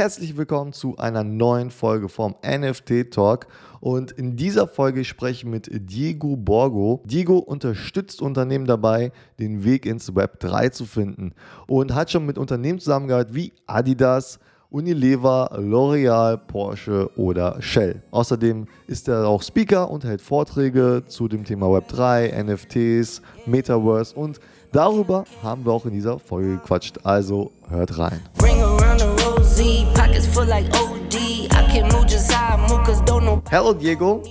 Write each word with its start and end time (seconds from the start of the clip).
herzlich 0.00 0.34
willkommen 0.38 0.72
zu 0.72 0.96
einer 0.96 1.24
neuen 1.24 1.70
Folge 1.70 2.08
vom 2.08 2.34
NFT 2.42 3.10
Talk. 3.10 3.46
Und 3.80 4.12
in 4.12 4.34
dieser 4.34 4.66
Folge 4.66 5.04
spreche 5.04 5.40
ich 5.40 5.44
mit 5.44 5.68
Diego 5.70 6.36
Borgo. 6.38 7.02
Diego 7.04 7.36
unterstützt 7.36 8.22
Unternehmen 8.22 8.64
dabei, 8.64 9.12
den 9.38 9.62
Weg 9.62 9.84
ins 9.84 10.16
Web 10.16 10.40
3 10.40 10.70
zu 10.70 10.86
finden 10.86 11.34
und 11.66 11.94
hat 11.94 12.10
schon 12.10 12.24
mit 12.24 12.38
Unternehmen 12.38 12.78
zusammengearbeitet 12.78 13.34
wie 13.34 13.52
Adidas, 13.66 14.38
Unilever, 14.70 15.50
L'Oreal, 15.58 16.38
Porsche 16.38 17.10
oder 17.18 17.60
Shell. 17.60 18.02
Außerdem 18.10 18.68
ist 18.86 19.06
er 19.06 19.28
auch 19.28 19.42
Speaker 19.42 19.90
und 19.90 20.04
hält 20.04 20.22
Vorträge 20.22 21.02
zu 21.08 21.28
dem 21.28 21.44
Thema 21.44 21.66
Web3, 21.66 22.42
NFTs, 22.42 23.20
Metaverse 23.44 24.16
und 24.16 24.40
darüber 24.72 25.24
haben 25.42 25.66
wir 25.66 25.72
auch 25.72 25.84
in 25.84 25.92
dieser 25.92 26.18
Folge 26.18 26.52
gequatscht. 26.52 27.00
Also 27.04 27.52
hört 27.68 27.98
rein. 27.98 28.20
Hello 33.50 33.74
Diego. 33.74 34.22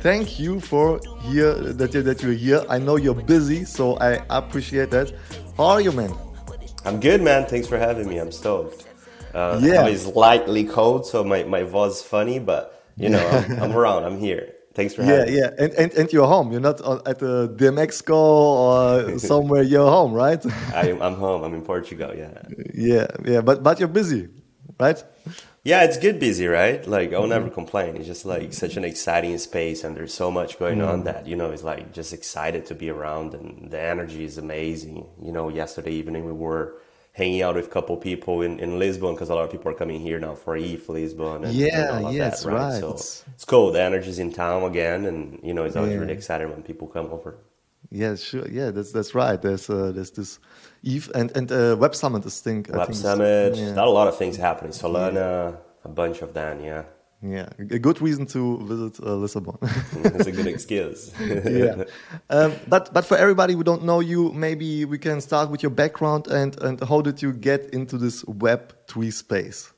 Thank 0.00 0.40
you 0.40 0.60
for 0.60 0.98
here 1.20 1.54
that 1.54 1.92
you 1.92 2.02
that 2.02 2.22
you're 2.22 2.32
here. 2.32 2.64
I 2.70 2.78
know 2.78 2.96
you're 2.96 3.14
busy, 3.14 3.64
so 3.66 3.96
I 3.98 4.24
appreciate 4.30 4.90
that. 4.92 5.12
How 5.58 5.64
are 5.64 5.80
you, 5.82 5.92
man? 5.92 6.14
I'm 6.86 7.00
good, 7.00 7.20
man. 7.20 7.46
Thanks 7.46 7.68
for 7.68 7.78
having 7.78 8.08
me. 8.08 8.16
I'm 8.18 8.32
stoked. 8.32 8.86
Uh, 9.34 9.60
yeah. 9.62 9.82
I'm 9.82 9.96
slightly 9.96 10.64
cold, 10.64 11.06
so 11.06 11.22
my, 11.22 11.44
my 11.44 11.62
voice 11.64 11.96
is 11.96 12.02
funny, 12.02 12.38
but 12.38 12.84
you 12.96 13.10
know, 13.10 13.26
I'm, 13.28 13.62
I'm 13.62 13.72
around. 13.72 14.04
I'm 14.04 14.18
here. 14.18 14.54
Thanks 14.74 14.94
for 14.94 15.02
having 15.02 15.34
yeah, 15.34 15.50
me. 15.50 15.56
Yeah, 15.58 15.64
and, 15.64 15.72
and, 15.74 15.92
and 15.92 16.12
you're 16.12 16.26
home. 16.26 16.50
You're 16.50 16.62
not 16.62 16.80
at 17.06 17.18
the 17.18 17.48
DMX 17.56 18.08
or 18.10 19.18
somewhere. 19.30 19.62
you're 19.62 19.90
home, 19.90 20.14
right? 20.14 20.44
I, 20.74 20.96
I'm 20.98 21.14
home. 21.14 21.44
I'm 21.44 21.52
in 21.54 21.62
Portugal. 21.62 22.14
Yeah. 22.16 22.40
Yeah, 22.74 23.06
yeah, 23.22 23.42
but 23.42 23.62
but 23.62 23.78
you're 23.78 23.86
busy, 24.00 24.28
right? 24.78 25.02
Yeah, 25.64 25.84
it's 25.84 25.96
good 25.96 26.18
busy, 26.18 26.46
right? 26.46 26.84
Like 26.86 27.12
I'll 27.12 27.28
never 27.28 27.48
complain. 27.48 27.96
It's 27.96 28.06
just 28.06 28.24
like 28.24 28.52
such 28.52 28.76
an 28.76 28.84
exciting 28.84 29.38
space, 29.38 29.84
and 29.84 29.96
there's 29.96 30.12
so 30.12 30.30
much 30.30 30.58
going 30.58 30.78
mm. 30.78 30.88
on 30.88 31.04
that 31.04 31.26
you 31.26 31.36
know 31.36 31.50
it's 31.50 31.62
like 31.62 31.92
just 31.92 32.12
excited 32.12 32.66
to 32.66 32.74
be 32.74 32.90
around, 32.90 33.34
and 33.34 33.70
the 33.70 33.80
energy 33.80 34.24
is 34.24 34.38
amazing. 34.38 35.06
You 35.22 35.32
know, 35.32 35.48
yesterday 35.48 35.92
evening 35.92 36.24
we 36.24 36.32
were 36.32 36.74
hanging 37.12 37.42
out 37.42 37.54
with 37.54 37.66
a 37.66 37.70
couple 37.70 37.96
people 37.96 38.40
in, 38.42 38.58
in 38.58 38.78
Lisbon 38.78 39.14
because 39.14 39.28
a 39.28 39.34
lot 39.34 39.44
of 39.44 39.50
people 39.52 39.70
are 39.70 39.74
coming 39.74 40.00
here 40.00 40.18
now 40.18 40.34
for 40.34 40.56
ETH 40.56 40.88
Lisbon. 40.88 41.44
And, 41.44 41.54
yeah, 41.54 41.96
and 41.96 42.14
yeah, 42.14 42.30
that, 42.30 42.44
right? 42.44 42.54
right. 42.54 42.80
So 42.80 42.92
it's 42.94 43.44
cool. 43.46 43.70
The 43.70 43.82
energy's 43.82 44.18
in 44.18 44.32
town 44.32 44.64
again, 44.64 45.04
and 45.04 45.38
you 45.44 45.54
know 45.54 45.64
it's 45.64 45.76
always 45.76 45.92
yeah. 45.92 45.98
really 45.98 46.14
exciting 46.14 46.50
when 46.50 46.62
people 46.62 46.88
come 46.88 47.06
over. 47.06 47.36
Yeah, 47.90 48.14
sure. 48.16 48.48
Yeah, 48.48 48.70
that's 48.70 48.90
that's 48.90 49.14
right. 49.14 49.40
There's 49.40 49.68
uh, 49.68 49.92
there's 49.94 50.10
this 50.12 50.38
ETH 50.82 51.08
and 51.14 51.36
and 51.36 51.50
uh, 51.52 51.76
Web 51.78 51.94
Summit. 51.94 52.26
I 52.26 52.30
think 52.30 52.68
Web 52.68 52.80
I 52.80 52.84
think 52.86 52.96
Summit. 52.96 53.56
Yeah. 53.56 53.74
Got 53.74 53.86
a 53.86 53.90
lot 53.90 54.08
of 54.08 54.16
things 54.16 54.36
happening. 54.36 54.72
Solana, 54.72 55.14
yeah. 55.14 55.56
a 55.84 55.88
bunch 55.88 56.22
of 56.22 56.34
them. 56.34 56.60
Yeah. 56.60 56.84
Yeah, 57.24 57.48
a 57.58 57.78
good 57.78 58.02
reason 58.02 58.26
to 58.26 58.58
visit 58.66 59.00
uh, 59.00 59.14
Lisbon. 59.14 59.56
it's 59.62 60.26
a 60.26 60.32
good 60.32 60.48
excuse. 60.48 61.12
yeah, 61.20 61.84
um, 62.30 62.52
but 62.66 62.92
but 62.92 63.04
for 63.04 63.16
everybody 63.16 63.54
who 63.54 63.62
don't 63.62 63.84
know 63.84 64.00
you, 64.00 64.32
maybe 64.32 64.84
we 64.84 64.98
can 64.98 65.20
start 65.20 65.48
with 65.48 65.62
your 65.62 65.70
background 65.70 66.26
and 66.26 66.60
and 66.60 66.80
how 66.82 67.00
did 67.00 67.22
you 67.22 67.32
get 67.32 67.70
into 67.72 67.96
this 67.96 68.24
Web 68.24 68.74
three 68.88 69.12
space? 69.12 69.72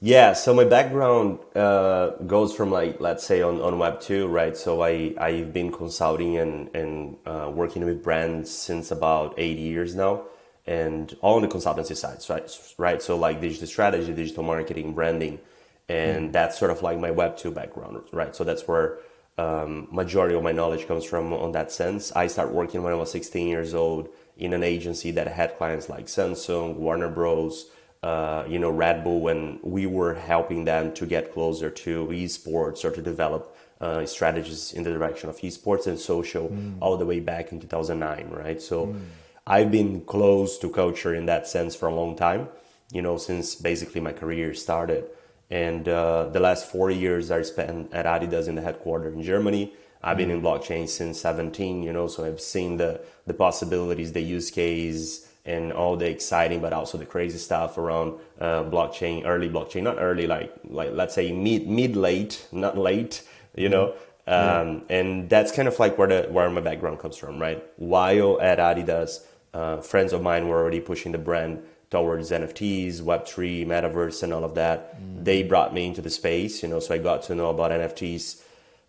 Yeah, 0.00 0.32
so 0.34 0.54
my 0.54 0.64
background 0.64 1.40
uh, 1.56 2.10
goes 2.24 2.54
from 2.54 2.70
like 2.70 3.00
let's 3.00 3.24
say 3.24 3.42
on, 3.42 3.60
on 3.60 3.78
Web 3.78 4.00
two, 4.00 4.28
right? 4.28 4.56
So 4.56 4.82
I 4.82 5.14
I've 5.18 5.52
been 5.52 5.72
consulting 5.72 6.36
and 6.38 6.74
and 6.74 7.16
uh, 7.26 7.50
working 7.52 7.84
with 7.84 8.02
brands 8.02 8.50
since 8.50 8.92
about 8.92 9.34
eight 9.38 9.58
years 9.58 9.96
now, 9.96 10.22
and 10.66 11.16
all 11.20 11.34
on 11.36 11.42
the 11.42 11.48
consultancy 11.48 11.96
side, 11.96 12.18
right? 12.30 12.48
Right. 12.78 13.02
So 13.02 13.16
like 13.16 13.40
digital 13.40 13.66
strategy, 13.66 14.12
digital 14.12 14.44
marketing, 14.44 14.94
branding 14.94 15.40
and 15.88 16.28
mm. 16.28 16.32
that's 16.32 16.58
sort 16.58 16.70
of 16.70 16.82
like 16.82 16.98
my 16.98 17.10
web 17.10 17.36
2 17.36 17.50
background 17.50 18.00
right 18.12 18.36
so 18.36 18.44
that's 18.44 18.66
where 18.68 18.98
um, 19.38 19.88
majority 19.90 20.34
of 20.34 20.42
my 20.42 20.52
knowledge 20.52 20.86
comes 20.86 21.04
from 21.04 21.32
on 21.32 21.52
that 21.52 21.72
sense 21.72 22.12
i 22.12 22.26
started 22.26 22.52
working 22.52 22.82
when 22.82 22.92
i 22.92 22.96
was 22.96 23.10
16 23.10 23.46
years 23.46 23.74
old 23.74 24.08
in 24.36 24.52
an 24.52 24.62
agency 24.62 25.10
that 25.10 25.26
had 25.28 25.56
clients 25.56 25.88
like 25.88 26.06
samsung 26.06 26.76
warner 26.76 27.08
bros 27.08 27.70
uh, 28.02 28.44
you 28.48 28.58
know 28.58 28.70
red 28.70 29.02
bull 29.04 29.20
when 29.20 29.58
we 29.62 29.86
were 29.86 30.14
helping 30.14 30.64
them 30.64 30.92
to 30.94 31.06
get 31.06 31.32
closer 31.32 31.70
to 31.70 32.06
esports 32.08 32.84
or 32.84 32.90
to 32.90 33.02
develop 33.02 33.56
uh, 33.80 34.04
strategies 34.06 34.72
in 34.72 34.82
the 34.82 34.90
direction 34.90 35.28
of 35.28 35.36
esports 35.38 35.86
and 35.86 35.98
social 35.98 36.48
mm. 36.48 36.76
all 36.80 36.96
the 36.96 37.06
way 37.06 37.20
back 37.20 37.52
in 37.52 37.60
2009 37.60 38.28
right 38.30 38.60
so 38.62 38.86
mm. 38.86 39.00
i've 39.46 39.70
been 39.70 40.00
close 40.02 40.58
to 40.58 40.68
culture 40.68 41.14
in 41.14 41.26
that 41.26 41.46
sense 41.46 41.74
for 41.74 41.88
a 41.88 41.94
long 41.94 42.16
time 42.16 42.48
you 42.92 43.02
know 43.02 43.16
since 43.16 43.54
basically 43.54 44.00
my 44.00 44.12
career 44.12 44.54
started 44.54 45.04
and 45.50 45.88
uh, 45.88 46.28
the 46.28 46.40
last 46.40 46.70
four 46.70 46.90
years 46.90 47.30
I 47.30 47.42
spent 47.42 47.92
at 47.92 48.04
Adidas 48.04 48.48
in 48.48 48.54
the 48.54 48.62
headquarters 48.62 49.14
in 49.14 49.22
Germany. 49.22 49.72
I've 50.02 50.16
been 50.16 50.30
in 50.30 50.42
blockchain 50.42 50.88
since 50.88 51.20
17, 51.20 51.82
you 51.82 51.92
know, 51.92 52.06
so 52.06 52.24
I've 52.24 52.40
seen 52.40 52.76
the, 52.76 53.00
the 53.26 53.34
possibilities, 53.34 54.12
the 54.12 54.20
use 54.20 54.50
case, 54.50 55.27
and 55.48 55.72
all 55.72 55.96
the 55.96 56.08
exciting, 56.08 56.60
but 56.60 56.72
also 56.72 56.98
the 56.98 57.06
crazy 57.06 57.38
stuff 57.38 57.78
around 57.78 58.20
uh, 58.38 58.62
blockchain, 58.64 59.24
early 59.24 59.48
blockchain, 59.48 59.82
not 59.82 59.96
early, 59.98 60.26
like, 60.26 60.52
like 60.64 60.90
let's 60.92 61.14
say 61.14 61.32
mid, 61.32 61.66
mid 61.66 61.96
late, 61.96 62.46
not 62.52 62.76
late, 62.76 63.22
you 63.56 63.68
know. 63.68 63.94
Um, 64.26 64.84
yeah. 64.90 64.98
And 64.98 65.30
that's 65.30 65.50
kind 65.50 65.66
of 65.66 65.78
like 65.78 65.96
where 65.96 66.08
the 66.08 66.28
where 66.30 66.50
my 66.50 66.60
background 66.60 66.98
comes 66.98 67.16
from, 67.16 67.40
right? 67.40 67.64
While 67.76 68.38
at 68.42 68.58
Adidas, 68.58 69.24
uh, 69.54 69.78
friends 69.80 70.12
of 70.12 70.20
mine 70.20 70.48
were 70.48 70.60
already 70.60 70.80
pushing 70.80 71.12
the 71.12 71.18
brand 71.18 71.62
towards 71.90 72.30
NFTs, 72.30 73.00
Web3, 73.00 73.66
Metaverse, 73.66 74.22
and 74.22 74.34
all 74.34 74.44
of 74.44 74.54
that. 74.56 75.00
Mm. 75.00 75.24
They 75.24 75.42
brought 75.42 75.72
me 75.72 75.86
into 75.86 76.02
the 76.02 76.10
space, 76.10 76.62
you 76.62 76.68
know, 76.68 76.80
so 76.80 76.94
I 76.94 76.98
got 76.98 77.22
to 77.24 77.34
know 77.34 77.48
about 77.48 77.70
NFTs 77.70 78.42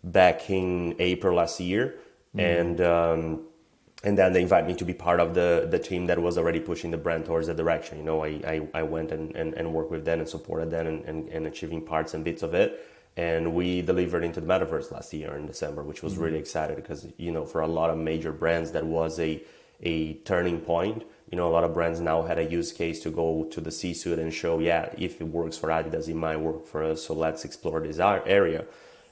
back 0.04 0.50
in 0.50 0.94
April 0.98 1.36
last 1.36 1.58
year. 1.60 1.94
Mm. 2.36 2.60
And, 2.60 2.80
um, 2.82 3.40
and 4.02 4.16
then 4.16 4.32
they 4.32 4.42
invited 4.42 4.66
me 4.66 4.74
to 4.74 4.84
be 4.84 4.94
part 4.94 5.20
of 5.20 5.34
the, 5.34 5.66
the 5.70 5.78
team 5.78 6.06
that 6.06 6.18
was 6.18 6.38
already 6.38 6.60
pushing 6.60 6.90
the 6.90 6.96
brand 6.96 7.26
towards 7.26 7.48
that 7.48 7.56
direction. 7.56 7.98
You 7.98 8.04
know, 8.04 8.24
I, 8.24 8.28
I, 8.46 8.68
I 8.74 8.82
went 8.82 9.12
and, 9.12 9.34
and, 9.36 9.52
and 9.54 9.74
worked 9.74 9.90
with 9.90 10.04
them 10.04 10.20
and 10.20 10.28
supported 10.28 10.70
them 10.70 10.86
and, 10.86 11.04
and, 11.04 11.28
and 11.28 11.46
achieving 11.46 11.82
parts 11.82 12.14
and 12.14 12.24
bits 12.24 12.42
of 12.42 12.54
it. 12.54 12.86
And 13.16 13.54
we 13.54 13.82
delivered 13.82 14.24
into 14.24 14.40
the 14.40 14.46
metaverse 14.46 14.90
last 14.90 15.12
year 15.12 15.36
in 15.36 15.46
December, 15.46 15.82
which 15.82 16.02
was 16.02 16.14
mm 16.14 16.20
really 16.22 16.38
excited 16.38 16.76
because, 16.76 17.08
you 17.18 17.30
know, 17.30 17.44
for 17.44 17.60
a 17.60 17.66
lot 17.66 17.90
of 17.90 17.98
major 17.98 18.32
brands, 18.32 18.72
that 18.72 18.86
was 18.86 19.18
a, 19.18 19.42
a 19.82 20.14
turning 20.14 20.60
point 20.60 21.04
you 21.30 21.36
know, 21.36 21.48
a 21.48 21.52
lot 21.52 21.62
of 21.62 21.72
brands 21.72 22.00
now 22.00 22.22
had 22.22 22.38
a 22.38 22.44
use 22.44 22.72
case 22.72 23.00
to 23.00 23.10
go 23.10 23.44
to 23.44 23.60
the 23.60 23.70
C-suite 23.70 24.18
and 24.18 24.34
show, 24.34 24.58
yeah, 24.58 24.92
if 24.98 25.20
it 25.20 25.24
works 25.28 25.56
for 25.56 25.68
Adidas, 25.68 26.08
it 26.08 26.16
might 26.16 26.36
work 26.36 26.66
for 26.66 26.82
us. 26.82 27.04
So 27.04 27.14
let's 27.14 27.44
explore 27.44 27.80
this 27.80 28.00
area. 28.00 28.64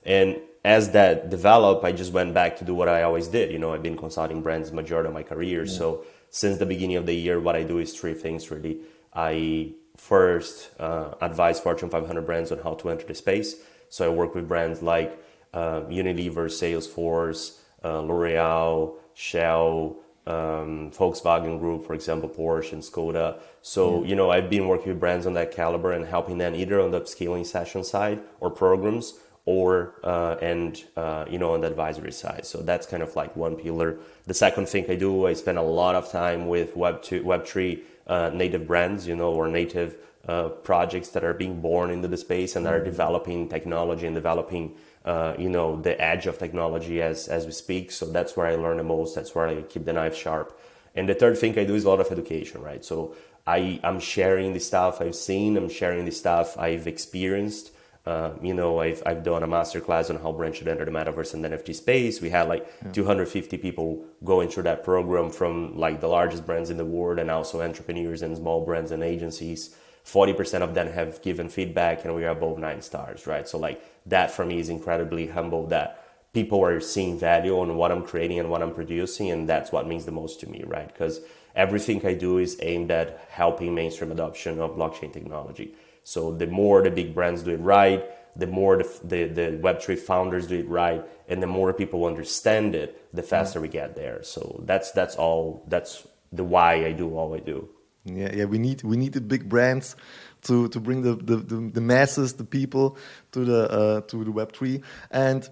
And 0.04 0.40
as 0.64 0.90
that 0.90 1.30
developed, 1.30 1.84
I 1.84 1.92
just 1.92 2.12
went 2.12 2.34
back 2.34 2.56
to 2.58 2.64
do 2.64 2.74
what 2.74 2.88
I 2.88 3.02
always 3.02 3.28
did. 3.28 3.52
You 3.52 3.58
know, 3.58 3.72
I've 3.72 3.82
been 3.82 3.96
consulting 3.96 4.42
brands 4.42 4.72
majority 4.72 5.08
of 5.08 5.14
my 5.14 5.22
career. 5.22 5.64
Yeah. 5.64 5.72
So 5.72 6.04
since 6.30 6.58
the 6.58 6.66
beginning 6.66 6.96
of 6.96 7.06
the 7.06 7.14
year, 7.14 7.40
what 7.40 7.56
I 7.56 7.62
do 7.62 7.78
is 7.78 7.98
three 7.98 8.14
things 8.14 8.50
really. 8.50 8.78
I 9.14 9.72
first 9.96 10.70
uh, 10.78 11.14
advise 11.20 11.60
Fortune 11.60 11.90
500 11.90 12.24
brands 12.26 12.52
on 12.52 12.58
how 12.58 12.74
to 12.74 12.90
enter 12.90 13.06
the 13.06 13.14
space. 13.14 13.56
So 13.88 14.06
I 14.06 14.14
work 14.14 14.34
with 14.34 14.46
brands 14.46 14.82
like 14.82 15.18
uh, 15.52 15.82
Unilever, 15.82 16.46
Salesforce, 16.48 17.58
uh, 17.84 18.00
L'Oreal, 18.00 18.94
Shell, 19.14 19.96
um, 20.26 20.90
Volkswagen 20.90 21.58
Group, 21.58 21.86
for 21.86 21.94
example, 21.94 22.28
Porsche 22.28 22.74
and 22.74 22.82
Skoda. 22.82 23.40
So, 23.62 24.02
yeah. 24.02 24.10
you 24.10 24.16
know, 24.16 24.30
I've 24.30 24.50
been 24.50 24.68
working 24.68 24.88
with 24.88 25.00
brands 25.00 25.26
on 25.26 25.32
that 25.34 25.52
caliber 25.52 25.92
and 25.92 26.04
helping 26.04 26.38
them 26.38 26.54
either 26.54 26.80
on 26.80 26.90
the 26.90 27.00
upscaling 27.00 27.46
session 27.46 27.82
side 27.82 28.20
or 28.38 28.50
programs 28.50 29.14
or, 29.48 29.94
uh, 30.04 30.36
and, 30.42 30.84
uh, 30.94 31.24
you 31.30 31.38
know, 31.38 31.54
on 31.54 31.62
the 31.62 31.66
advisory 31.66 32.12
side. 32.12 32.44
So 32.44 32.58
that's 32.58 32.86
kind 32.86 33.02
of 33.02 33.16
like 33.16 33.34
one 33.34 33.56
pillar. 33.56 33.96
The 34.26 34.34
second 34.34 34.68
thing 34.68 34.84
I 34.90 34.94
do, 34.94 35.26
I 35.26 35.32
spend 35.32 35.56
a 35.56 35.62
lot 35.62 35.94
of 35.94 36.10
time 36.12 36.48
with 36.48 36.74
Web2, 36.74 37.22
Web3 37.22 37.80
uh, 38.06 38.30
native 38.34 38.66
brands, 38.66 39.06
you 39.06 39.16
know, 39.16 39.32
or 39.32 39.48
native 39.48 39.96
uh, 40.28 40.50
projects 40.50 41.08
that 41.14 41.24
are 41.24 41.32
being 41.32 41.62
born 41.62 41.90
into 41.90 42.08
the 42.08 42.18
space 42.18 42.56
and 42.56 42.66
are 42.66 42.84
developing 42.84 43.48
technology 43.48 44.04
and 44.06 44.14
developing 44.14 44.74
uh, 45.06 45.32
you 45.38 45.48
know 45.48 45.80
the 45.80 45.98
edge 45.98 46.26
of 46.26 46.36
technology 46.38 47.00
as 47.00 47.26
as 47.28 47.46
we 47.46 47.52
speak. 47.52 47.90
So 47.90 48.04
that's 48.04 48.36
where 48.36 48.46
i 48.46 48.54
learn 48.54 48.76
the 48.76 48.84
most. 48.84 49.14
That's 49.14 49.34
where 49.34 49.48
i 49.48 49.62
keep 49.62 49.86
the 49.86 49.94
knife 49.94 50.14
sharp. 50.14 50.60
And 50.94 51.08
the 51.08 51.14
third 51.14 51.38
thing 51.38 51.58
i 51.58 51.64
do 51.64 51.74
is 51.74 51.84
a 51.84 51.88
lot 51.88 52.00
of 52.00 52.12
education 52.12 52.60
right? 52.60 52.84
So 52.84 53.14
i 53.46 53.80
i'm 53.82 54.00
sharing 54.00 54.52
the 54.52 54.60
stuff 54.60 55.00
i've 55.00 55.20
seen. 55.28 55.56
I'm 55.56 55.70
sharing 55.70 56.04
the 56.04 56.16
stuff 56.24 56.58
i've 56.58 56.86
experienced 56.86 57.70
uh, 58.06 58.32
you 58.42 58.54
know, 58.54 58.80
I've, 58.80 59.02
I've 59.04 59.22
done 59.22 59.42
a 59.42 59.46
master 59.46 59.80
class 59.80 60.08
on 60.08 60.16
how 60.16 60.32
brands 60.32 60.56
should 60.56 60.68
enter 60.68 60.84
the 60.84 60.90
metaverse 60.90 61.34
and 61.34 61.44
NFT 61.44 61.74
space. 61.74 62.20
We 62.20 62.30
had 62.30 62.48
like 62.48 62.66
yeah. 62.84 62.92
250 62.92 63.58
people 63.58 64.04
going 64.24 64.48
through 64.48 64.62
that 64.64 64.82
program 64.82 65.30
from 65.30 65.76
like 65.76 66.00
the 66.00 66.08
largest 66.08 66.46
brands 66.46 66.70
in 66.70 66.78
the 66.78 66.84
world 66.84 67.18
and 67.18 67.30
also 67.30 67.60
entrepreneurs 67.60 68.22
and 68.22 68.36
small 68.36 68.64
brands 68.64 68.92
and 68.92 69.02
agencies. 69.02 69.76
40% 70.06 70.62
of 70.62 70.74
them 70.74 70.90
have 70.92 71.20
given 71.20 71.50
feedback 71.50 72.04
and 72.04 72.14
we 72.14 72.24
are 72.24 72.30
above 72.30 72.58
nine 72.58 72.80
stars, 72.80 73.26
right? 73.26 73.46
So 73.46 73.58
like 73.58 73.84
that 74.06 74.30
for 74.30 74.46
me 74.46 74.58
is 74.58 74.70
incredibly 74.70 75.26
humble 75.26 75.66
that 75.66 76.02
people 76.32 76.64
are 76.64 76.80
seeing 76.80 77.18
value 77.18 77.58
on 77.58 77.76
what 77.76 77.92
I'm 77.92 78.04
creating 78.04 78.38
and 78.38 78.50
what 78.50 78.62
I'm 78.62 78.72
producing. 78.72 79.30
And 79.30 79.48
that's 79.48 79.70
what 79.70 79.86
means 79.86 80.06
the 80.06 80.12
most 80.12 80.40
to 80.40 80.48
me, 80.48 80.64
right? 80.66 80.88
Because 80.88 81.20
everything 81.54 82.04
I 82.06 82.14
do 82.14 82.38
is 82.38 82.56
aimed 82.62 82.90
at 82.90 83.26
helping 83.28 83.74
mainstream 83.74 84.12
adoption 84.12 84.60
of 84.60 84.76
blockchain 84.76 85.12
technology. 85.12 85.74
So 86.08 86.32
the 86.32 86.46
more 86.46 86.80
the 86.80 86.90
big 86.90 87.14
brands 87.14 87.42
do 87.42 87.50
it 87.50 87.60
right, 87.60 88.02
the 88.34 88.46
more 88.46 88.78
the, 88.78 88.88
the, 89.04 89.24
the 89.24 89.58
Web3 89.60 89.98
founders 89.98 90.46
do 90.46 90.58
it 90.58 90.66
right, 90.66 91.04
and 91.28 91.42
the 91.42 91.46
more 91.46 91.74
people 91.74 92.06
understand 92.06 92.74
it, 92.74 93.14
the 93.14 93.22
faster 93.22 93.60
we 93.60 93.68
get 93.68 93.94
there. 93.94 94.22
So 94.22 94.62
that's 94.64 94.90
that's 94.92 95.16
all. 95.16 95.66
That's 95.68 96.08
the 96.32 96.44
why 96.44 96.86
I 96.86 96.92
do 96.92 97.14
all 97.14 97.34
I 97.34 97.40
do. 97.40 97.68
Yeah, 98.06 98.34
yeah. 98.34 98.46
We 98.46 98.56
need 98.56 98.82
we 98.84 98.96
need 98.96 99.12
the 99.12 99.20
big 99.20 99.50
brands 99.50 99.96
to 100.44 100.68
to 100.68 100.80
bring 100.80 101.02
the 101.02 101.14
the, 101.14 101.36
the, 101.36 101.56
the 101.74 101.82
masses, 101.82 102.32
the 102.32 102.44
people 102.44 102.96
to 103.32 103.44
the 103.44 103.70
uh, 103.70 104.00
to 104.08 104.24
the 104.24 104.32
Web 104.32 104.52
three 104.52 104.80
and. 105.10 105.46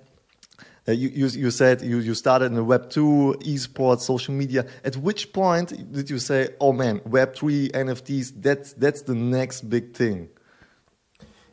Uh, 0.88 0.93
you, 0.93 1.09
you, 1.09 1.26
you 1.26 1.50
said 1.50 1.82
you, 1.82 1.99
you 1.99 2.14
started 2.14 2.44
in 2.44 2.55
the 2.55 2.62
Web 2.62 2.88
2, 2.91 3.38
esports, 3.41 4.02
social 4.02 4.32
media. 4.32 4.64
At 4.85 4.97
which 4.97 5.32
point 5.32 5.93
did 5.93 6.09
you 6.09 6.20
say, 6.20 6.50
oh 6.61 6.73
man, 6.73 7.00
Web 7.05 7.35
3, 7.35 7.70
NFTs, 7.70 8.41
that's, 8.41 8.73
that's 8.75 9.02
the 9.02 9.17
next 9.17 9.62
big 9.62 9.94
thing? 9.94 10.29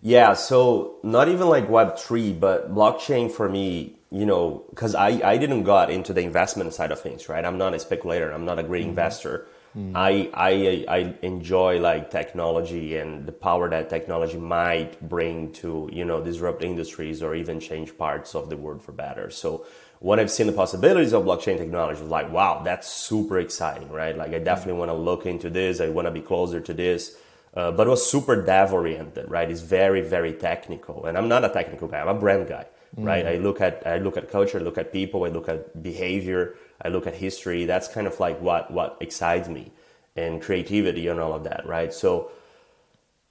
Yeah, 0.06 0.34
so 0.34 0.98
not 1.02 1.30
even 1.30 1.48
like 1.48 1.70
Web3, 1.70 2.38
but 2.38 2.76
blockchain 2.76 3.32
for 3.32 3.48
me, 3.48 3.96
you 4.12 4.26
know, 4.26 4.66
because 4.70 4.96
I, 4.96 5.22
I 5.24 5.38
didn't 5.38 5.64
got 5.64 5.90
into 5.90 6.12
the 6.12 6.20
investment 6.20 6.74
side 6.74 6.92
of 6.92 7.00
things, 7.00 7.30
right? 7.30 7.44
I'm 7.46 7.58
not 7.58 7.74
a 7.74 7.80
speculator, 7.80 8.30
I'm 8.32 8.44
not 8.44 8.60
a 8.60 8.64
great 8.64 8.82
mm-hmm. 8.82 8.90
investor. 8.90 9.48
Mm-hmm. 9.78 9.96
I, 9.96 10.30
I, 10.34 10.86
I 10.90 11.16
enjoy 11.22 11.80
like 11.80 12.12
technology 12.12 12.98
and 12.98 13.26
the 13.26 13.32
power 13.32 13.70
that 13.70 13.90
technology 13.90 14.38
might 14.38 15.02
bring 15.08 15.54
to, 15.54 15.90
you 15.92 16.04
know, 16.04 16.22
disrupt 16.22 16.64
industries 16.64 17.24
or 17.24 17.34
even 17.34 17.62
change 17.62 17.98
parts 17.98 18.36
of 18.36 18.50
the 18.50 18.58
world 18.58 18.84
for 18.84 18.92
better. 18.92 19.32
So 19.32 19.66
when 20.00 20.20
I've 20.20 20.30
seen 20.30 20.48
the 20.48 20.54
possibilities 20.54 21.14
of 21.14 21.24
blockchain 21.24 21.58
technology, 21.58 22.00
I 22.00 22.02
was 22.02 22.12
like, 22.12 22.30
wow, 22.30 22.62
that's 22.64 22.90
super 22.90 23.40
exciting, 23.40 23.90
right? 23.90 24.18
Like 24.18 24.34
I 24.34 24.40
definitely 24.40 24.80
want 24.80 24.90
to 24.90 24.96
look 24.96 25.26
into 25.26 25.50
this. 25.50 25.80
I 25.80 25.88
want 25.88 26.08
to 26.08 26.12
be 26.12 26.22
closer 26.22 26.60
to 26.60 26.74
this. 26.74 27.16
Uh, 27.56 27.72
but 27.72 27.86
it 27.86 27.90
was 27.90 28.10
super 28.10 28.42
dev 28.42 28.74
oriented, 28.74 29.30
right? 29.30 29.50
It's 29.50 29.62
very, 29.62 30.02
very 30.02 30.34
technical. 30.34 31.06
And 31.06 31.18
I'm 31.18 31.28
not 31.28 31.46
a 31.46 31.50
technical 31.50 31.88
guy. 31.88 32.00
I'm 32.02 32.08
a 32.08 32.14
brand 32.16 32.48
guy, 32.48 32.66
mm-hmm. 32.96 33.04
right? 33.04 33.26
I 33.28 33.36
look 33.36 33.62
at 33.62 33.86
I 33.86 33.98
look 33.98 34.18
at 34.18 34.30
culture, 34.32 34.60
I 34.60 34.62
look 34.62 34.78
at 34.78 34.92
people, 34.92 35.24
I 35.26 35.30
look 35.30 35.48
at 35.48 35.84
behavior, 35.84 36.56
I 36.82 36.88
look 36.90 37.06
at 37.06 37.14
history. 37.14 37.66
That's 37.66 37.88
kind 37.88 38.08
of 38.08 38.20
like 38.20 38.42
what 38.42 38.72
what 38.72 38.98
excites 39.02 39.48
me, 39.48 39.72
and 40.16 40.42
creativity 40.42 41.08
and 41.08 41.20
all 41.20 41.34
of 41.34 41.44
that, 41.44 41.66
right? 41.68 41.94
So 41.94 42.32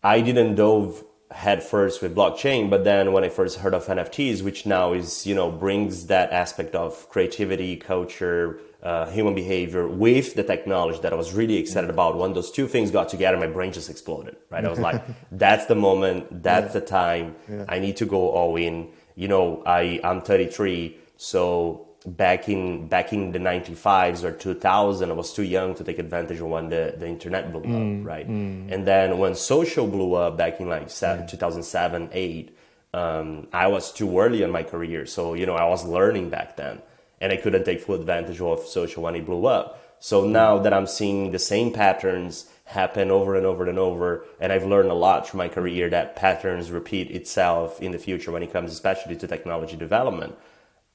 I 0.04 0.20
didn't 0.20 0.54
dove 0.54 1.04
head 1.32 1.62
first 1.62 2.02
with 2.02 2.14
blockchain, 2.14 2.70
but 2.70 2.84
then 2.84 3.12
when 3.12 3.24
I 3.24 3.28
first 3.28 3.58
heard 3.58 3.74
of 3.74 3.86
NFTs, 3.86 4.42
which 4.42 4.66
now 4.66 4.92
is 4.92 5.26
you 5.26 5.34
know 5.34 5.50
brings 5.50 6.06
that 6.06 6.32
aspect 6.32 6.74
of 6.74 7.08
creativity, 7.08 7.76
culture 7.76 8.60
uh, 8.82 9.08
human 9.10 9.34
behavior 9.34 9.86
with 9.86 10.34
the 10.34 10.42
technology 10.42 10.98
that 11.02 11.12
I 11.12 11.16
was 11.16 11.32
really 11.32 11.56
excited 11.56 11.88
about. 11.88 12.18
When 12.18 12.32
those 12.32 12.50
two 12.50 12.66
things 12.66 12.90
got 12.90 13.08
together, 13.08 13.36
my 13.36 13.46
brain 13.46 13.72
just 13.72 13.88
exploded. 13.88 14.36
Right, 14.50 14.64
I 14.64 14.68
was 14.68 14.80
like, 14.80 15.02
"That's 15.32 15.66
the 15.66 15.76
moment. 15.76 16.42
That's 16.42 16.74
yeah. 16.74 16.80
the 16.80 16.86
time. 16.86 17.36
Yeah. 17.48 17.64
I 17.68 17.78
need 17.78 17.96
to 17.98 18.06
go 18.06 18.30
all 18.30 18.56
in." 18.56 18.88
You 19.14 19.28
know, 19.28 19.62
I 19.66 20.00
I'm 20.02 20.22
33, 20.22 20.98
so 21.16 21.86
back 22.04 22.48
in 22.48 22.88
back 22.88 23.12
in 23.12 23.32
the 23.32 23.38
95s 23.38 24.24
or 24.24 24.32
2000 24.32 25.10
i 25.10 25.12
was 25.14 25.32
too 25.32 25.44
young 25.44 25.74
to 25.74 25.84
take 25.84 26.00
advantage 26.00 26.40
of 26.40 26.48
when 26.48 26.68
the, 26.68 26.94
the 26.98 27.06
internet 27.06 27.52
blew 27.52 27.62
mm, 27.62 28.00
up 28.00 28.06
right 28.06 28.28
mm. 28.28 28.72
and 28.72 28.84
then 28.86 29.18
when 29.18 29.34
social 29.34 29.86
blew 29.86 30.14
up 30.14 30.36
back 30.36 30.58
in 30.58 30.68
like 30.68 30.90
seven, 30.90 31.26
2007 31.28 32.08
8 32.12 32.58
um, 32.94 33.46
i 33.52 33.68
was 33.68 33.92
too 33.92 34.18
early 34.18 34.42
in 34.42 34.50
my 34.50 34.64
career 34.64 35.06
so 35.06 35.34
you 35.34 35.46
know 35.46 35.54
i 35.54 35.68
was 35.68 35.84
learning 35.84 36.28
back 36.28 36.56
then 36.56 36.82
and 37.22 37.32
I 37.32 37.36
couldn't 37.36 37.64
take 37.64 37.80
full 37.80 37.94
advantage 37.94 38.40
of 38.40 38.66
social 38.66 39.04
when 39.04 39.14
it 39.14 39.24
blew 39.24 39.46
up. 39.46 39.80
So 40.00 40.26
now 40.26 40.58
that 40.58 40.74
I'm 40.74 40.88
seeing 40.88 41.30
the 41.30 41.38
same 41.38 41.72
patterns 41.72 42.50
happen 42.64 43.12
over 43.12 43.36
and 43.36 43.46
over 43.46 43.64
and 43.68 43.78
over, 43.78 44.24
and 44.40 44.52
I've 44.52 44.66
learned 44.66 44.90
a 44.90 44.94
lot 44.94 45.28
through 45.28 45.38
my 45.38 45.48
career 45.48 45.88
that 45.90 46.16
patterns 46.16 46.72
repeat 46.72 47.12
itself 47.12 47.80
in 47.80 47.92
the 47.92 47.98
future 47.98 48.32
when 48.32 48.42
it 48.42 48.52
comes 48.52 48.72
especially 48.72 49.14
to 49.16 49.28
technology 49.28 49.76
development. 49.76 50.34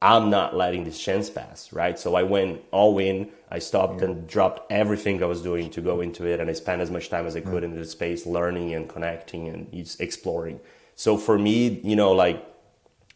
I'm 0.02 0.30
not 0.30 0.56
letting 0.56 0.84
this 0.84 1.00
chance 1.00 1.30
pass, 1.30 1.74
right? 1.74 1.98
So 1.98 2.16
I 2.16 2.24
went 2.24 2.62
all 2.72 3.00
in. 3.00 3.32
I 3.50 3.60
stopped 3.60 4.02
yeah. 4.02 4.10
and 4.10 4.28
dropped 4.28 4.72
everything 4.72 5.24
I 5.24 5.26
was 5.26 5.42
doing 5.42 5.72
to 5.72 5.82
go 5.82 6.02
into 6.02 6.28
it, 6.28 6.40
and 6.40 6.50
I 6.50 6.54
spent 6.54 6.82
as 6.82 6.92
much 6.92 7.10
time 7.10 7.26
as 7.26 7.36
I 7.36 7.42
could 7.42 7.64
yeah. 7.64 7.70
in 7.70 7.76
the 7.76 7.86
space 7.86 8.26
learning 8.26 8.74
and 8.76 8.88
connecting 8.88 9.48
and 9.48 9.68
exploring. 10.00 10.60
So 10.96 11.18
for 11.18 11.40
me, 11.40 11.80
you 11.84 11.96
know, 11.96 12.12
like 12.12 12.46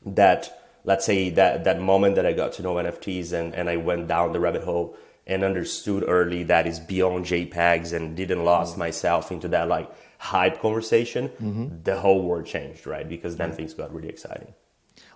that 0.05 0.61
let's 0.83 1.05
say 1.05 1.29
that 1.31 1.63
that 1.63 1.79
moment 1.79 2.15
that 2.15 2.25
I 2.25 2.33
got 2.33 2.53
to 2.53 2.63
know 2.63 2.75
NFTs 2.75 3.33
and, 3.33 3.53
and 3.53 3.69
I 3.69 3.77
went 3.77 4.07
down 4.07 4.33
the 4.33 4.39
rabbit 4.39 4.63
hole 4.63 4.97
and 5.27 5.43
understood 5.43 6.03
early 6.07 6.43
that 6.43 6.65
is 6.65 6.79
beyond 6.79 7.25
JPEGs 7.25 7.93
and 7.93 8.15
didn't 8.15 8.43
lost 8.43 8.77
myself 8.77 9.31
into 9.31 9.47
that 9.49 9.67
like 9.67 9.89
hype 10.17 10.59
conversation, 10.61 11.29
mm-hmm. 11.29 11.83
the 11.83 11.99
whole 11.99 12.23
world 12.23 12.45
changed, 12.45 12.87
right? 12.87 13.07
Because 13.07 13.37
then 13.37 13.51
things 13.51 13.73
got 13.73 13.93
really 13.93 14.09
exciting. 14.09 14.53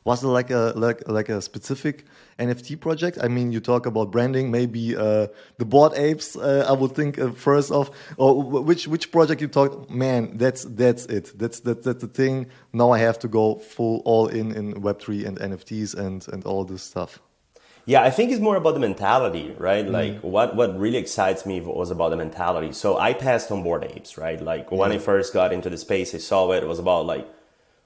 Was 0.06 0.22
there 0.22 0.30
like 0.30 0.52
a 0.52 0.72
like 0.76 1.08
like 1.08 1.30
a 1.30 1.42
specific 1.42 2.06
NFT 2.38 2.80
project? 2.80 3.18
I 3.22 3.28
mean, 3.28 3.52
you 3.52 3.60
talk 3.60 3.88
about 3.88 4.12
branding, 4.12 4.52
maybe 4.52 4.96
uh, 4.96 5.28
the 5.58 5.66
Bored 5.66 5.94
Apes. 5.96 6.36
Uh, 6.36 6.64
I 6.70 6.74
would 6.74 6.92
think 6.92 7.18
uh, 7.18 7.32
first 7.32 7.72
of, 7.72 7.90
or 8.18 8.44
which 8.44 8.88
which 8.88 9.12
project 9.12 9.42
you 9.42 9.48
talked? 9.48 9.90
Man, 9.90 10.38
that's 10.38 10.64
that's 10.66 11.08
it. 11.08 11.32
That's 11.36 11.62
that 11.62 11.82
that's 11.82 12.02
the 12.02 12.08
thing. 12.08 12.46
Now 12.72 12.92
I 12.92 13.00
have 13.00 13.18
to 13.20 13.28
go 13.28 13.56
full 13.56 14.04
all 14.06 14.28
in 14.28 14.52
in 14.52 14.80
Web 14.82 15.02
three 15.02 15.26
and 15.26 15.40
NFTs 15.40 15.96
and 15.96 16.26
and 16.32 16.46
all 16.46 16.64
this 16.66 16.84
stuff. 16.84 17.20
Yeah, 17.88 18.04
I 18.04 18.12
think 18.12 18.32
it's 18.32 18.42
more 18.42 18.58
about 18.58 18.76
the 18.76 18.80
mentality, 18.80 19.56
right? 19.58 19.88
Mm. 19.88 19.92
Like 19.92 20.20
what 20.22 20.56
what 20.56 20.78
really 20.78 21.00
excites 21.00 21.48
me 21.48 21.62
was 21.62 21.90
about 21.90 22.10
the 22.10 22.18
mentality. 22.18 22.74
So 22.74 23.00
I 23.00 23.14
passed 23.14 23.52
on 23.52 23.64
Bored 23.64 23.84
Apes, 23.84 24.20
right? 24.20 24.40
Like 24.40 24.72
when 24.72 24.92
I 24.92 25.00
first 25.00 25.34
got 25.34 25.52
into 25.52 25.72
the 25.72 25.78
space, 25.78 26.14
I 26.14 26.20
saw 26.20 26.52
it. 26.52 26.62
It 26.62 26.68
was 26.68 26.78
about 26.78 27.08
like 27.08 27.28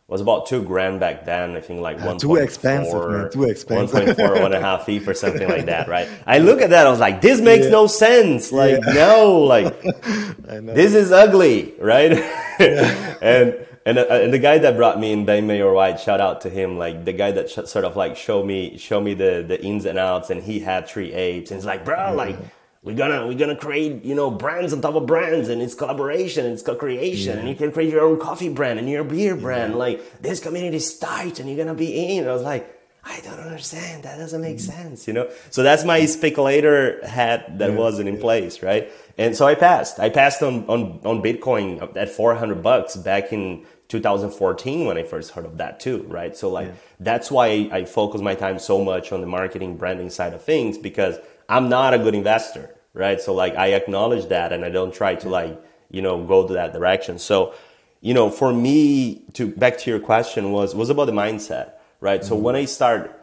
was 0.09 0.21
about 0.21 0.47
two 0.47 0.63
grand 0.63 0.99
back 0.99 1.23
then. 1.25 1.55
I 1.55 1.61
think 1.61 1.81
like 1.81 1.99
one 1.99 2.17
too 2.17 2.35
expensive, 2.35 3.09
man. 3.09 3.31
Too 3.31 3.43
expensive. 3.43 3.93
One 3.93 4.05
point 4.05 4.17
four, 4.17 4.33
one 4.33 4.53
and 4.53 4.55
a 4.55 4.59
half 4.59 4.89
ETH 4.89 5.07
or 5.07 5.13
something 5.13 5.47
like 5.47 5.67
that, 5.67 5.87
right? 5.87 6.09
I 6.25 6.39
look 6.39 6.61
at 6.61 6.71
that, 6.71 6.87
I 6.87 6.89
was 6.89 6.99
like, 6.99 7.21
this 7.21 7.39
makes 7.39 7.65
yeah. 7.65 7.71
no 7.71 7.87
sense. 7.87 8.51
Like, 8.51 8.83
yeah. 8.85 8.93
no, 8.93 9.37
like 9.37 9.81
this 9.83 10.95
is 10.95 11.11
ugly, 11.11 11.73
right? 11.79 12.11
Yeah. 12.59 13.17
and 13.21 13.65
and, 13.85 13.97
uh, 13.97 14.05
and 14.09 14.33
the 14.33 14.39
guy 14.39 14.57
that 14.57 14.75
brought 14.75 14.99
me 14.99 15.13
in, 15.13 15.25
Ben 15.25 15.47
Mayor 15.47 15.71
White, 15.71 15.99
shout 15.99 16.19
out 16.19 16.41
to 16.41 16.49
him. 16.49 16.77
Like 16.77 17.05
the 17.05 17.13
guy 17.13 17.31
that 17.31 17.49
sh- 17.49 17.65
sort 17.65 17.85
of 17.85 17.95
like 17.95 18.17
show 18.17 18.43
me 18.43 18.77
show 18.77 18.99
me 18.99 19.13
the 19.13 19.43
the 19.47 19.61
ins 19.63 19.85
and 19.85 19.97
outs, 19.97 20.29
and 20.29 20.43
he 20.43 20.59
had 20.59 20.87
three 20.87 21.13
apes, 21.13 21.51
and 21.51 21.57
it's 21.57 21.65
like, 21.65 21.85
bro, 21.85 22.13
like 22.13 22.35
we're 22.81 22.95
gonna 22.95 23.27
we're 23.27 23.37
gonna 23.37 23.55
create 23.55 24.05
you 24.05 24.15
know 24.15 24.31
brands 24.31 24.71
on 24.73 24.81
top 24.81 24.95
of 24.95 25.05
brands 25.05 25.49
and 25.49 25.61
it's 25.61 25.75
collaboration 25.75 26.45
and 26.45 26.53
it's 26.53 26.63
co-creation 26.63 27.33
yeah. 27.33 27.39
and 27.39 27.49
you 27.49 27.55
can 27.55 27.71
create 27.71 27.91
your 27.91 28.05
own 28.05 28.19
coffee 28.19 28.49
brand 28.49 28.79
and 28.79 28.89
your 28.89 29.03
beer 29.03 29.35
brand 29.35 29.73
yeah. 29.73 29.77
like 29.77 30.21
this 30.21 30.39
community 30.39 30.77
is 30.77 30.97
tight 30.97 31.39
and 31.39 31.49
you're 31.49 31.57
gonna 31.57 31.77
be 31.77 32.17
in 32.17 32.27
i 32.27 32.31
was 32.31 32.41
like 32.41 32.75
i 33.03 33.19
don't 33.21 33.39
understand 33.39 34.03
that 34.03 34.17
doesn't 34.17 34.41
make 34.41 34.57
mm-hmm. 34.57 34.71
sense 34.71 35.07
you 35.07 35.13
know 35.13 35.29
so 35.49 35.61
that's 35.61 35.83
my 35.83 36.05
speculator 36.05 37.05
hat 37.05 37.57
that 37.59 37.71
yeah. 37.71 37.77
wasn't 37.77 38.07
in 38.07 38.17
place 38.17 38.63
right 38.63 38.91
and 39.17 39.35
so 39.35 39.45
i 39.45 39.55
passed 39.55 39.99
i 39.99 40.09
passed 40.09 40.41
on 40.41 40.65
on, 40.67 41.01
on 41.03 41.21
bitcoin 41.21 41.95
at 41.97 42.09
400 42.09 42.63
bucks 42.63 42.95
back 42.95 43.33
in 43.33 43.65
2014 43.89 44.85
when 44.85 44.99
I 44.99 45.03
first 45.03 45.31
heard 45.31 45.45
of 45.45 45.57
that 45.57 45.79
too, 45.79 46.03
right? 46.07 46.37
So 46.37 46.47
like 46.49 46.71
that's 46.99 47.31
why 47.31 47.67
I 47.71 47.85
focus 47.85 48.21
my 48.21 48.35
time 48.35 48.59
so 48.59 48.83
much 48.83 49.11
on 49.11 49.21
the 49.21 49.25
marketing 49.25 49.77
branding 49.77 50.11
side 50.11 50.33
of 50.33 50.43
things 50.43 50.77
because 50.77 51.17
I'm 51.49 51.67
not 51.67 51.93
a 51.95 51.99
good 51.99 52.13
investor, 52.13 52.75
right? 52.93 53.19
So 53.19 53.33
like 53.33 53.55
I 53.55 53.73
acknowledge 53.73 54.27
that 54.27 54.53
and 54.53 54.63
I 54.63 54.69
don't 54.69 54.93
try 54.93 55.15
to 55.15 55.27
like, 55.27 55.59
you 55.89 56.01
know, 56.01 56.23
go 56.23 56.47
to 56.47 56.53
that 56.53 56.71
direction. 56.71 57.17
So, 57.17 57.53
you 58.01 58.13
know, 58.13 58.29
for 58.29 58.53
me 58.53 59.23
to 59.33 59.47
back 59.47 59.79
to 59.79 59.89
your 59.89 59.99
question 59.99 60.51
was 60.51 60.75
was 60.75 60.89
about 60.91 61.05
the 61.05 61.11
mindset, 61.11 61.71
right? 61.99 62.21
Mm-hmm. 62.21 62.29
So 62.29 62.35
when 62.35 62.55
I 62.55 62.65
start 62.65 63.19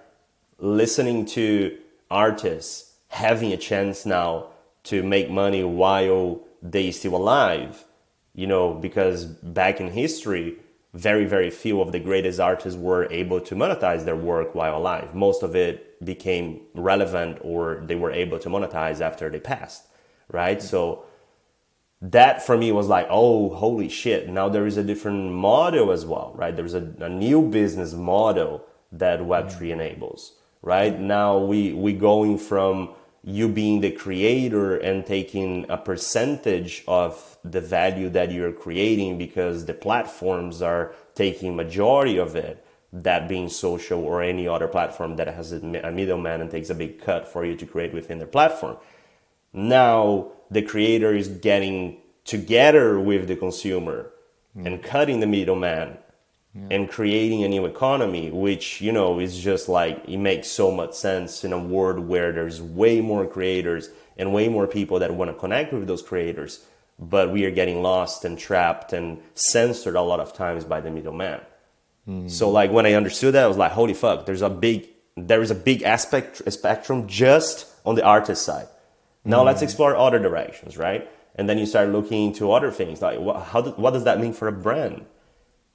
listening 0.58 1.24
to 1.26 1.78
artists 2.10 2.94
having 3.08 3.52
a 3.52 3.56
chance 3.56 4.04
now 4.04 4.48
to 4.84 5.02
make 5.02 5.30
money 5.30 5.62
while 5.62 6.40
they 6.60 6.90
still 6.90 7.14
alive, 7.14 7.84
you 8.34 8.46
know, 8.46 8.74
because 8.74 9.24
back 9.24 9.80
in 9.80 9.88
history, 9.88 10.56
very, 10.96 11.26
very 11.26 11.50
few 11.50 11.82
of 11.82 11.92
the 11.92 12.00
greatest 12.00 12.40
artists 12.40 12.78
were 12.78 13.06
able 13.12 13.38
to 13.38 13.54
monetize 13.54 14.06
their 14.06 14.16
work 14.16 14.54
while 14.54 14.78
alive. 14.78 15.14
Most 15.14 15.42
of 15.42 15.54
it 15.54 16.02
became 16.04 16.62
relevant 16.74 17.38
or 17.42 17.82
they 17.84 17.96
were 17.96 18.10
able 18.10 18.38
to 18.38 18.48
monetize 18.48 19.02
after 19.02 19.28
they 19.28 19.38
passed, 19.38 19.86
right? 20.30 20.58
Mm-hmm. 20.58 20.66
So 20.66 21.04
that 22.00 22.42
for 22.42 22.56
me 22.56 22.72
was 22.72 22.88
like, 22.88 23.06
oh, 23.10 23.50
holy 23.54 23.90
shit. 23.90 24.30
Now 24.30 24.48
there 24.48 24.66
is 24.66 24.78
a 24.78 24.82
different 24.82 25.32
model 25.32 25.92
as 25.92 26.06
well, 26.06 26.32
right? 26.34 26.56
There's 26.56 26.74
a, 26.74 26.90
a 27.00 27.10
new 27.10 27.42
business 27.42 27.92
model 27.92 28.64
that 28.90 29.20
Web3 29.20 29.50
mm-hmm. 29.50 29.64
enables, 29.64 30.32
right? 30.62 30.98
Now 30.98 31.38
we, 31.38 31.74
we 31.74 31.92
going 31.92 32.38
from 32.38 32.94
you 33.28 33.48
being 33.48 33.80
the 33.80 33.90
creator 33.90 34.76
and 34.76 35.04
taking 35.04 35.66
a 35.68 35.76
percentage 35.76 36.84
of 36.86 37.36
the 37.44 37.60
value 37.60 38.08
that 38.08 38.30
you're 38.30 38.52
creating 38.52 39.18
because 39.18 39.66
the 39.66 39.74
platforms 39.74 40.62
are 40.62 40.94
taking 41.16 41.56
majority 41.56 42.18
of 42.18 42.36
it 42.36 42.64
that 42.92 43.28
being 43.28 43.48
social 43.48 43.98
or 43.98 44.22
any 44.22 44.46
other 44.46 44.68
platform 44.68 45.16
that 45.16 45.26
has 45.26 45.50
a 45.50 45.60
middleman 45.60 46.40
and 46.40 46.52
takes 46.52 46.70
a 46.70 46.74
big 46.74 47.00
cut 47.00 47.26
for 47.26 47.44
you 47.44 47.56
to 47.56 47.66
create 47.66 47.92
within 47.92 48.18
their 48.18 48.28
platform. 48.28 48.76
Now 49.52 50.30
the 50.48 50.62
creator 50.62 51.12
is 51.12 51.26
getting 51.26 51.98
together 52.24 53.00
with 53.00 53.26
the 53.26 53.34
consumer 53.34 54.12
and 54.54 54.80
cutting 54.84 55.18
the 55.18 55.26
middleman 55.26 55.98
and 56.70 56.88
creating 56.88 57.44
a 57.44 57.48
new 57.48 57.66
economy, 57.66 58.30
which 58.30 58.80
you 58.80 58.92
know 58.92 59.20
is 59.20 59.38
just 59.38 59.68
like 59.68 60.02
it 60.08 60.16
makes 60.16 60.48
so 60.48 60.70
much 60.70 60.94
sense 60.94 61.44
in 61.44 61.52
a 61.52 61.58
world 61.58 62.00
where 62.00 62.32
there's 62.32 62.60
way 62.60 63.00
more 63.00 63.26
creators 63.26 63.90
and 64.16 64.32
way 64.32 64.48
more 64.48 64.66
people 64.66 64.98
that 64.98 65.12
want 65.14 65.30
to 65.30 65.36
connect 65.38 65.72
with 65.72 65.86
those 65.86 66.02
creators, 66.02 66.64
but 66.98 67.30
we 67.30 67.44
are 67.44 67.50
getting 67.50 67.82
lost 67.82 68.24
and 68.24 68.38
trapped 68.38 68.92
and 68.92 69.18
censored 69.34 69.94
a 69.94 70.00
lot 70.00 70.20
of 70.20 70.32
times 70.32 70.64
by 70.64 70.80
the 70.80 70.90
middleman. 70.90 71.40
Mm. 72.08 72.30
So 72.30 72.50
like 72.50 72.70
when 72.70 72.86
I 72.86 72.94
understood 72.94 73.34
that, 73.34 73.44
I 73.44 73.48
was 73.48 73.58
like, 73.58 73.72
holy 73.72 73.94
fuck, 73.94 74.26
there's 74.26 74.42
a 74.42 74.50
big 74.50 74.88
there 75.16 75.40
is 75.40 75.50
a 75.50 75.54
big 75.54 75.82
aspect 75.82 76.42
a 76.46 76.50
spectrum 76.50 77.06
just 77.06 77.66
on 77.84 77.94
the 77.94 78.04
artist 78.04 78.44
side. 78.44 78.68
Now 79.24 79.42
let's 79.42 79.60
mm. 79.60 79.64
explore 79.64 79.96
other 79.96 80.18
directions, 80.18 80.76
right? 80.76 81.10
And 81.34 81.48
then 81.48 81.58
you 81.58 81.66
start 81.66 81.90
looking 81.90 82.26
into 82.28 82.52
other 82.52 82.70
things 82.70 83.02
like 83.02 83.18
what, 83.18 83.42
how 83.42 83.62
what 83.62 83.92
does 83.92 84.04
that 84.04 84.20
mean 84.20 84.32
for 84.32 84.48
a 84.48 84.52
brand? 84.52 85.04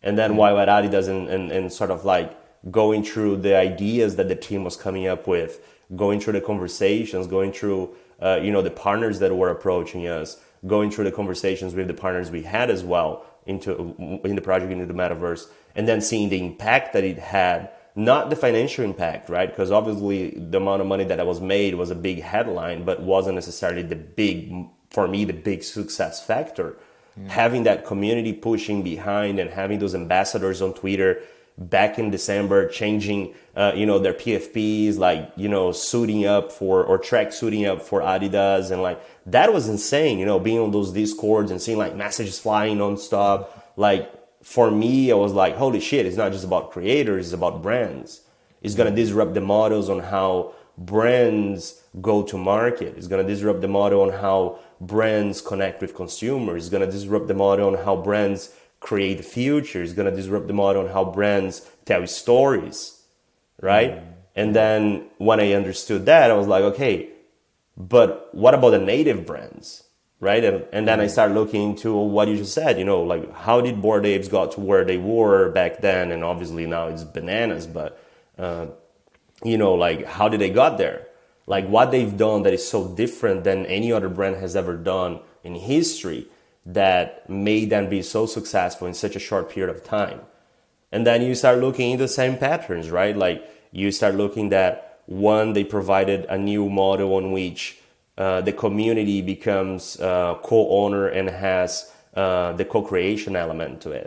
And 0.04 0.18
then 0.18 0.36
why 0.36 0.52
what 0.54 0.68
Adidas 0.68 1.08
and, 1.08 1.28
and, 1.28 1.52
and 1.52 1.72
sort 1.72 1.92
of 1.92 2.06
like 2.06 2.38
going 2.70 3.04
through 3.04 3.38
the 3.38 3.56
ideas 3.56 4.16
that 4.16 4.28
the 4.28 4.36
team 4.36 4.64
was 4.64 4.76
coming 4.76 5.08
up 5.08 5.28
with, 5.28 5.64
going 5.96 6.20
through 6.20 6.34
the 6.34 6.42
conversations, 6.42 7.28
going 7.28 7.52
through 7.52 7.96
uh, 8.22 8.40
you 8.42 8.52
know 8.52 8.62
the 8.62 8.72
partners 8.72 9.20
that 9.20 9.36
were 9.36 9.50
approaching 9.50 10.08
us, 10.08 10.40
going 10.66 10.92
through 10.92 11.06
the 11.06 11.12
conversations 11.12 11.74
with 11.74 11.88
the 11.88 11.94
partners 11.94 12.32
we 12.32 12.44
had 12.44 12.70
as 12.70 12.84
well 12.84 13.26
into 13.46 13.96
in 14.24 14.36
the 14.36 14.42
project 14.42 14.72
into 14.72 14.86
the 14.86 14.94
metaverse, 14.94 15.48
and 15.76 15.88
then 15.88 16.02
seeing 16.02 16.30
the 16.30 16.40
impact 16.40 16.94
that 16.94 17.04
it 17.04 17.18
had 17.18 17.70
not 17.96 18.30
the 18.30 18.36
financial 18.36 18.86
impact, 18.86 19.30
right? 19.30 19.50
Because 19.50 19.72
obviously 19.72 20.32
the 20.32 20.58
amount 20.58 20.82
of 20.82 20.88
money 20.88 21.04
that 21.04 21.20
I 21.20 21.24
was 21.24 21.42
made 21.42 21.76
was 21.76 21.92
a 21.92 21.96
big 21.96 22.22
headline, 22.22 22.86
but 22.86 23.02
wasn't 23.02 23.36
necessarily 23.36 23.84
the 23.84 23.96
big, 23.96 24.54
for 24.90 25.08
me, 25.08 25.26
the 25.26 25.34
big 25.34 25.64
success 25.64 26.26
factor. 26.26 26.78
Having 27.28 27.64
that 27.64 27.86
community 27.86 28.34
pushing 28.34 28.84
behind 28.84 29.40
and 29.40 29.50
having 29.50 29.80
those 29.80 29.94
ambassadors 29.94 30.62
on 30.62 30.74
Twitter 30.74 31.22
back 31.58 32.00
in 32.00 32.10
December, 32.10 32.68
changing, 32.68 33.34
uh, 33.56 33.74
you 33.76 33.86
know, 33.86 34.00
their 34.00 34.14
PFPs, 34.14 34.98
like, 34.98 35.32
you 35.36 35.50
know, 35.50 35.72
suiting 35.72 36.26
up 36.26 36.52
for, 36.52 36.84
or 36.84 36.98
track 36.98 37.34
suiting 37.34 37.66
up 37.66 37.82
for 37.82 38.02
Adidas. 38.02 38.72
And 38.72 38.82
like, 38.82 39.02
that 39.28 39.54
was 39.54 39.68
insane, 39.68 40.20
you 40.20 40.26
know, 40.26 40.40
being 40.40 40.60
on 40.60 40.72
those 40.72 40.92
discords 40.92 41.52
and 41.52 41.62
seeing 41.62 41.78
like 41.78 41.96
messages 41.96 42.40
flying 42.40 42.78
nonstop. 42.78 43.48
Like, 43.76 44.12
for 44.42 44.72
me, 44.72 45.12
I 45.12 45.16
was 45.16 45.34
like, 45.34 45.56
holy 45.56 45.80
shit, 45.80 46.06
it's 46.06 46.18
not 46.18 46.32
just 46.32 46.46
about 46.46 46.72
creators, 46.72 47.28
it's 47.28 47.34
about 47.34 47.62
brands. 47.62 48.22
It's 48.62 48.76
gonna 48.76 48.92
disrupt 48.92 49.34
the 49.34 49.42
models 49.42 49.90
on 49.90 50.00
how 50.00 50.54
brands 50.86 51.82
go 52.02 52.24
to 52.24 52.38
market. 52.38 52.96
It's 52.98 53.08
gonna 53.08 53.24
disrupt 53.24 53.62
the 53.62 53.68
model 53.68 54.02
on 54.02 54.12
how 54.12 54.60
brands 54.80 55.42
connect 55.42 55.82
with 55.82 55.96
consumers. 55.96 56.64
It's 56.64 56.72
gonna 56.72 56.90
disrupt 56.90 57.28
the 57.28 57.34
model 57.34 57.68
on 57.68 57.86
how 57.86 57.96
brands 57.96 58.54
create 58.80 59.18
the 59.18 59.24
future. 59.24 59.82
It's 59.84 59.94
gonna 59.94 60.16
disrupt 60.16 60.48
the 60.48 60.54
model 60.54 60.84
on 60.84 60.90
how 60.90 61.06
brands 61.06 61.70
tell 61.86 62.06
stories, 62.08 63.02
right? 63.62 64.04
And 64.36 64.56
then 64.56 65.06
when 65.18 65.40
I 65.40 65.54
understood 65.54 66.06
that, 66.06 66.32
I 66.32 66.34
was 66.34 66.48
like, 66.48 66.64
okay, 66.64 67.10
but 67.78 68.30
what 68.34 68.54
about 68.54 68.72
the 68.72 68.80
native 68.80 69.26
brands? 69.26 69.84
right? 70.22 70.44
And, 70.44 70.66
and 70.72 70.88
then 70.88 71.02
I 71.02 71.08
started 71.08 71.34
looking 71.34 71.72
into 71.72 71.98
what 71.98 72.30
you 72.30 72.38
just 72.38 72.54
said, 72.54 72.78
you 72.80 72.86
know, 72.86 73.02
like 73.02 73.34
how 73.34 73.60
did 73.60 73.82
Bored 73.82 74.06
Apes 74.06 74.30
got 74.30 74.54
to 74.54 74.62
where 74.62 74.86
they 74.86 74.98
were 74.98 75.50
back 75.50 75.82
then? 75.82 76.12
And 76.12 76.24
obviously 76.24 76.66
now 76.68 76.88
it's 76.88 77.04
bananas, 77.04 77.68
but, 77.68 78.02
uh, 78.38 78.68
you 79.44 79.58
know, 79.58 79.74
like 79.74 80.06
how 80.06 80.30
did 80.30 80.40
they 80.40 80.50
got 80.50 80.78
there? 80.78 81.08
Like 81.48 81.68
what 81.68 81.92
they've 81.92 82.16
done 82.16 82.44
that 82.44 82.54
is 82.54 82.68
so 82.68 82.88
different 82.88 83.44
than 83.44 83.66
any 83.66 83.92
other 83.92 84.10
brand 84.10 84.38
has 84.38 84.56
ever 84.56 84.76
done 84.76 85.20
in 85.44 85.56
history 85.56 86.28
that 86.66 87.28
made 87.30 87.70
them 87.70 87.90
be 87.90 88.02
so 88.02 88.26
successful 88.26 88.88
in 88.88 88.94
such 88.94 89.16
a 89.16 89.20
short 89.20 89.50
period 89.50 89.76
of 89.76 89.84
time. 89.84 90.22
And 90.92 91.08
then 91.08 91.22
you 91.22 91.36
start 91.36 91.60
looking 91.60 91.92
into 91.92 92.04
the 92.04 92.08
same 92.08 92.38
patterns, 92.38 92.90
right? 92.90 93.16
Like 93.16 93.44
you 93.72 93.92
start 93.92 94.16
looking 94.16 94.50
that 94.50 95.00
one, 95.08 95.54
they 95.54 95.64
provided 95.64 96.26
a 96.26 96.38
new 96.38 96.70
model 96.70 97.16
on 97.16 97.32
which 97.32 97.80
uh, 98.18 98.42
the 98.42 98.54
community 98.54 99.22
becomes 99.22 100.00
uh, 100.00 100.36
co-owner 100.44 101.08
and 101.08 101.30
has 101.30 101.92
uh, 102.16 102.54
the 102.54 102.66
co-creation 102.66 103.36
element 103.36 103.82
to 103.82 103.92
it. 103.92 104.06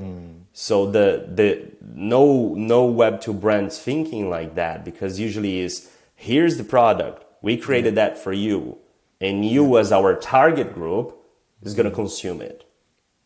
So 0.57 0.87
the 0.87 1.27
the 1.29 1.73
no 1.83 2.55
no 2.55 2.85
Web 2.87 3.21
to 3.23 3.33
brands 3.33 3.79
thinking 3.79 4.31
like 4.31 4.55
that 4.55 4.85
because 4.85 5.19
usually 5.19 5.59
is 5.59 5.91
here's 6.15 6.57
the 6.59 6.65
product 6.65 7.25
we 7.43 7.57
created 7.57 7.97
that 7.97 8.17
for 8.17 8.33
you 8.33 8.79
and 9.21 9.45
you 9.45 9.77
as 9.79 9.91
our 9.91 10.15
target 10.15 10.73
group 10.73 11.19
is 11.63 11.75
gonna 11.75 11.91
mm-hmm. 11.91 11.97
consume 11.97 12.41
it. 12.41 12.65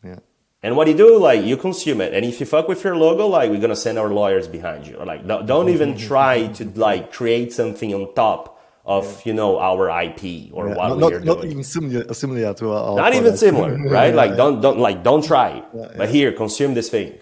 Yeah. 0.02 0.20
And 0.62 0.74
what 0.74 0.86
do 0.86 0.92
you 0.92 0.96
do, 0.96 1.18
like 1.18 1.44
you 1.44 1.58
consume 1.58 2.00
it, 2.00 2.14
and 2.14 2.24
if 2.24 2.40
you 2.40 2.46
fuck 2.46 2.66
with 2.66 2.82
your 2.82 2.96
logo, 2.96 3.26
like 3.26 3.50
we're 3.50 3.60
gonna 3.60 3.76
send 3.76 3.98
our 3.98 4.08
lawyers 4.08 4.48
behind 4.48 4.86
you. 4.86 4.96
Or 4.96 5.04
like 5.04 5.26
don't, 5.26 5.44
don't 5.44 5.66
mm-hmm. 5.66 5.74
even 5.74 5.94
mm-hmm. 5.94 6.08
try 6.08 6.46
to 6.46 6.64
like 6.80 7.12
create 7.12 7.52
something 7.52 7.94
on 7.94 8.14
top 8.14 8.57
of 8.88 9.22
you 9.26 9.34
know 9.34 9.60
our 9.60 9.90
IP 10.02 10.50
or 10.52 10.70
Yeah, 10.70 10.76
what 10.78 10.88
not, 10.88 10.96
we 10.96 11.00
not, 11.02 11.12
are 11.14 11.20
not 11.20 11.40
doing. 11.42 11.52
even 11.52 11.64
similar, 11.64 12.14
similar 12.14 12.54
to 12.54 12.72
our. 12.72 12.96
Not 12.96 13.14
even 13.14 13.36
similar, 13.36 13.76
right? 13.98 14.10
Yeah, 14.10 14.16
Like 14.22 14.36
don't 14.36 14.60
don't 14.62 14.80
like 14.80 15.04
don't 15.04 15.24
try. 15.24 15.62
Yeah, 15.76 15.92
But 15.96 16.08
here, 16.10 16.32
consume 16.32 16.74
this 16.74 16.90
thing. 16.90 17.18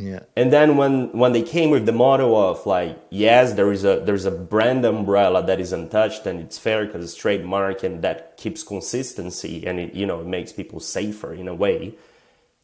Yeah. 0.00 0.20
And 0.36 0.52
then 0.52 0.76
when 0.76 1.12
when 1.12 1.32
they 1.32 1.42
came 1.42 1.70
with 1.70 1.86
the 1.86 1.92
motto 1.92 2.36
of 2.36 2.66
like, 2.66 2.98
yes, 3.10 3.54
there 3.54 3.72
is 3.72 3.84
a 3.84 4.00
there's 4.06 4.26
a 4.26 4.30
brand 4.30 4.84
umbrella 4.84 5.44
that 5.46 5.60
is 5.60 5.72
untouched 5.72 6.26
and 6.26 6.40
it's 6.40 6.58
fair 6.58 6.86
because 6.86 7.04
it's 7.04 7.16
trademark 7.16 7.82
and 7.84 8.02
that 8.02 8.36
keeps 8.36 8.62
consistency 8.62 9.66
and 9.66 9.80
it 9.80 9.94
you 9.94 10.06
know 10.06 10.20
it 10.20 10.26
makes 10.26 10.52
people 10.52 10.80
safer 10.80 11.32
in 11.34 11.48
a 11.48 11.54
way. 11.54 11.94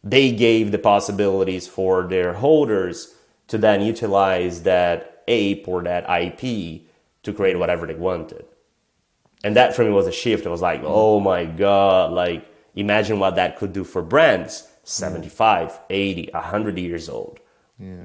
They 0.05 0.33
gave 0.33 0.71
the 0.73 0.79
possibilities 0.79 1.67
for 1.67 2.05
their 2.09 2.35
holders 2.35 3.15
to 3.49 3.59
then 3.59 3.81
utilize 3.83 4.63
that 4.65 5.23
ape 5.29 5.67
or 5.69 5.83
that 5.85 6.05
IP 6.09 6.83
to 7.25 7.33
create 7.33 7.59
whatever 7.59 7.87
they 7.87 7.95
wanted. 7.95 8.47
And 9.43 9.57
that 9.57 9.75
for 9.75 9.85
me 9.85 9.91
was 9.91 10.07
a 10.07 10.13
shift. 10.13 10.47
It 10.47 10.51
was 10.51 10.63
like, 10.63 10.81
mm-hmm. 10.81 10.89
oh 10.91 11.21
my 11.21 11.45
God, 11.45 12.13
like 12.13 12.47
imagine 12.75 13.19
what 13.19 13.37
that 13.37 13.59
could 13.59 13.73
do 13.73 13.85
for 13.85 14.03
brands 14.03 14.69
75, 14.85 15.81
80, 15.91 16.31
100 16.33 16.79
years 16.79 17.09
old. 17.09 17.41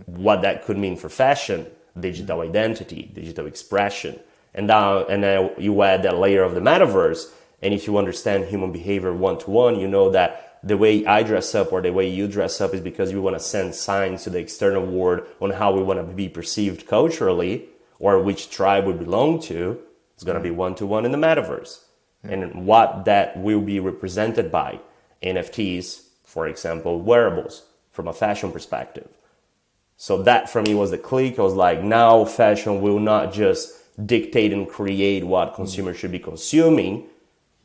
What 0.05 0.41
that 0.41 0.65
could 0.65 0.77
mean 0.77 0.97
for 0.97 1.09
fashion, 1.09 1.67
digital 1.99 2.39
mm-hmm. 2.39 2.49
identity, 2.49 3.11
digital 3.13 3.45
expression. 3.45 4.19
And 4.53 4.67
now, 4.67 5.05
and 5.05 5.21
now 5.21 5.51
you 5.57 5.81
add 5.83 6.03
that 6.03 6.17
layer 6.17 6.43
of 6.43 6.55
the 6.55 6.61
metaverse. 6.61 7.31
And 7.61 7.73
if 7.73 7.87
you 7.87 7.97
understand 7.97 8.45
human 8.45 8.71
behavior 8.71 9.13
one 9.13 9.37
to 9.39 9.49
one, 9.51 9.79
you 9.79 9.87
know 9.87 10.09
that 10.11 10.59
the 10.63 10.77
way 10.77 11.05
I 11.05 11.23
dress 11.23 11.55
up 11.55 11.71
or 11.71 11.81
the 11.81 11.93
way 11.93 12.09
you 12.09 12.27
dress 12.27 12.59
up 12.59 12.73
is 12.73 12.81
because 12.81 13.13
we 13.13 13.19
want 13.19 13.37
to 13.37 13.39
send 13.39 13.75
signs 13.75 14.23
to 14.23 14.29
the 14.29 14.39
external 14.39 14.85
world 14.85 15.25
on 15.39 15.51
how 15.51 15.71
we 15.71 15.83
want 15.83 15.99
to 15.99 16.13
be 16.13 16.27
perceived 16.27 16.87
culturally 16.87 17.69
or 17.99 18.21
which 18.21 18.49
tribe 18.49 18.85
we 18.85 18.93
belong 18.93 19.41
to. 19.43 19.79
It's 20.15 20.23
going 20.23 20.37
to 20.37 20.43
be 20.43 20.51
one 20.51 20.75
to 20.75 20.85
one 20.85 21.05
in 21.05 21.11
the 21.11 21.17
metaverse. 21.17 21.83
And 22.23 22.65
what 22.65 23.05
that 23.05 23.37
will 23.37 23.61
be 23.61 23.79
represented 23.79 24.51
by 24.51 24.79
NFTs, 25.23 26.03
for 26.23 26.47
example, 26.47 26.99
wearables 26.99 27.63
from 27.91 28.07
a 28.07 28.13
fashion 28.13 28.51
perspective. 28.51 29.07
So 29.95 30.23
that 30.23 30.49
for 30.49 30.61
me 30.61 30.73
was 30.73 30.91
the 30.91 30.97
click. 30.97 31.39
I 31.39 31.41
was 31.41 31.53
like, 31.53 31.83
now 31.83 32.23
fashion 32.25 32.81
will 32.81 32.99
not 32.99 33.33
just 33.33 33.73
dictate 34.05 34.53
and 34.53 34.67
create 34.67 35.25
what 35.25 35.51
mm. 35.51 35.55
consumers 35.55 35.97
should 35.97 36.11
be 36.11 36.19
consuming, 36.19 37.07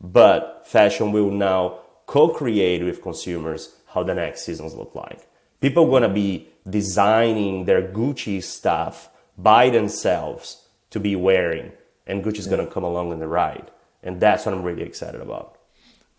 but 0.00 0.62
fashion 0.66 1.12
will 1.12 1.30
now 1.30 1.78
co-create 2.06 2.82
with 2.84 3.02
consumers 3.02 3.76
how 3.86 4.02
the 4.02 4.14
next 4.14 4.42
seasons 4.42 4.74
look 4.74 4.94
like. 4.94 5.28
People 5.60 5.86
are 5.86 5.90
gonna 5.90 6.12
be 6.12 6.48
designing 6.68 7.64
their 7.64 7.82
Gucci 7.82 8.42
stuff 8.42 9.10
by 9.36 9.70
themselves 9.70 10.68
to 10.90 11.00
be 11.00 11.16
wearing, 11.16 11.72
and 12.06 12.24
Gucci's 12.24 12.46
gonna 12.46 12.66
come 12.66 12.84
along 12.84 13.12
in 13.12 13.18
the 13.18 13.28
ride, 13.28 13.70
and 14.02 14.20
that's 14.20 14.46
what 14.46 14.54
I'm 14.54 14.62
really 14.62 14.82
excited 14.82 15.20
about. 15.20 15.56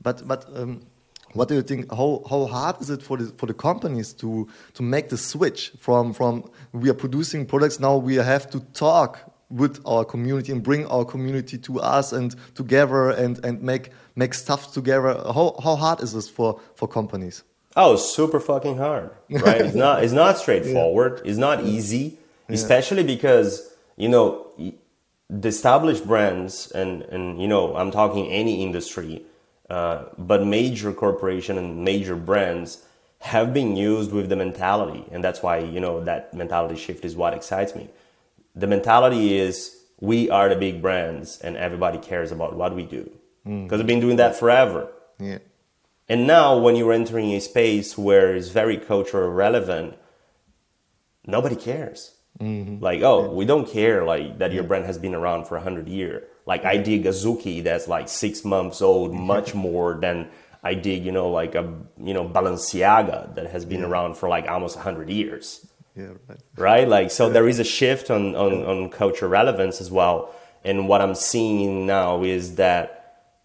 But 0.02 0.28
but 0.28 0.46
um, 0.56 0.86
what 1.34 1.48
do 1.48 1.56
you 1.56 1.62
think? 1.62 1.92
How 1.92 2.24
how 2.30 2.46
hard 2.46 2.82
is 2.82 2.90
it 2.90 3.02
for 3.02 3.18
the 3.18 3.26
for 3.38 3.46
the 3.46 3.54
companies 3.54 4.14
to 4.14 4.48
to 4.74 4.84
make 4.84 5.10
the 5.10 5.18
switch 5.18 5.74
from 5.80 6.14
from 6.14 6.50
we 6.72 6.90
are 6.90 6.94
producing 6.94 7.46
products 7.46 7.80
now 7.80 7.98
we 7.98 8.16
have 8.16 8.50
to 8.52 8.60
talk 8.74 9.20
with 9.50 9.80
our 9.86 10.04
community 10.04 10.52
and 10.52 10.64
bring 10.64 10.86
our 10.88 11.06
community 11.06 11.58
to 11.58 11.80
us 11.80 12.12
and 12.12 12.36
together 12.56 13.10
and 13.12 13.44
and 13.46 13.62
make 13.62 13.92
make 14.16 14.34
stuff 14.34 14.74
together. 14.74 15.14
How 15.14 15.56
how 15.64 15.76
hard 15.76 16.02
is 16.02 16.14
this 16.14 16.30
for 16.30 16.60
for 16.76 16.88
companies? 16.88 17.44
Oh, 17.76 17.98
super 17.98 18.40
fucking 18.40 18.78
hard, 18.78 19.12
right? 19.30 19.62
It's 19.62 19.76
not. 19.86 20.04
It's 20.04 20.14
not 20.14 20.38
straightforward. 20.38 21.22
It's 21.26 21.38
not 21.38 21.66
easy, 21.66 22.18
especially 22.50 23.04
because 23.04 23.74
you 23.98 24.10
know 24.10 24.48
the 25.30 25.48
established 25.48 26.06
brands 26.06 26.72
and 26.72 27.02
and 27.04 27.42
you 27.42 27.48
know 27.48 27.76
I'm 27.76 27.92
talking 27.92 28.32
any 28.32 28.64
industry, 28.64 29.24
uh, 29.70 30.06
but 30.18 30.46
major 30.46 30.94
corporation 30.94 31.58
and 31.58 31.84
major 31.84 32.16
brands 32.16 32.84
have 33.20 33.54
been 33.54 33.76
used 33.76 34.12
with 34.12 34.30
the 34.30 34.36
mentality, 34.36 35.06
and 35.12 35.24
that's 35.24 35.42
why 35.42 35.60
you 35.60 35.80
know 35.80 36.04
that 36.04 36.34
mentality 36.34 36.76
shift 36.76 37.06
is 37.06 37.16
what 37.16 37.34
excites 37.34 37.76
me. 37.76 37.90
The 38.56 38.68
mentality 38.68 39.38
is 39.38 39.76
we 40.00 40.30
are 40.30 40.50
the 40.50 40.56
big 40.56 40.82
brands, 40.82 41.40
and 41.40 41.58
everybody 41.58 41.98
cares 41.98 42.32
about 42.32 42.56
what 42.56 42.76
we 42.76 42.84
do 42.84 43.10
because 43.44 43.78
we've 43.78 43.88
been 43.88 44.00
doing 44.00 44.18
that 44.18 44.36
forever. 44.36 44.92
Yeah. 45.20 45.38
And 46.08 46.28
now, 46.28 46.58
when 46.58 46.76
you're 46.76 46.94
entering 46.94 47.32
a 47.34 47.42
space 47.42 47.98
where 47.98 48.36
it's 48.36 48.50
very 48.50 48.78
cultural 48.78 49.30
relevant, 49.30 49.96
nobody 51.26 51.56
cares. 51.56 52.15
Mm-hmm. 52.40 52.84
Like, 52.84 53.02
oh, 53.02 53.32
we 53.32 53.46
don't 53.46 53.68
care 53.68 54.04
like 54.04 54.40
that 54.40 54.52
your 54.52 54.64
brand 54.64 54.86
has 54.86 54.98
been 54.98 55.16
around 55.16 55.48
for 55.48 55.56
a 55.56 55.62
hundred 55.62 55.88
years. 55.88 56.24
Like 56.46 56.66
I 56.66 56.78
dig 56.78 57.06
Azuki 57.06 57.64
that's 57.64 57.88
like 57.88 58.10
six 58.10 58.44
months 58.44 58.82
old, 58.82 59.14
much 59.34 59.54
more 59.56 59.98
than 60.00 60.30
I 60.64 60.74
dig, 60.74 61.06
you 61.06 61.12
know, 61.12 61.30
like 61.30 61.56
a 61.56 61.74
you 61.98 62.14
know 62.14 62.28
Balenciaga 62.28 63.36
that 63.36 63.48
has 63.52 63.66
been 63.66 63.82
yeah. 63.82 63.88
around 63.88 64.18
for 64.18 64.28
like 64.28 64.48
almost 64.48 64.78
a 64.78 64.80
hundred 64.80 65.10
years. 65.10 65.66
Yeah, 65.96 66.12
right. 66.28 66.40
Right, 66.58 66.88
like 66.88 67.12
so, 67.12 67.28
yeah. 67.28 67.34
there 67.34 67.48
is 67.48 67.60
a 67.60 67.64
shift 67.64 68.12
on 68.12 68.36
on, 68.36 68.64
on 68.66 68.90
culture 68.90 69.28
relevance 69.28 69.80
as 69.80 69.90
well. 69.90 70.34
And 70.64 70.90
what 70.90 71.02
I'm 71.02 71.16
seeing 71.16 71.86
now 71.86 72.24
is 72.24 72.56
that 72.56 72.95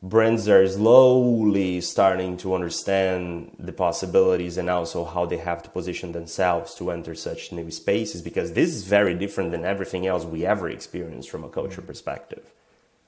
brands 0.02 0.49
are 0.49 0.66
slowly 0.66 1.80
starting 1.80 2.37
to 2.38 2.54
understand 2.54 3.54
the 3.59 3.73
possibilities 3.73 4.57
and 4.57 4.71
also 4.71 5.04
how 5.04 5.26
they 5.26 5.37
have 5.37 5.62
to 5.62 5.69
position 5.69 6.12
themselves 6.12 6.75
to 6.75 6.90
enter 6.90 7.14
such 7.14 7.52
new 7.52 7.71
spaces 7.71 8.23
because 8.23 8.52
this 8.54 8.71
is 8.71 8.85
very 8.85 9.14
different 9.14 9.50
than 9.50 9.64
everything 9.64 10.07
else 10.07 10.25
we 10.25 10.47
ever 10.47 10.71
experienced 10.71 11.28
from 11.28 11.45
a 11.45 11.50
culture 11.50 11.83
mm. 11.83 11.87
perspective 11.87 12.50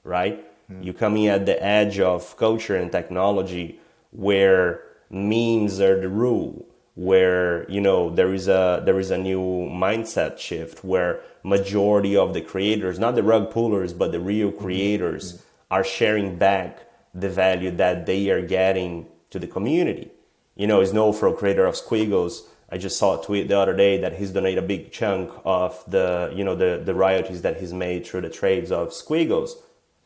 right 0.03 0.45
mm. 0.71 0.85
you're 0.85 0.93
coming 0.93 1.27
at 1.27 1.47
the 1.47 1.63
edge 1.63 1.99
of 1.99 2.37
culture 2.37 2.75
and 2.75 2.91
technology 2.91 3.79
where 4.11 4.83
memes 5.09 5.79
are 5.79 5.99
the 5.99 6.09
rule 6.09 6.63
where 6.93 7.67
you 7.71 7.81
know 7.81 8.11
there 8.11 8.35
is 8.35 8.47
a 8.47 8.83
there 8.85 8.99
is 8.99 9.09
a 9.09 9.17
new 9.17 9.41
mindset 9.67 10.37
shift 10.37 10.83
where 10.83 11.21
majority 11.41 12.15
of 12.15 12.35
the 12.35 12.41
creators 12.41 12.99
not 12.99 13.15
the 13.15 13.23
rug 13.23 13.49
pullers 13.49 13.93
but 13.93 14.11
the 14.11 14.19
real 14.19 14.51
mm-hmm. 14.51 14.63
creators 14.63 15.33
mm-hmm 15.33 15.43
are 15.73 15.83
sharing 15.83 16.37
back 16.37 16.82
the 17.13 17.29
value 17.29 17.71
that 17.71 18.05
they 18.05 18.29
are 18.29 18.41
getting 18.41 19.07
to 19.29 19.39
the 19.39 19.47
community. 19.47 20.11
You 20.55 20.67
know, 20.67 21.11
for 21.13 21.35
creator 21.35 21.65
of 21.65 21.75
Squiggles. 21.75 22.47
I 22.69 22.77
just 22.77 22.97
saw 22.97 23.19
a 23.19 23.23
tweet 23.23 23.49
the 23.49 23.57
other 23.59 23.75
day 23.75 23.99
that 24.01 24.13
he's 24.17 24.31
donated 24.31 24.63
a 24.63 24.67
big 24.67 24.91
chunk 24.91 25.29
of 25.45 25.83
the, 25.87 26.33
you 26.35 26.43
know, 26.43 26.55
the, 26.55 26.81
the 26.83 26.95
royalties 26.95 27.43
that 27.43 27.59
he's 27.59 27.71
made 27.73 28.05
through 28.05 28.21
the 28.21 28.29
trades 28.29 28.71
of 28.71 28.93
Squiggles 28.93 29.57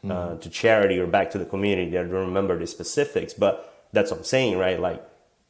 mm. 0.04 0.12
uh, 0.12 0.30
mm-hmm. 0.32 0.40
to 0.40 0.50
charity 0.50 1.00
or 1.00 1.08
back 1.08 1.32
to 1.32 1.38
the 1.38 1.46
community. 1.46 1.98
I 1.98 2.02
don't 2.02 2.12
remember 2.12 2.60
the 2.60 2.68
specifics, 2.68 3.34
but 3.34 3.88
that's 3.94 4.12
what 4.12 4.20
I'm 4.20 4.26
saying, 4.26 4.58
right? 4.58 4.80
Like 4.80 5.02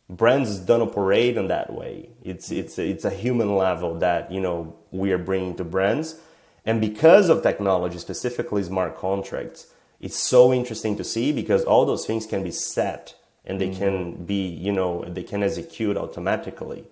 brands 0.09 0.59
don't 0.59 0.81
operate 0.81 1.37
in 1.37 1.47
that 1.47 1.73
way. 1.73 2.09
It's, 2.23 2.51
it's, 2.51 2.77
it's 2.77 3.05
a 3.05 3.09
human 3.09 3.55
level 3.55 3.97
that, 3.99 4.31
you 4.31 4.39
know, 4.39 4.75
we 4.91 5.11
are 5.11 5.17
bringing 5.17 5.55
to 5.55 5.63
brands. 5.63 6.19
And 6.65 6.79
because 6.79 7.29
of 7.29 7.41
technology, 7.41 7.97
specifically 7.97 8.61
smart 8.61 8.97
contracts, 8.97 9.73
it's 9.99 10.17
so 10.17 10.53
interesting 10.53 10.95
to 10.97 11.03
see 11.03 11.31
because 11.31 11.63
all 11.63 11.85
those 11.85 12.05
things 12.05 12.25
can 12.25 12.43
be 12.43 12.51
set 12.51 13.15
and 13.45 13.59
they 13.59 13.69
mm-hmm. 13.69 13.79
can 13.79 14.25
be 14.25 14.47
you 14.47 14.71
know 14.71 15.03
they 15.07 15.23
can 15.23 15.41
execute 15.43 15.97
automatically 15.97 16.85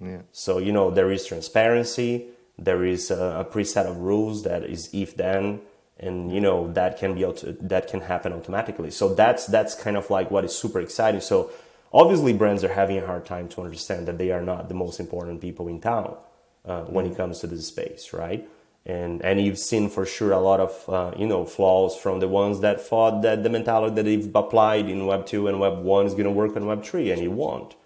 yeah. 0.00 0.20
so 0.30 0.58
you 0.58 0.72
know 0.72 0.90
there 0.90 1.10
is 1.10 1.26
transparency 1.26 2.26
there 2.58 2.84
is 2.84 3.10
a, 3.10 3.40
a 3.40 3.44
preset 3.44 3.86
of 3.86 3.96
rules 3.96 4.44
that 4.44 4.62
is 4.62 4.90
if 4.92 5.16
then 5.16 5.60
and 5.98 6.32
you 6.32 6.40
know 6.40 6.70
that 6.72 6.98
can 6.98 7.14
be 7.14 7.24
auto- 7.24 7.52
that 7.60 7.88
can 7.88 8.00
happen 8.00 8.32
automatically 8.32 8.90
so 8.90 9.14
that's 9.14 9.46
that's 9.46 9.74
kind 9.74 9.96
of 9.96 10.08
like 10.10 10.30
what 10.30 10.44
is 10.44 10.56
super 10.56 10.80
exciting 10.80 11.20
so 11.20 11.50
obviously 11.92 12.32
brands 12.32 12.62
are 12.62 12.72
having 12.72 12.98
a 12.98 13.06
hard 13.06 13.24
time 13.24 13.48
to 13.48 13.62
understand 13.62 14.06
that 14.06 14.18
they 14.18 14.30
are 14.30 14.42
not 14.42 14.68
the 14.68 14.74
most 14.74 15.00
important 15.00 15.40
people 15.40 15.68
in 15.68 15.80
town 15.80 16.16
uh, 16.64 16.82
when 16.82 17.04
mm-hmm. 17.04 17.14
it 17.14 17.16
comes 17.16 17.40
to 17.40 17.46
this 17.46 17.66
space 17.66 18.12
right 18.12 18.48
and 18.84 19.22
and 19.24 19.40
you've 19.40 19.58
seen 19.58 19.88
for 19.88 20.04
sure 20.04 20.32
a 20.32 20.40
lot 20.40 20.60
of 20.60 20.88
uh, 20.88 21.16
you 21.16 21.26
know 21.26 21.44
flaws 21.44 21.96
from 21.96 22.20
the 22.20 22.28
ones 22.28 22.60
that 22.60 22.80
thought 22.80 23.22
that 23.22 23.42
the 23.42 23.50
mentality 23.50 23.94
that 23.94 24.04
they've 24.04 24.34
applied 24.34 24.88
in 24.88 25.06
Web 25.06 25.26
two 25.26 25.46
and 25.46 25.60
Web 25.60 25.82
one 25.82 26.06
is 26.06 26.12
going 26.12 26.24
to 26.24 26.30
work 26.30 26.56
on 26.56 26.66
Web 26.66 26.84
three, 26.84 27.10
and 27.10 27.22
it 27.22 27.32
won't. 27.32 27.76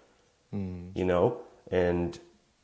Mm. 0.53 0.91
You 0.95 1.05
know, 1.05 1.41
and 1.69 2.19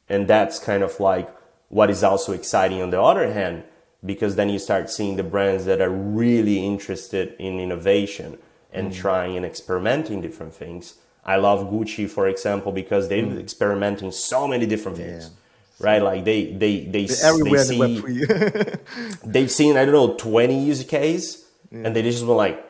and 0.10 0.28
that's 0.28 0.58
kind 0.58 0.82
of 0.84 1.00
like 1.00 1.30
what 1.70 1.90
is 1.90 2.04
also 2.04 2.34
exciting 2.34 2.82
on 2.82 2.90
the 2.90 3.02
other 3.02 3.34
hand, 3.34 3.63
because 4.04 4.36
then 4.36 4.50
you 4.50 4.60
start 4.60 4.89
seeing 4.89 5.15
the 5.15 5.24
brands 5.24 5.65
that 5.65 5.82
are 5.82 5.89
really 5.89 6.65
interested 6.65 7.36
in 7.39 7.60
innovation 7.60 8.39
and 8.72 8.91
mm. 8.91 8.96
trying 8.96 9.38
and 9.38 9.46
experimenting 9.46 10.22
different 10.22 10.56
things. 10.56 10.96
I 11.26 11.38
love 11.38 11.72
Gucci, 11.72 12.10
for 12.10 12.28
example, 12.28 12.72
because 12.72 13.10
they're 13.10 13.24
mm. 13.24 13.39
experimenting 13.39 14.12
so 14.12 14.48
many 14.48 14.65
different 14.65 14.98
things. 14.98 15.26
Yeah 15.26 15.39
right? 15.84 16.02
Like 16.02 16.24
they 16.24 16.54
they 16.54 16.86
they, 16.86 17.06
They're 17.06 17.26
everywhere 17.26 17.65
they 17.65 17.78
see, 17.78 18.02
the 18.02 18.80
they've 19.26 19.52
seen 19.52 19.78
I 19.78 19.86
don't 19.86 19.93
know 19.93 20.15
twenty 20.15 20.63
use 20.63 20.84
case, 20.84 21.46
yeah. 21.72 21.82
and 21.86 21.96
they 21.96 22.02
just 22.02 22.26
were 22.26 22.36
like, 22.36 22.65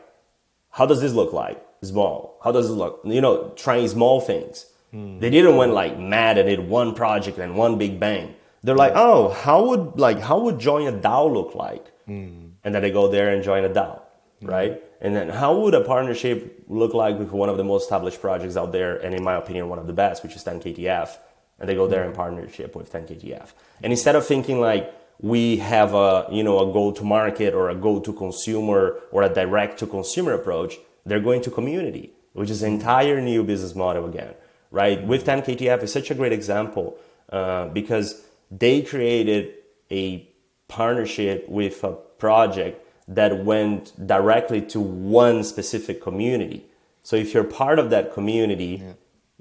how 0.70 0.86
does 0.86 1.00
this 1.00 1.12
look 1.12 1.32
like? 1.32 1.64
Small. 1.82 2.38
How 2.42 2.52
does 2.52 2.68
it 2.68 2.72
look? 2.72 3.00
You 3.04 3.20
know, 3.20 3.52
trying 3.56 3.88
small 3.88 4.20
things. 4.20 4.66
Mm. 4.92 5.20
They 5.20 5.30
didn't 5.30 5.56
went 5.56 5.72
like 5.72 5.98
mad 5.98 6.38
and 6.38 6.48
did 6.48 6.68
one 6.68 6.94
project 6.94 7.38
and 7.38 7.56
one 7.56 7.78
big 7.78 8.00
bang. 8.00 8.34
They're 8.62 8.76
like, 8.76 8.92
oh, 8.94 9.30
how 9.30 9.64
would 9.66 9.98
like 9.98 10.20
how 10.20 10.40
would 10.40 10.58
join 10.58 10.86
a 10.86 10.92
DAO 10.92 11.32
look 11.32 11.54
like? 11.54 11.86
Mm. 12.08 12.52
And 12.64 12.74
then 12.74 12.82
they 12.82 12.90
go 12.90 13.08
there 13.08 13.28
and 13.34 13.42
join 13.44 13.64
a 13.64 13.68
DAO, 13.68 14.00
mm. 14.42 14.50
right? 14.50 14.82
And 15.00 15.14
then 15.14 15.28
how 15.28 15.58
would 15.60 15.74
a 15.74 15.82
partnership 15.82 16.64
look 16.66 16.94
like 16.94 17.18
with 17.18 17.30
one 17.30 17.50
of 17.50 17.58
the 17.58 17.64
most 17.64 17.82
established 17.82 18.22
projects 18.22 18.56
out 18.56 18.72
there, 18.72 18.96
and 18.96 19.14
in 19.14 19.22
my 19.22 19.34
opinion, 19.34 19.68
one 19.68 19.78
of 19.78 19.86
the 19.86 19.92
best, 19.92 20.22
which 20.22 20.34
is 20.34 20.42
10KTF? 20.42 21.18
And 21.58 21.68
they 21.68 21.74
go 21.74 21.86
there 21.86 22.04
in 22.04 22.12
partnership 22.12 22.74
with 22.74 22.92
10KTF. 22.92 23.52
And 23.82 23.92
instead 23.92 24.16
of 24.16 24.26
thinking 24.26 24.60
like 24.60 24.92
we 25.20 25.58
have 25.58 25.94
a 25.94 26.26
you 26.30 26.42
know 26.42 26.58
a 26.68 26.72
go 26.72 26.90
to 26.90 27.04
market 27.04 27.54
or 27.54 27.70
a 27.70 27.74
go 27.74 28.00
to 28.00 28.12
consumer 28.12 29.00
or 29.12 29.22
a 29.22 29.28
direct 29.28 29.78
to 29.78 29.86
consumer 29.86 30.32
approach, 30.32 30.76
they're 31.06 31.20
going 31.20 31.42
to 31.42 31.50
community, 31.50 32.12
which 32.32 32.50
is 32.50 32.62
an 32.62 32.72
entire 32.72 33.20
new 33.20 33.44
business 33.44 33.74
model 33.74 34.06
again, 34.06 34.34
right? 34.70 35.06
With 35.06 35.24
10KTF 35.24 35.82
is 35.82 35.92
such 35.92 36.10
a 36.10 36.14
great 36.14 36.32
example 36.32 36.98
uh, 37.30 37.68
because 37.68 38.22
they 38.50 38.82
created 38.82 39.54
a 39.90 40.28
partnership 40.68 41.48
with 41.48 41.84
a 41.84 41.92
project 41.92 42.80
that 43.06 43.44
went 43.44 43.92
directly 44.06 44.62
to 44.62 44.80
one 44.80 45.44
specific 45.44 46.02
community. 46.02 46.64
So 47.02 47.16
if 47.16 47.34
you're 47.34 47.44
part 47.44 47.78
of 47.78 47.90
that 47.90 48.14
community, 48.14 48.82
yeah 48.82 48.92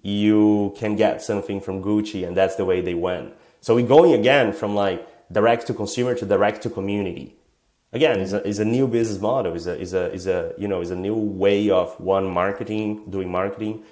you 0.03 0.75
can 0.77 0.95
get 0.95 1.21
something 1.21 1.59
from 1.61 1.81
Gucci, 1.81 2.27
and 2.27 2.37
that's 2.37 2.55
the 2.55 2.65
way 2.65 2.81
they 2.81 2.93
went. 2.93 3.33
So 3.61 3.73
we're 3.75 3.87
going 3.87 4.13
again 4.13 4.51
from 4.51 4.75
like 4.75 5.07
direct 5.31 5.65
to 5.67 5.73
consumer 5.73 6.13
to 6.15 6.25
direct 6.25 6.61
to 6.63 6.69
community. 6.69 7.35
Again, 7.93 8.19
is 8.19 8.33
a, 8.33 8.63
a 8.63 8.65
new 8.65 8.87
business 8.87 9.21
model. 9.21 9.55
is 9.55 9.65
a 9.65 9.79
is 9.79 9.93
a 9.93 10.11
a 10.27 10.59
you 10.59 10.67
know 10.67 10.81
is 10.81 10.91
a 10.91 10.95
new 10.95 11.15
way 11.15 11.69
of 11.69 11.97
one 11.99 12.27
marketing, 12.29 13.05
doing 13.09 13.31
marketing, 13.31 13.83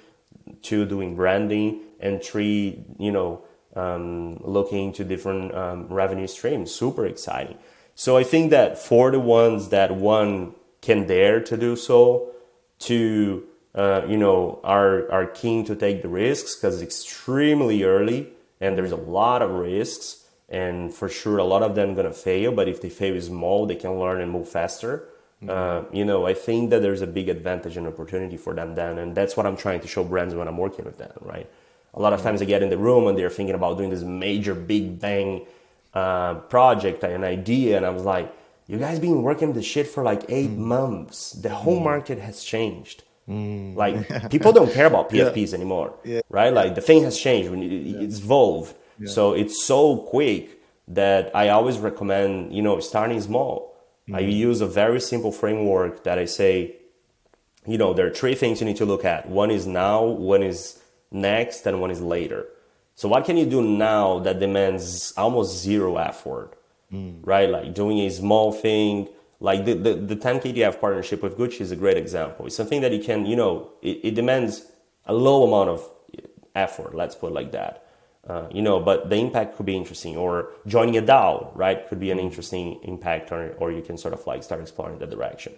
two 0.60 0.84
doing 0.84 1.16
branding, 1.16 1.80
and 1.98 2.22
three 2.22 2.84
you 2.98 3.10
know 3.10 3.42
um, 3.74 4.36
looking 4.42 4.88
into 4.88 5.04
different 5.04 5.54
um, 5.54 5.88
revenue 5.88 6.26
streams. 6.26 6.74
Super 6.74 7.06
exciting. 7.06 7.56
So 7.94 8.16
I 8.16 8.24
think 8.24 8.50
that 8.50 8.78
for 8.78 9.10
the 9.10 9.20
ones 9.20 9.70
that 9.70 9.94
one 9.94 10.54
can 10.82 11.06
dare 11.06 11.40
to 11.40 11.56
do 11.56 11.76
so, 11.76 12.32
to 12.80 13.46
uh, 13.74 14.02
you 14.06 14.16
know, 14.16 14.60
are, 14.64 15.10
are 15.10 15.26
keen 15.26 15.64
to 15.64 15.74
take 15.74 16.02
the 16.02 16.08
risks 16.08 16.54
because 16.54 16.82
it's 16.82 17.04
extremely 17.04 17.84
early 17.84 18.28
and 18.60 18.76
there's 18.76 18.92
a 18.92 18.96
lot 18.96 19.42
of 19.42 19.50
risks. 19.50 20.24
And 20.48 20.92
for 20.92 21.08
sure, 21.08 21.38
a 21.38 21.44
lot 21.44 21.62
of 21.62 21.74
them 21.74 21.94
going 21.94 22.06
to 22.06 22.12
fail. 22.12 22.52
But 22.52 22.68
if 22.68 22.82
they 22.82 22.90
fail 22.90 23.20
small, 23.20 23.66
they 23.66 23.76
can 23.76 23.98
learn 23.98 24.20
and 24.20 24.30
move 24.30 24.48
faster. 24.48 25.08
Mm-hmm. 25.42 25.50
Uh, 25.50 25.90
you 25.92 26.04
know, 26.04 26.26
I 26.26 26.34
think 26.34 26.70
that 26.70 26.82
there's 26.82 27.00
a 27.00 27.06
big 27.06 27.30
advantage 27.30 27.78
and 27.78 27.86
opportunity 27.86 28.36
for 28.36 28.54
them 28.54 28.74
then. 28.74 28.98
And 28.98 29.14
that's 29.14 29.36
what 29.36 29.46
I'm 29.46 29.56
trying 29.56 29.80
to 29.80 29.88
show 29.88 30.04
brands 30.04 30.34
when 30.34 30.46
I'm 30.48 30.58
working 30.58 30.84
with 30.84 30.98
them, 30.98 31.12
right? 31.22 31.48
A 31.94 32.00
lot 32.00 32.12
of 32.12 32.20
mm-hmm. 32.20 32.28
times 32.28 32.42
I 32.42 32.44
get 32.44 32.62
in 32.62 32.68
the 32.68 32.78
room 32.78 33.06
and 33.06 33.16
they're 33.16 33.30
thinking 33.30 33.54
about 33.54 33.78
doing 33.78 33.90
this 33.90 34.02
major 34.02 34.54
big 34.54 35.00
bang 35.00 35.46
uh, 35.94 36.34
project, 36.34 37.02
an 37.04 37.24
idea. 37.24 37.78
And 37.78 37.86
I 37.86 37.90
was 37.90 38.04
like, 38.04 38.32
you 38.66 38.78
guys 38.78 39.00
been 39.00 39.22
working 39.22 39.54
this 39.54 39.64
shit 39.64 39.86
for 39.86 40.04
like 40.04 40.24
8 40.28 40.50
mm-hmm. 40.50 40.62
months. 40.62 41.32
The 41.32 41.48
whole 41.48 41.76
mm-hmm. 41.76 41.84
market 41.84 42.18
has 42.18 42.44
changed 42.44 43.04
Mm. 43.32 43.76
Like 43.76 44.30
people 44.30 44.52
don't 44.52 44.72
care 44.72 44.86
about 44.86 45.10
PFPs 45.10 45.50
yeah. 45.50 45.54
anymore, 45.54 45.94
yeah. 46.04 46.20
right? 46.28 46.52
Like 46.52 46.74
the 46.74 46.80
thing 46.80 47.02
has 47.04 47.18
changed. 47.18 47.50
When 47.50 47.62
it's 47.62 48.18
evolved, 48.18 48.74
so 49.06 49.32
it's 49.32 49.64
so 49.64 49.96
quick 49.96 50.60
that 50.88 51.34
I 51.34 51.48
always 51.48 51.78
recommend 51.78 52.54
you 52.54 52.62
know 52.62 52.80
starting 52.80 53.20
small. 53.20 53.74
Mm. 54.08 54.16
I 54.16 54.20
use 54.20 54.60
a 54.60 54.66
very 54.66 55.00
simple 55.00 55.32
framework 55.32 56.04
that 56.04 56.18
I 56.18 56.26
say, 56.26 56.76
you 57.66 57.78
know, 57.78 57.94
there 57.94 58.06
are 58.06 58.14
three 58.14 58.34
things 58.34 58.60
you 58.60 58.66
need 58.66 58.76
to 58.76 58.84
look 58.84 59.04
at. 59.04 59.28
One 59.28 59.50
is 59.50 59.66
now, 59.66 60.04
one 60.04 60.42
is 60.42 60.82
next, 61.10 61.66
and 61.66 61.80
one 61.80 61.90
is 61.90 62.00
later. 62.00 62.46
So 62.96 63.08
what 63.08 63.24
can 63.24 63.36
you 63.36 63.46
do 63.46 63.62
now 63.62 64.18
that 64.20 64.40
demands 64.40 65.12
almost 65.16 65.62
zero 65.62 65.96
effort, 65.96 66.52
mm. 66.92 67.20
right? 67.22 67.48
Like 67.48 67.74
doing 67.74 68.00
a 68.00 68.10
small 68.10 68.52
thing 68.52 69.08
like 69.42 69.64
the, 69.64 69.74
the, 69.74 69.94
the 69.94 70.16
10KTF 70.16 70.80
partnership 70.80 71.20
with 71.20 71.36
Gucci 71.36 71.62
is 71.62 71.72
a 71.72 71.76
great 71.76 71.96
example. 71.96 72.46
It's 72.46 72.54
something 72.54 72.80
that 72.80 72.92
you 72.92 73.02
can, 73.02 73.26
you 73.26 73.34
know, 73.34 73.72
it, 73.82 73.98
it 74.04 74.14
demands 74.14 74.66
a 75.04 75.12
low 75.12 75.44
amount 75.44 75.68
of 75.68 75.88
effort, 76.54 76.94
let's 76.94 77.16
put 77.16 77.32
it 77.32 77.34
like 77.34 77.50
that. 77.50 77.84
Uh, 78.24 78.46
you 78.52 78.62
know, 78.62 78.78
but 78.78 79.10
the 79.10 79.16
impact 79.16 79.56
could 79.56 79.66
be 79.66 79.76
interesting. 79.76 80.16
Or 80.16 80.50
joining 80.68 80.96
a 80.96 81.02
DAO, 81.02 81.50
right, 81.56 81.88
could 81.88 81.98
be 81.98 82.12
an 82.12 82.20
interesting 82.20 82.78
impact, 82.84 83.32
or, 83.32 83.54
or 83.58 83.72
you 83.72 83.82
can 83.82 83.98
sort 83.98 84.14
of 84.14 84.24
like 84.28 84.44
start 84.44 84.60
exploring 84.60 85.00
that 85.00 85.10
direction. 85.10 85.52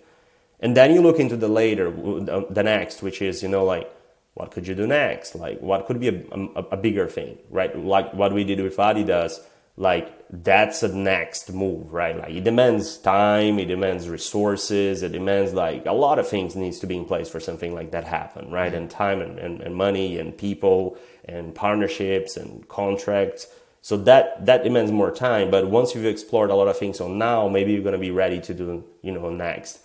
And 0.61 0.75
then 0.75 0.95
you 0.95 1.03
look 1.03 1.21
into 1.21 1.37
the 1.37 1.49
later, 1.49 1.91
the 1.91 2.63
next, 2.63 3.03
which 3.03 3.21
is, 3.21 3.43
you 3.43 3.51
know, 3.51 3.67
like, 3.67 3.95
what 4.33 4.51
could 4.51 4.67
you 4.67 4.75
do 4.75 4.87
next? 4.87 5.35
Like, 5.35 5.61
what 5.61 5.85
could 5.85 6.01
be 6.01 6.09
a, 6.09 6.23
a, 6.33 6.63
a 6.73 6.77
bigger 6.79 7.07
thing, 7.07 7.37
right? 7.51 7.77
Like 7.79 8.15
what 8.15 8.33
we 8.33 8.45
did 8.45 8.63
with 8.63 8.79
Adidas, 8.79 9.41
like 9.77 10.25
that's 10.31 10.83
a 10.83 10.89
next 10.89 11.53
move, 11.53 11.93
right? 11.93 12.17
Like 12.17 12.31
it 12.31 12.45
demands 12.45 12.97
time, 12.99 13.59
it 13.59 13.67
demands 13.67 14.09
resources, 14.09 15.03
it 15.03 15.13
demands 15.13 15.53
like 15.53 15.87
a 15.87 15.93
lot 15.93 16.19
of 16.19 16.29
things 16.29 16.55
needs 16.55 16.79
to 16.81 16.87
be 16.87 16.97
in 16.97 17.05
place 17.05 17.29
for 17.29 17.41
something 17.41 17.75
like 17.75 17.91
that 17.91 18.05
happen, 18.05 18.51
right? 18.51 18.73
Mm-hmm. 18.73 18.83
And 18.83 18.91
time 18.91 19.21
and, 19.21 19.39
and, 19.39 19.61
and 19.61 19.75
money 19.75 20.19
and 20.19 20.37
people 20.37 20.97
and 21.25 21.55
partnerships 21.55 22.37
and 22.37 22.67
contracts. 22.69 23.49
So 23.81 23.97
that 23.99 24.47
that 24.47 24.63
demands 24.63 24.93
more 24.93 25.11
time. 25.11 25.51
But 25.51 25.69
once 25.69 25.95
you've 25.95 26.07
explored 26.07 26.51
a 26.51 26.55
lot 26.55 26.69
of 26.69 26.79
things 26.79 26.99
so 26.99 27.09
now, 27.09 27.49
maybe 27.49 27.73
you're 27.73 27.83
gonna 27.83 27.99
be 27.99 28.13
ready 28.13 28.41
to 28.41 28.55
do, 28.55 28.85
you 29.03 29.13
know, 29.13 29.29
next. 29.31 29.81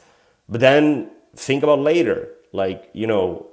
But 0.47 0.61
then 0.61 1.09
think 1.35 1.63
about 1.63 1.79
later. 1.79 2.29
Like, 2.51 2.89
you 2.93 3.05
know, 3.07 3.45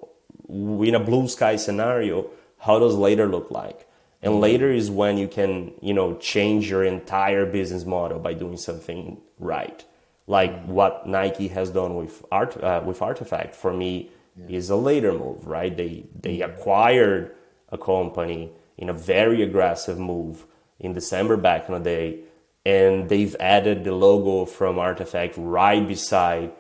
in 0.49 0.95
a 0.95 1.01
blue 1.01 1.29
sky 1.29 1.57
scenario, 1.57 2.31
how 2.59 2.79
does 2.79 2.95
later 2.95 3.27
look 3.27 3.51
like? 3.51 3.86
And 4.27 4.35
mm-hmm. 4.35 4.43
later 4.43 4.73
is 4.73 4.91
when 4.91 5.19
you 5.19 5.29
can, 5.29 5.73
you 5.81 5.95
know, 5.95 6.17
change 6.17 6.69
your 6.69 6.83
entire 6.83 7.47
business 7.47 7.85
model 7.85 8.19
by 8.19 8.35
doing 8.35 8.57
something 8.57 9.19
right. 9.39 9.85
Like 10.27 10.53
mm-hmm. 10.53 10.73
what 10.73 11.07
Nike 11.07 11.47
has 11.49 11.71
done 11.71 11.95
with 11.95 12.25
art 12.33 12.61
uh, 12.61 12.83
with 12.85 12.99
RTFKT 12.99 13.55
for 13.55 13.73
me 13.73 14.11
yeah. 14.37 14.57
is 14.57 14.69
a 14.69 14.75
later 14.75 15.13
move, 15.13 15.47
right? 15.47 15.77
They 15.77 16.07
they 16.21 16.39
mm-hmm. 16.39 16.51
acquired 16.51 17.37
a 17.69 17.79
company 17.79 18.51
in 18.77 18.89
a 18.89 18.93
very 18.93 19.43
aggressive 19.43 19.97
move 19.97 20.45
in 20.81 20.93
December 20.93 21.37
back 21.37 21.69
in 21.69 21.75
the 21.75 21.81
day, 21.81 22.19
and 22.65 23.09
they've 23.09 23.37
added 23.39 23.85
the 23.85 23.95
logo 23.95 24.45
from 24.45 24.75
RTFKT 24.75 25.35
right 25.37 25.87
beside 25.87 26.51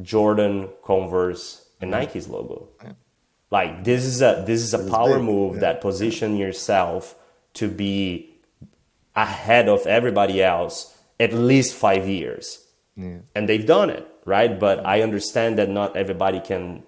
Jordan, 0.00 0.68
Converse, 0.84 1.70
and 1.80 1.90
mm-hmm. 1.90 2.02
Nike's 2.02 2.28
logo. 2.28 2.68
Yeah. 2.84 2.92
Like 3.50 3.84
this 3.84 4.04
is 4.04 4.22
a 4.22 4.44
this 4.46 4.62
is 4.62 4.74
a 4.74 4.90
power 4.90 5.16
big. 5.16 5.24
move 5.24 5.54
yeah. 5.54 5.60
that 5.60 5.80
position 5.80 6.36
yourself 6.36 7.16
to 7.54 7.68
be 7.68 8.34
ahead 9.16 9.68
of 9.68 9.86
everybody 9.86 10.42
else 10.42 10.96
at 11.18 11.32
least 11.32 11.74
five 11.74 12.08
years. 12.08 12.64
Yeah. 12.96 13.18
And 13.34 13.48
they've 13.48 13.66
done 13.66 13.90
it, 13.90 14.06
right? 14.24 14.58
But 14.58 14.86
I 14.86 15.02
understand 15.02 15.58
that 15.58 15.68
not 15.68 15.96
everybody 15.96 16.40
can 16.40 16.84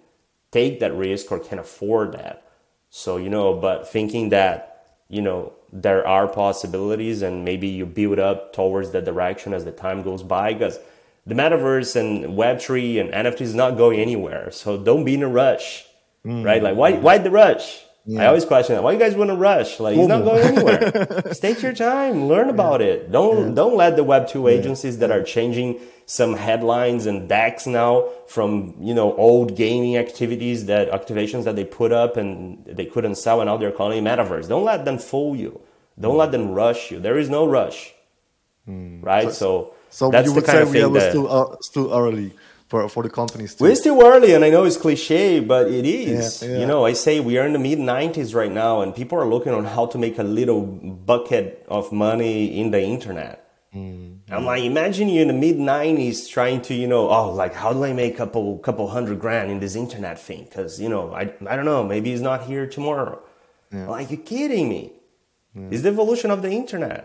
take 0.50 0.80
that 0.80 0.94
risk 0.94 1.32
or 1.32 1.38
can 1.38 1.58
afford 1.58 2.12
that. 2.12 2.46
So, 2.90 3.16
you 3.16 3.30
know, 3.30 3.54
but 3.54 3.88
thinking 3.88 4.28
that, 4.28 4.84
you 5.08 5.22
know, 5.22 5.54
there 5.72 6.06
are 6.06 6.28
possibilities 6.28 7.22
and 7.22 7.44
maybe 7.44 7.66
you 7.66 7.86
build 7.86 8.18
up 8.18 8.52
towards 8.52 8.90
that 8.90 9.04
direction 9.04 9.54
as 9.54 9.64
the 9.64 9.72
time 9.72 10.02
goes 10.02 10.22
by 10.22 10.52
because 10.52 10.78
the 11.24 11.34
metaverse 11.34 11.96
and 11.96 12.36
web3 12.36 13.00
and 13.00 13.10
nft 13.10 13.40
is 13.40 13.54
not 13.54 13.78
going 13.78 13.98
anywhere 13.98 14.50
so 14.50 14.76
don't 14.76 15.04
be 15.04 15.14
in 15.14 15.22
a 15.22 15.28
rush 15.28 15.86
mm. 16.24 16.44
right? 16.44 16.62
Like, 16.62 16.76
why, 16.76 16.92
why 16.92 17.18
the 17.18 17.30
rush? 17.30 17.84
Yeah. 18.04 18.22
I 18.22 18.26
always 18.26 18.44
question 18.44 18.74
that. 18.74 18.82
Why 18.82 18.92
you 18.92 18.98
guys 18.98 19.14
want 19.14 19.30
to 19.30 19.36
rush? 19.36 19.78
Like, 19.78 19.96
he's 19.96 20.08
not 20.08 20.24
going 20.24 20.42
anywhere. 20.42 21.22
Take 21.34 21.62
your 21.62 21.72
time, 21.72 22.26
learn 22.26 22.48
about 22.48 22.80
yeah. 22.80 22.88
it. 22.88 23.12
Don't 23.12 23.48
yeah. 23.48 23.54
don't 23.54 23.76
let 23.76 23.94
the 23.94 24.02
Web 24.02 24.26
two 24.26 24.48
agencies 24.48 24.98
that 24.98 25.12
are 25.12 25.22
changing 25.22 25.78
some 26.04 26.34
headlines 26.34 27.06
and 27.06 27.28
decks 27.28 27.64
now 27.64 28.08
from 28.26 28.74
you 28.80 28.92
know 28.92 29.14
old 29.14 29.56
gaming 29.56 29.96
activities 29.96 30.66
that 30.66 30.90
activations 30.90 31.44
that 31.44 31.54
they 31.54 31.64
put 31.64 31.92
up 31.92 32.16
and 32.16 32.64
they 32.66 32.86
couldn't 32.86 33.14
sell, 33.14 33.40
and 33.40 33.46
now 33.46 33.56
they're 33.56 33.70
calling 33.70 34.04
it 34.04 34.08
metaverse. 34.08 34.48
Don't 34.48 34.64
let 34.64 34.84
them 34.84 34.98
fool 34.98 35.36
you. 35.36 35.60
Don't 36.00 36.16
let 36.16 36.32
them 36.32 36.50
rush 36.50 36.90
you. 36.90 36.98
There 36.98 37.18
is 37.18 37.30
no 37.30 37.46
rush, 37.46 37.94
mm. 38.68 39.00
right? 39.00 39.30
So, 39.30 39.32
so, 39.32 39.74
so 39.90 40.10
that's 40.10 40.26
you 40.26 40.34
would 40.34 40.46
say 40.46 40.64
we 40.64 40.82
are 40.82 41.10
still 41.10 41.30
uh, 41.30 41.56
still 41.60 41.94
early 41.94 42.32
for, 42.72 42.88
for 42.88 43.02
the 43.02 43.10
companies 43.10 43.54
too. 43.54 43.64
We're 43.64 43.74
still 43.74 44.02
early, 44.02 44.32
and 44.32 44.42
I 44.46 44.48
know 44.48 44.64
it's 44.64 44.78
cliche, 44.78 45.40
but 45.40 45.70
it 45.70 45.84
is. 45.84 46.42
Yeah, 46.42 46.48
yeah. 46.48 46.60
You 46.60 46.66
know, 46.66 46.86
I 46.86 46.94
say 46.94 47.20
we 47.20 47.36
are 47.36 47.44
in 47.44 47.52
the 47.52 47.58
mid 47.58 47.78
90s 47.78 48.34
right 48.34 48.50
now, 48.50 48.80
and 48.80 48.96
people 48.96 49.18
are 49.18 49.26
looking 49.26 49.52
on 49.52 49.66
how 49.66 49.84
to 49.92 49.98
make 49.98 50.18
a 50.18 50.22
little 50.22 50.62
bucket 50.64 51.66
of 51.68 51.92
money 51.92 52.58
in 52.58 52.70
the 52.70 52.82
internet. 52.82 53.36
Mm-hmm. 53.74 54.32
I'm 54.34 54.46
like, 54.46 54.62
imagine 54.62 55.10
you 55.10 55.20
in 55.20 55.28
the 55.28 55.34
mid 55.46 55.58
90s 55.58 56.30
trying 56.30 56.62
to, 56.62 56.72
you 56.72 56.88
know, 56.88 57.10
oh, 57.10 57.30
like, 57.42 57.52
how 57.52 57.74
do 57.74 57.84
I 57.84 57.92
make 57.92 58.14
a 58.14 58.16
couple, 58.16 58.58
couple 58.60 58.88
hundred 58.88 59.20
grand 59.20 59.50
in 59.50 59.60
this 59.60 59.76
internet 59.76 60.18
thing? 60.18 60.44
Because, 60.44 60.80
you 60.80 60.88
know, 60.88 61.12
I, 61.12 61.24
I 61.46 61.56
don't 61.56 61.66
know, 61.66 61.84
maybe 61.84 62.08
he's 62.12 62.22
not 62.22 62.44
here 62.44 62.66
tomorrow. 62.66 63.20
Yeah. 63.70 63.88
Like, 63.88 64.10
you're 64.10 64.26
kidding 64.32 64.70
me. 64.70 64.92
It's 65.54 65.82
the 65.82 65.90
evolution 65.90 66.30
of 66.30 66.40
the 66.40 66.50
internet 66.50 67.02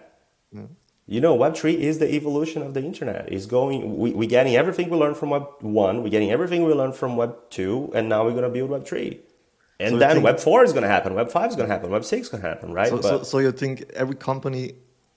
you 1.08 1.22
know 1.22 1.36
web3 1.38 1.76
is 1.76 2.00
the 2.00 2.14
evolution 2.14 2.62
of 2.62 2.74
the 2.74 2.84
internet. 2.84 3.32
Is 3.32 3.46
going 3.46 3.98
we, 3.98 4.12
we're 4.12 4.30
getting 4.30 4.56
everything 4.56 4.90
we 4.90 4.98
learned 4.98 5.18
from 5.18 5.30
web 5.32 5.48
1 5.62 6.04
we're 6.04 6.10
getting 6.10 6.32
everything 6.32 6.64
we 6.66 6.74
learned 6.74 6.96
from 6.96 7.16
web 7.16 7.36
2 7.50 7.92
and 7.96 8.10
now 8.10 8.26
we're 8.26 8.32
going 8.32 8.44
to 8.44 8.50
build 8.50 8.70
web 8.70 8.86
3 8.86 9.20
and 9.80 9.92
so 9.94 9.98
then 9.98 10.22
web 10.22 10.40
4 10.40 10.64
is 10.66 10.74
going 10.74 10.84
to 10.84 10.90
happen 10.90 11.16
web 11.16 11.32
5 11.32 11.50
is 11.50 11.56
going 11.56 11.68
to 11.68 11.74
happen 11.74 11.90
web 11.90 12.04
6 12.04 12.22
is 12.22 12.30
going 12.30 12.44
to 12.44 12.48
happen 12.48 12.74
right? 12.74 12.90
So, 12.90 13.02
so, 13.02 13.24
so, 13.24 13.40
you 13.40 13.52
think 13.52 13.90
every 13.96 14.16
company 14.16 14.74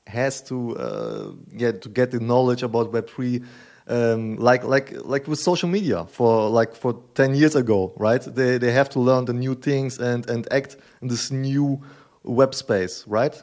has 0.07 0.41
to 0.43 0.77
uh, 0.77 1.31
get 1.57 1.83
to 1.83 1.89
get 1.89 2.13
the 2.13 2.21
knowledge 2.21 2.63
about 2.63 2.93
web 2.93 3.11
3 3.11 3.43
um, 3.89 4.37
like 4.37 4.63
like 4.63 4.93
like 5.05 5.27
with 5.27 5.41
social 5.41 5.69
media 5.69 6.07
for 6.07 6.49
like 6.49 6.77
for 6.77 7.03
10 7.15 7.35
years 7.35 7.57
ago 7.57 7.93
right? 7.97 8.23
They, 8.23 8.59
they 8.59 8.71
have 8.71 8.89
to 8.91 9.01
learn 9.01 9.25
the 9.25 9.33
new 9.33 9.57
things 9.57 9.99
and 9.99 10.29
and 10.31 10.47
act 10.53 10.77
in 11.03 11.09
this 11.09 11.33
new 11.33 11.83
web 12.23 12.55
space 12.55 13.05
right 13.09 13.43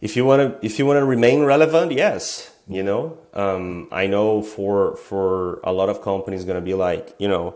if 0.00 0.16
you 0.16 0.24
want 0.24 0.40
to 0.60 0.66
if 0.66 0.78
you 0.78 0.86
want 0.86 0.98
to 0.98 1.04
remain 1.04 1.42
relevant 1.42 1.92
yes 1.92 2.54
you 2.68 2.82
know 2.82 3.18
um, 3.34 3.88
i 3.92 4.06
know 4.06 4.42
for 4.42 4.96
for 4.96 5.60
a 5.64 5.72
lot 5.72 5.88
of 5.88 6.02
companies 6.02 6.44
going 6.44 6.56
to 6.56 6.64
be 6.64 6.74
like 6.74 7.14
you 7.18 7.28
know 7.28 7.54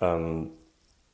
um, 0.00 0.50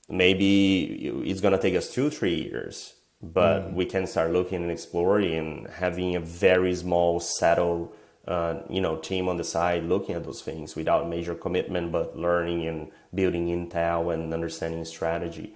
maybe 0.09 1.09
it's 1.25 1.41
going 1.41 1.53
to 1.53 1.61
take 1.61 1.75
us 1.75 1.93
two 1.93 2.11
three 2.11 2.35
years 2.35 2.95
but 3.23 3.63
mm. 3.63 3.75
we 3.75 3.85
can 3.85 4.07
start 4.07 4.33
looking 4.33 4.63
and 4.63 4.71
exploring 4.71 5.35
and 5.35 5.69
having 5.69 6.17
a 6.17 6.21
very 6.21 6.75
small 6.75 7.21
settled 7.21 7.95
uh, 8.27 8.61
you 8.71 8.81
know 8.81 8.97
team 8.97 9.29
on 9.29 9.37
the 9.37 9.45
side 9.45 9.85
looking 9.85 10.15
at 10.15 10.25
those 10.25 10.43
things 10.43 10.77
without 10.77 11.09
major 11.09 11.35
commitment 11.35 11.91
but 11.91 12.17
learning 12.17 12.67
and 12.67 12.91
building 13.15 13.47
intel 13.49 14.13
and 14.13 14.33
understanding 14.33 14.85
strategy 14.85 15.55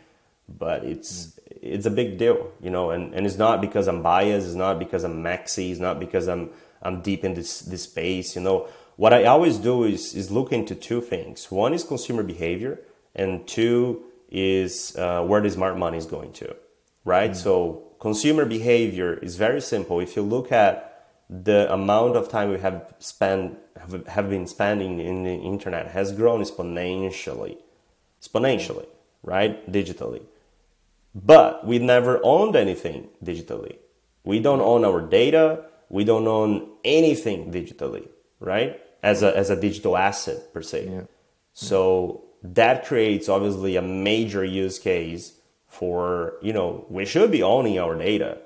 but 0.49 0.85
it's 0.85 1.27
mm. 1.27 1.33
it's 1.63 1.87
a 1.87 1.91
big 1.91 2.19
deal, 2.19 2.53
you 2.61 2.71
know, 2.71 2.91
and, 2.91 3.15
and 3.15 3.27
it's 3.27 3.39
not 3.39 3.61
because 3.61 3.89
I'm 3.89 4.03
biased, 4.03 4.47
it's 4.47 4.55
not 4.55 4.79
because 4.79 5.05
I'm 5.05 5.23
maxi, 5.23 5.71
it's 5.71 5.81
not 5.81 5.99
because 5.99 6.29
I'm 6.29 6.51
I'm 6.83 7.01
deep 7.01 7.25
in 7.25 7.35
this 7.35 7.61
this 7.61 7.85
space, 7.85 8.37
you 8.37 8.43
know. 8.43 8.69
What 8.97 9.13
I 9.13 9.25
always 9.25 9.59
do 9.59 9.85
is 9.85 10.15
is 10.15 10.31
look 10.31 10.53
into 10.53 10.75
two 10.75 11.01
things. 11.01 11.51
One 11.51 11.75
is 11.75 11.85
consumer 11.85 12.23
behavior, 12.23 12.81
and 13.15 13.47
two 13.47 14.05
is 14.31 14.97
uh, 14.97 15.23
where 15.23 15.41
the 15.41 15.51
smart 15.51 15.77
money 15.77 15.99
is 15.99 16.07
going 16.07 16.33
to, 16.35 16.57
right? 17.05 17.33
Mm. 17.33 17.37
So 17.37 17.83
consumer 18.01 18.45
behavior 18.45 19.15
is 19.15 19.37
very 19.37 19.61
simple. 19.61 20.01
If 20.01 20.17
you 20.17 20.23
look 20.23 20.53
at 20.53 20.93
the 21.29 21.73
amount 21.73 22.17
of 22.17 22.29
time 22.29 22.51
we 22.51 22.59
have 22.61 22.95
spent 23.01 23.59
have, 23.81 24.07
have 24.07 24.31
been 24.31 24.47
spending 24.47 25.01
in 25.01 25.25
the 25.25 25.35
internet 25.35 25.89
has 25.89 26.13
grown 26.13 26.41
exponentially, 26.43 27.59
exponentially, 28.23 28.87
right? 29.23 29.71
Digitally 29.71 30.23
but 31.17 31.67
we 31.67 31.79
never 31.79 32.21
owned 32.23 32.55
anything 32.57 33.09
digitally. 33.25 33.79
We 34.23 34.39
don't 34.39 34.61
own 34.61 34.85
our 34.85 35.01
data. 35.01 35.65
We 35.89 36.05
don't 36.05 36.29
own 36.29 36.69
anything 36.85 37.51
digitally, 37.51 38.09
right? 38.39 38.79
As 39.03 39.23
a, 39.23 39.35
as 39.35 39.49
a 39.49 39.59
digital 39.59 39.97
asset 39.97 40.53
per 40.53 40.61
se. 40.61 40.89
Yeah. 40.91 41.03
So 41.55 42.25
that 42.43 42.85
creates 42.85 43.31
obviously 43.31 43.77
a 43.77 43.83
major 43.83 44.45
use 44.45 44.79
case 44.79 45.33
for, 45.69 46.35
you 46.43 46.53
know, 46.53 46.85
we 46.91 47.07
should 47.07 47.31
be 47.31 47.43
owning 47.43 47.79
our 47.79 47.97
data. 47.97 48.39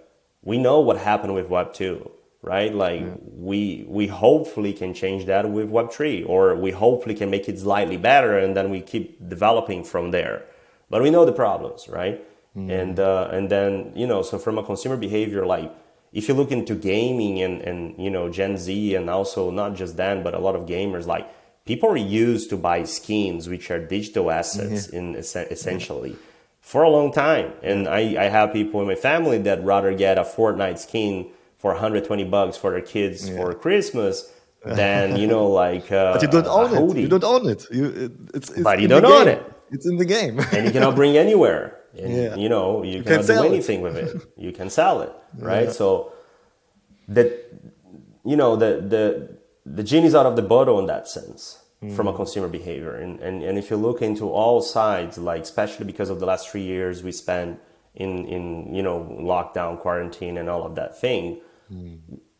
We 0.42 0.56
know 0.56 0.78
what 0.78 0.96
happened 0.96 1.34
with 1.34 1.48
Web 1.48 1.74
2, 1.74 2.08
right? 2.42 2.72
Like 2.72 3.00
yeah. 3.00 3.14
we, 3.20 3.84
we 3.88 4.06
hopefully 4.06 4.72
can 4.72 4.94
change 4.94 5.26
that 5.26 5.50
with 5.50 5.68
Web 5.68 5.90
3 5.90 6.22
or 6.22 6.54
we 6.54 6.70
hopefully 6.70 7.16
can 7.16 7.30
make 7.30 7.48
it 7.48 7.58
slightly 7.58 7.96
better 7.96 8.38
and 8.38 8.56
then 8.56 8.70
we 8.70 8.80
keep 8.80 9.28
developing 9.28 9.82
from 9.82 10.12
there. 10.12 10.44
But 10.88 11.02
we 11.02 11.10
know 11.10 11.24
the 11.24 11.32
problems, 11.32 11.88
right? 11.88 12.24
Mm. 12.56 12.82
And 12.82 13.00
uh, 13.00 13.28
and 13.32 13.50
then 13.50 13.92
you 13.94 14.06
know, 14.06 14.22
so 14.22 14.38
from 14.38 14.58
a 14.58 14.62
consumer 14.62 14.96
behavior, 14.96 15.46
like 15.46 15.72
if 16.12 16.28
you 16.28 16.34
look 16.34 16.50
into 16.50 16.74
gaming 16.74 17.40
and 17.40 17.62
and 17.62 17.98
you 17.98 18.10
know 18.10 18.28
Gen 18.28 18.56
Z 18.56 18.94
and 18.94 19.08
also 19.08 19.50
not 19.50 19.74
just 19.74 19.96
then, 19.96 20.22
but 20.22 20.34
a 20.34 20.38
lot 20.38 20.56
of 20.56 20.66
gamers, 20.66 21.06
like 21.06 21.28
people 21.64 21.88
are 21.90 21.96
used 21.96 22.50
to 22.50 22.56
buy 22.56 22.82
skins, 22.84 23.48
which 23.48 23.70
are 23.70 23.78
digital 23.78 24.30
assets 24.30 24.88
mm-hmm. 24.88 24.96
in 24.96 25.14
essentially. 25.16 26.10
Mm-hmm. 26.10 26.26
For 26.60 26.82
a 26.82 26.90
long 26.90 27.10
time, 27.10 27.54
and 27.62 27.88
I, 27.88 28.00
I 28.20 28.28
have 28.28 28.52
people 28.52 28.82
in 28.82 28.86
my 28.86 28.94
family 28.94 29.38
that 29.38 29.64
rather 29.64 29.94
get 29.94 30.18
a 30.18 30.24
Fortnite 30.24 30.78
skin 30.78 31.30
for 31.58 31.72
120 31.72 32.24
bucks 32.24 32.56
for 32.56 32.70
their 32.72 32.82
kids 32.82 33.28
yeah. 33.28 33.36
for 33.36 33.54
Christmas 33.54 34.30
than 34.64 35.16
you 35.16 35.26
know 35.26 35.46
like 35.46 35.90
uh, 35.90 36.12
but 36.12 36.20
you 36.20 36.28
don't 36.28 36.46
own 36.46 36.96
it 36.96 37.00
you 37.00 37.08
don't 37.08 37.24
own 37.24 37.48
it 37.48 37.66
you 37.72 37.86
it, 37.86 38.12
it's, 38.34 38.50
it's 38.50 38.62
but 38.62 38.78
you 38.78 38.88
don't 38.88 39.04
own 39.06 39.26
it 39.26 39.42
it's 39.70 39.86
in 39.86 39.96
the 39.96 40.04
game 40.04 40.38
and 40.52 40.66
you 40.66 40.70
cannot 40.70 40.94
bring 40.94 41.16
anywhere 41.16 41.79
and 41.98 42.14
yeah. 42.14 42.36
you 42.36 42.48
know 42.48 42.82
you, 42.82 42.98
you 42.98 43.02
cannot 43.02 43.26
do 43.26 43.42
anything 43.42 43.80
it. 43.80 43.82
with 43.82 43.96
it 43.96 44.22
you 44.36 44.52
can 44.52 44.70
sell 44.70 45.00
it 45.00 45.12
right 45.38 45.66
yeah. 45.66 45.72
so 45.72 46.12
that 47.08 47.28
you 48.24 48.36
know 48.36 48.56
the 48.56 48.80
the 48.80 49.40
the 49.66 49.82
genie's 49.82 50.14
out 50.14 50.26
of 50.26 50.36
the 50.36 50.42
bottle 50.42 50.78
in 50.78 50.86
that 50.86 51.08
sense 51.08 51.60
mm. 51.82 51.94
from 51.94 52.08
a 52.08 52.12
consumer 52.12 52.48
behavior. 52.48 52.94
And, 52.96 53.20
and, 53.20 53.42
and 53.42 53.58
if 53.58 53.70
you 53.70 53.76
look 53.76 54.02
into 54.02 54.28
all 54.30 54.60
sides, 54.60 55.18
like 55.18 55.42
especially 55.42 55.86
because 55.86 56.10
of 56.10 56.20
the 56.20 56.26
last 56.26 56.48
three 56.48 56.62
years 56.62 57.02
we 57.02 57.12
spent 57.12 57.60
in, 57.94 58.24
in 58.26 58.74
you 58.74 58.82
know, 58.82 59.00
lockdown, 59.20 59.78
quarantine, 59.78 60.38
and 60.38 60.48
all 60.48 60.64
of 60.64 60.74
that 60.76 60.98
thing, 60.98 61.40
mm. 61.72 61.98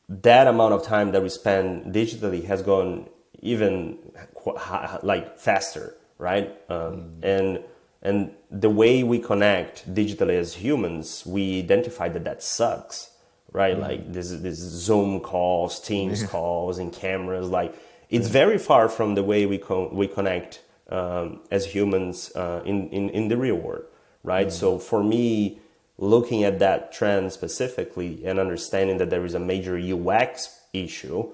that 0.08 0.46
amount 0.46 0.74
of 0.74 0.82
time 0.82 1.12
that 1.12 1.22
we 1.22 1.28
spend 1.28 1.94
digitally 1.94 2.44
has 2.44 2.62
gone 2.62 3.08
even 3.40 3.98
like 5.02 5.38
faster, 5.38 5.96
right? 6.18 6.54
Um, 6.68 7.20
mm. 7.20 7.24
And 7.24 7.64
and 8.02 8.32
the 8.50 8.70
way 8.70 9.02
we 9.02 9.18
connect 9.18 9.92
digitally 9.92 10.38
as 10.38 10.54
humans, 10.54 11.24
we 11.26 11.58
identify 11.58 12.08
that 12.08 12.24
that 12.24 12.42
sucks, 12.42 13.10
right? 13.52 13.76
Mm. 13.76 13.80
Like 13.80 14.12
this 14.12 14.30
this 14.30 14.56
Zoom 14.58 15.20
calls, 15.20 15.80
Teams 15.80 16.22
calls, 16.22 16.78
and 16.78 16.92
cameras, 16.92 17.48
like 17.48 17.74
it's 18.08 18.28
very 18.28 18.58
far 18.58 18.88
from 18.88 19.14
the 19.14 19.22
way 19.22 19.46
we 19.46 19.58
con- 19.58 19.94
we 19.94 20.08
connect 20.08 20.62
um, 20.88 21.40
as 21.50 21.66
humans 21.66 22.32
uh, 22.34 22.62
in, 22.64 22.88
in 22.90 23.10
in 23.10 23.28
the 23.28 23.36
real 23.36 23.56
world, 23.56 23.84
right? 24.22 24.48
Mm. 24.48 24.52
So 24.52 24.78
for 24.78 25.04
me, 25.04 25.60
looking 25.98 26.42
at 26.42 26.58
that 26.58 26.92
trend 26.92 27.32
specifically 27.32 28.24
and 28.24 28.38
understanding 28.38 28.96
that 28.98 29.10
there 29.10 29.24
is 29.24 29.34
a 29.34 29.38
major 29.38 29.76
UX 29.78 30.58
issue, 30.72 31.30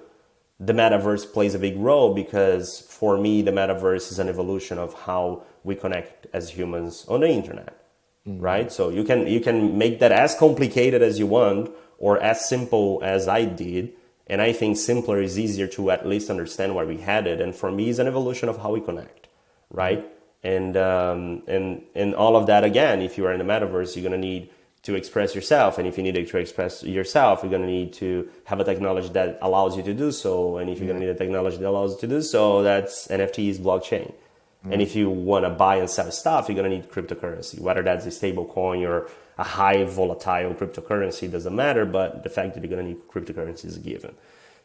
the 0.59 0.73
metaverse 0.73 1.31
plays 1.31 1.53
a 1.53 1.59
big 1.59 1.77
role 1.77 2.13
because 2.13 2.81
for 2.81 3.17
me, 3.17 3.41
the 3.41 3.51
metaverse 3.51 4.11
is 4.11 4.19
an 4.19 4.27
evolution 4.27 4.77
of 4.77 4.93
how 4.93 5.43
we 5.63 5.75
connect 5.75 6.27
as 6.33 6.51
humans 6.51 7.05
on 7.07 7.21
the 7.21 7.29
internet, 7.29 7.85
mm. 8.27 8.41
right? 8.41 8.71
So 8.71 8.89
you 8.89 9.03
can 9.03 9.27
you 9.27 9.39
can 9.39 9.77
make 9.77 9.99
that 9.99 10.11
as 10.11 10.35
complicated 10.35 11.01
as 11.01 11.19
you 11.19 11.27
want 11.27 11.71
or 11.99 12.21
as 12.21 12.47
simple 12.47 12.99
as 13.03 13.27
I 13.27 13.45
did 13.45 13.93
and 14.29 14.41
I 14.41 14.51
think 14.51 14.77
simpler 14.77 15.21
is 15.21 15.39
easier 15.39 15.67
to 15.67 15.89
at 15.89 16.05
least 16.05 16.29
understand 16.29 16.75
where 16.75 16.85
we 16.85 16.97
headed. 16.97 17.39
And 17.39 17.55
for 17.55 17.71
me, 17.71 17.89
it's 17.89 17.99
an 17.99 18.07
evolution 18.07 18.49
of 18.49 18.57
how 18.57 18.71
we 18.71 18.81
connect, 18.81 19.27
right? 19.69 20.05
And 20.43 20.75
um, 20.77 21.43
and 21.47 21.83
and 21.95 22.13
all 22.13 22.35
of 22.35 22.45
that 22.47 22.63
again. 22.63 23.01
If 23.01 23.17
you 23.17 23.25
are 23.25 23.31
in 23.31 23.39
the 23.39 23.45
metaverse, 23.45 23.95
you're 23.95 24.03
gonna 24.03 24.17
need 24.17 24.49
to 24.87 24.95
express 24.95 25.35
yourself, 25.35 25.77
and 25.77 25.87
if 25.87 25.97
you 25.97 26.03
need 26.03 26.15
to 26.15 26.37
express 26.37 26.83
yourself, 26.83 27.43
you're 27.43 27.51
gonna 27.51 27.67
need 27.67 27.93
to 27.93 28.27
have 28.45 28.59
a 28.59 28.63
technology 28.63 29.09
that 29.09 29.37
allows 29.41 29.77
you 29.77 29.83
to 29.83 29.93
do 29.93 30.11
so. 30.11 30.57
And 30.57 30.69
if 30.69 30.79
you're 30.79 30.87
gonna 30.87 31.05
need 31.05 31.09
a 31.09 31.15
technology 31.23 31.57
that 31.57 31.69
allows 31.69 31.93
you 31.93 31.99
to 32.01 32.07
do 32.07 32.21
so, 32.21 32.63
that's 32.63 33.07
NFTs, 33.07 33.59
blockchain. 33.59 34.11
Mm-hmm. 34.11 34.73
And 34.73 34.81
if 34.81 34.95
you 34.95 35.09
want 35.09 35.45
to 35.45 35.51
buy 35.51 35.75
and 35.77 35.89
sell 35.89 36.11
stuff, 36.11 36.49
you're 36.49 36.55
gonna 36.55 36.75
need 36.75 36.89
cryptocurrency, 36.89 37.59
whether 37.59 37.83
that's 37.83 38.05
a 38.05 38.11
stable 38.11 38.45
coin 38.45 38.83
or 38.83 39.07
a 39.37 39.43
high 39.43 39.83
volatile 39.83 40.53
cryptocurrency 40.53 41.29
doesn't 41.29 41.55
matter, 41.55 41.85
but 41.85 42.23
the 42.23 42.29
fact 42.29 42.53
that 42.53 42.63
you're 42.63 42.69
going 42.69 42.83
to 42.83 42.93
need 42.93 43.07
cryptocurrency 43.07 43.65
is 43.65 43.77
a 43.77 43.79
given. 43.79 44.15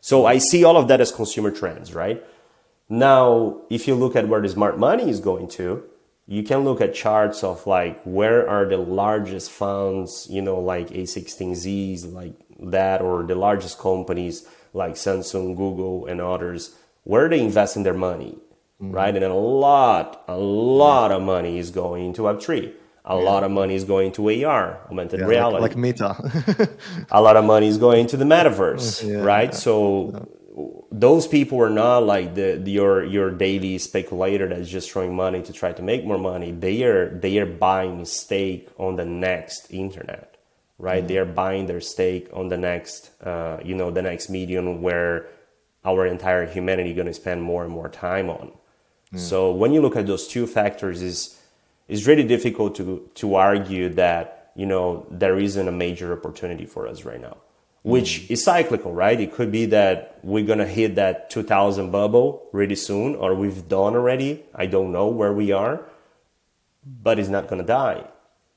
So 0.01 0.27
I 0.27 0.39
see 0.39 0.65
all 0.65 0.77
of 0.77 0.89
that 0.89 1.01
as 1.01 1.13
consumer 1.13 1.51
trends, 1.51 1.95
right? 1.95 2.25
Now, 2.89 3.61
if 3.71 3.87
you 3.87 3.95
look 3.95 4.17
at 4.17 4.29
where 4.29 4.41
the 4.41 4.49
smart 4.49 4.79
money 4.79 5.09
is 5.09 5.21
going 5.21 5.49
to, 5.51 5.85
you 6.27 6.43
can 6.43 6.61
look 6.61 6.81
at 6.81 6.95
charts 6.95 7.43
of 7.43 7.67
like 7.67 8.01
where 8.05 8.49
are 8.49 8.69
the 8.69 8.77
largest 8.77 9.51
funds, 9.51 10.27
you 10.31 10.41
know, 10.43 10.61
like 10.61 10.89
A16Zs, 10.91 12.13
like 12.13 12.35
that, 12.61 13.03
or 13.03 13.23
the 13.25 13.35
largest 13.35 13.79
companies 13.79 14.47
like 14.73 14.95
Samsung, 14.95 15.57
Google, 15.57 16.07
and 16.07 16.21
others, 16.21 16.77
where 17.05 17.29
they 17.29 17.41
invest 17.41 17.77
in 17.77 17.83
their 17.83 17.95
money, 17.95 18.39
mm-hmm. 18.81 18.93
right? 18.93 19.15
And 19.15 19.25
a 19.25 19.35
lot, 19.35 20.25
a 20.29 20.37
lot 20.37 21.11
yeah. 21.11 21.17
of 21.17 21.23
money 21.23 21.59
is 21.59 21.71
going 21.71 22.07
into 22.07 22.23
Web3 22.23 22.73
a 23.05 23.17
yeah. 23.17 23.23
lot 23.23 23.43
of 23.43 23.51
money 23.51 23.75
is 23.75 23.85
going 23.85 24.13
to 24.13 24.45
AR, 24.45 24.79
augmented 24.87 25.21
yeah, 25.21 25.27
reality. 25.27 25.61
Like, 25.61 25.73
like 25.73 25.77
Meta. 25.77 26.69
a 27.11 27.21
lot 27.21 27.37
of 27.37 27.45
money 27.45 27.67
is 27.67 27.79
going 27.79 28.07
to 28.09 28.17
the 28.17 28.25
metaverse, 28.35 29.25
right? 29.25 29.53
So 29.53 30.29
those 30.93 31.27
people 31.27 31.59
are 31.61 31.71
not 31.71 32.05
like 32.05 32.35
the, 32.35 32.61
the, 32.63 32.71
your 32.71 33.03
your 33.03 33.31
daily 33.31 33.79
speculator 33.79 34.47
that's 34.47 34.69
just 34.69 34.91
throwing 34.91 35.17
money 35.17 35.43
to 35.43 35.53
try 35.53 35.73
to 35.73 35.83
make 35.83 36.05
more 36.05 36.19
money. 36.19 36.53
They 36.53 36.85
are 36.85 37.09
they 37.09 37.39
are 37.39 37.47
buying 37.47 38.05
stake 38.05 38.69
on 38.77 38.97
the 38.97 39.07
next 39.07 39.71
internet, 39.71 40.37
right? 40.79 41.03
Mm. 41.03 41.09
They 41.09 41.19
are 41.19 41.25
buying 41.25 41.67
their 41.67 41.81
stake 41.81 42.29
on 42.35 42.49
the 42.49 42.59
next 42.59 43.11
uh, 43.23 43.59
you 43.65 43.75
know 43.75 43.91
the 43.91 44.03
next 44.03 44.29
medium 44.29 44.83
where 44.83 45.29
our 45.83 46.07
entire 46.07 46.47
humanity 46.47 46.93
going 46.93 47.07
to 47.09 47.15
spend 47.15 47.43
more 47.43 47.65
and 47.65 47.73
more 47.73 47.89
time 47.89 48.29
on. 48.29 48.53
Mm. 49.15 49.19
So 49.19 49.51
when 49.51 49.73
you 49.73 49.81
look 49.81 49.97
at 49.97 50.07
those 50.07 50.29
two 50.29 50.47
factors, 50.47 51.01
is 51.01 51.41
it's 51.89 52.07
really 52.07 52.25
difficult 52.25 52.77
to 52.77 53.09
to 53.15 53.35
argue 53.35 53.89
that 53.95 54.53
you 54.55 54.67
know 54.67 55.07
there 55.11 55.39
isn't 55.39 55.67
a 55.67 55.73
major 55.73 56.13
opportunity 56.13 56.67
for 56.67 56.87
us 56.87 57.07
right 57.07 57.21
now 57.21 57.39
which 57.83 58.31
is 58.31 58.45
cyclical 58.45 58.93
right? 58.93 59.21
It 59.21 59.33
could 59.33 59.51
be 59.51 59.67
that 59.67 60.19
we're 60.23 60.47
going 60.47 60.59
to 60.61 60.67
hit 60.67 60.95
that 60.97 61.31
2000 61.31 61.91
bubble 61.91 62.49
really 62.53 62.77
soon 62.77 63.15
or 63.15 63.35
we've 63.35 63.69
done 63.69 63.95
already. 63.95 64.45
I 64.55 64.67
don't 64.67 64.93
know 64.93 65.09
where 65.09 65.33
we 65.33 65.53
are 65.53 65.85
but 66.85 67.19
it's 67.19 67.29
not 67.29 67.47
going 67.49 67.61
to 67.61 67.67
die. 67.67 68.05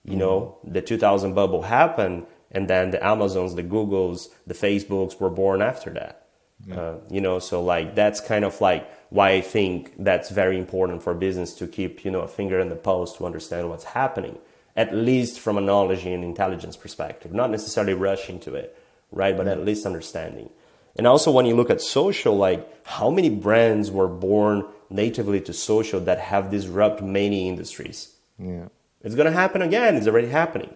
You 0.04 0.18
know 0.18 0.60
the 0.64 0.82
2000 0.82 1.34
bubble 1.34 1.64
happened 1.64 2.28
and 2.52 2.68
then 2.68 2.92
the 2.92 3.04
amazons 3.04 3.56
the 3.56 3.64
googles 3.64 4.28
the 4.46 4.54
facebooks 4.54 5.20
were 5.20 5.32
born 5.32 5.64
after 5.64 5.90
that. 5.92 6.28
Yeah. 6.66 6.80
uh, 6.80 6.98
you 7.10 7.22
know 7.22 7.40
so 7.40 7.62
like 7.62 7.96
that's 7.96 8.22
kind 8.22 8.46
of 8.46 8.62
like 8.62 8.88
why 9.10 9.32
I 9.32 9.42
think 9.42 9.94
that's 9.98 10.30
very 10.30 10.58
important 10.58 11.02
for 11.04 11.14
business 11.14 11.54
to 11.56 11.68
keep, 11.68 12.04
you 12.04 12.12
know, 12.12 12.22
a 12.22 12.28
finger 12.28 12.60
in 12.60 12.70
the 12.70 12.76
pulse 12.76 13.16
to 13.18 13.26
understand 13.26 13.70
what's 13.70 13.86
happening, 13.86 14.38
at 14.76 14.94
least 14.94 15.40
from 15.40 15.58
a 15.58 15.62
knowledge 15.62 16.06
and 16.06 16.24
intelligence 16.24 16.76
perspective, 16.76 17.34
not 17.34 17.50
necessarily 17.50 17.94
rushing 17.94 18.40
to 18.42 18.56
it, 18.56 18.78
right? 19.12 19.36
But 19.36 19.48
at 19.48 19.64
least 19.64 19.86
understanding. 19.86 20.50
And 20.98 21.08
also 21.08 21.32
when 21.32 21.46
you 21.46 21.56
look 21.56 21.70
at 21.70 21.82
social, 21.82 22.36
like 22.38 22.68
how 22.86 23.10
many 23.10 23.30
brands 23.30 23.92
were 23.92 24.08
born 24.08 24.66
natively 24.90 25.42
to 25.42 25.54
social 25.54 26.00
that 26.02 26.20
have 26.20 26.52
disrupted 26.52 27.06
many 27.06 27.50
industries? 27.50 28.16
Yeah. 28.38 28.68
It's 29.02 29.16
gonna 29.16 29.32
happen 29.32 29.62
again, 29.62 29.96
it's 29.96 30.08
already 30.08 30.30
happening. 30.30 30.74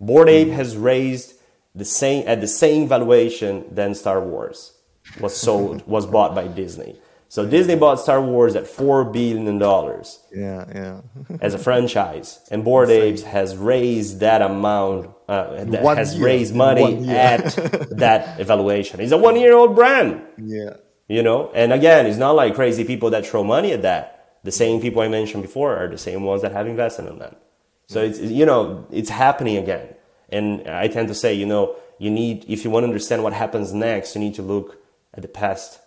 Bored 0.00 0.28
Ape 0.28 0.48
mm. 0.48 0.54
has 0.54 0.76
raised 0.76 1.34
the 1.74 1.84
same 1.84 2.26
at 2.26 2.40
the 2.40 2.48
same 2.48 2.88
valuation 2.88 3.64
than 3.72 3.94
Star 3.94 4.20
Wars 4.20 4.74
was 5.20 5.36
sold 5.36 5.86
was 5.86 6.06
bought 6.06 6.34
by 6.34 6.48
Disney. 6.48 6.96
So 7.30 7.46
Disney 7.46 7.76
bought 7.76 8.00
Star 8.00 8.22
Wars 8.22 8.56
at 8.56 8.66
four 8.66 9.04
billion 9.04 9.58
dollars. 9.58 10.18
Yeah, 10.34 10.64
yeah. 10.74 11.00
as 11.42 11.52
a 11.52 11.58
franchise, 11.58 12.40
and 12.50 12.64
Bored 12.64 12.88
Apes 12.88 13.22
has 13.22 13.54
raised 13.56 14.20
that 14.20 14.40
amount. 14.40 15.10
Uh, 15.28 15.64
that 15.64 15.98
has 15.98 16.14
year. 16.14 16.24
raised 16.24 16.54
money 16.54 17.06
at 17.10 17.54
that 17.98 18.40
evaluation. 18.40 19.00
It's 19.00 19.12
a 19.12 19.18
one-year-old 19.18 19.74
brand. 19.74 20.22
Yeah. 20.38 20.78
You 21.06 21.22
know, 21.22 21.50
and 21.54 21.72
again, 21.72 22.06
it's 22.06 22.18
not 22.18 22.32
like 22.32 22.54
crazy 22.54 22.84
people 22.84 23.10
that 23.10 23.26
throw 23.26 23.44
money 23.44 23.72
at 23.72 23.82
that. 23.82 24.38
The 24.44 24.52
same 24.52 24.80
people 24.80 25.02
I 25.02 25.08
mentioned 25.08 25.42
before 25.42 25.76
are 25.76 25.88
the 25.88 25.98
same 25.98 26.22
ones 26.22 26.40
that 26.42 26.52
have 26.52 26.66
invested 26.66 27.06
in 27.06 27.18
that. 27.18 27.40
So 27.88 28.02
it's 28.02 28.20
you 28.20 28.46
know 28.46 28.86
it's 28.90 29.10
happening 29.10 29.58
again. 29.58 29.94
And 30.30 30.68
I 30.68 30.88
tend 30.88 31.08
to 31.08 31.14
say, 31.14 31.34
you 31.34 31.46
know, 31.46 31.76
you 31.98 32.10
need 32.10 32.46
if 32.48 32.64
you 32.64 32.70
want 32.70 32.84
to 32.84 32.88
understand 32.88 33.22
what 33.22 33.34
happens 33.34 33.74
next, 33.74 34.14
you 34.14 34.20
need 34.20 34.34
to 34.36 34.42
look 34.42 34.78
at 35.12 35.22
the 35.22 35.28
past 35.28 35.80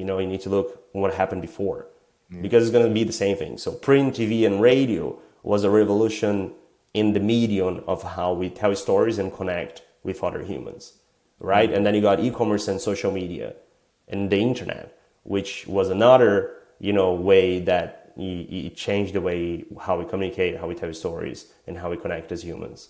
you 0.00 0.06
know, 0.06 0.18
you 0.18 0.26
need 0.26 0.40
to 0.40 0.50
look 0.56 0.68
what 0.92 1.14
happened 1.14 1.42
before 1.42 1.86
yeah. 2.30 2.40
because 2.40 2.64
it's 2.64 2.72
going 2.72 2.88
to 2.88 2.92
be 3.00 3.04
the 3.04 3.12
same 3.24 3.36
thing. 3.36 3.58
So 3.58 3.72
print, 3.72 4.14
TV, 4.14 4.46
and 4.46 4.60
radio 4.60 5.18
was 5.42 5.62
a 5.62 5.70
revolution 5.70 6.52
in 6.94 7.12
the 7.12 7.20
medium 7.20 7.84
of 7.86 8.02
how 8.02 8.32
we 8.32 8.48
tell 8.48 8.74
stories 8.74 9.18
and 9.18 9.32
connect 9.32 9.82
with 10.02 10.24
other 10.24 10.42
humans, 10.42 10.94
right? 11.38 11.68
Mm-hmm. 11.68 11.76
And 11.76 11.86
then 11.86 11.94
you 11.94 12.00
got 12.00 12.20
e-commerce 12.20 12.66
and 12.66 12.80
social 12.80 13.12
media 13.12 13.54
and 14.08 14.30
the 14.30 14.40
internet, 14.40 14.98
which 15.22 15.66
was 15.66 15.90
another, 15.90 16.54
you 16.78 16.92
know, 16.92 17.12
way 17.12 17.60
that 17.60 18.12
it 18.16 18.76
changed 18.76 19.14
the 19.14 19.20
way 19.20 19.64
how 19.80 19.98
we 19.98 20.04
communicate, 20.04 20.58
how 20.58 20.66
we 20.66 20.74
tell 20.74 20.92
stories, 20.92 21.52
and 21.66 21.78
how 21.78 21.90
we 21.90 21.96
connect 21.96 22.32
as 22.32 22.42
humans. 22.42 22.88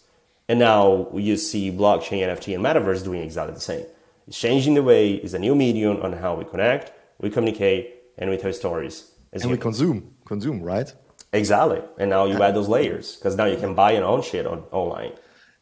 And 0.48 0.58
now 0.58 1.08
you 1.14 1.36
see 1.36 1.70
blockchain, 1.70 2.26
NFT, 2.26 2.54
and 2.54 2.64
metaverse 2.64 3.04
doing 3.04 3.22
exactly 3.22 3.54
the 3.54 3.60
same. 3.60 3.86
It's 4.26 4.38
changing 4.38 4.74
the 4.74 4.82
way, 4.82 5.12
it's 5.14 5.34
a 5.34 5.38
new 5.38 5.54
medium 5.54 6.02
on 6.02 6.14
how 6.14 6.34
we 6.34 6.44
connect, 6.44 6.92
we 7.20 7.30
communicate, 7.30 7.94
and 8.18 8.30
we 8.30 8.36
tell 8.36 8.52
stories. 8.52 9.10
and 9.32 9.42
humans. 9.42 9.58
we 9.58 9.62
consume, 9.62 10.14
consume, 10.24 10.62
right? 10.62 10.92
Exactly. 11.32 11.80
And 11.98 12.10
now 12.10 12.26
you 12.26 12.42
add 12.42 12.54
those 12.54 12.68
layers 12.68 13.16
because 13.16 13.36
now 13.36 13.44
you 13.44 13.56
can 13.56 13.74
buy 13.74 13.92
your 13.92 14.04
own 14.04 14.22
shit 14.22 14.46
on, 14.46 14.64
online. 14.72 15.12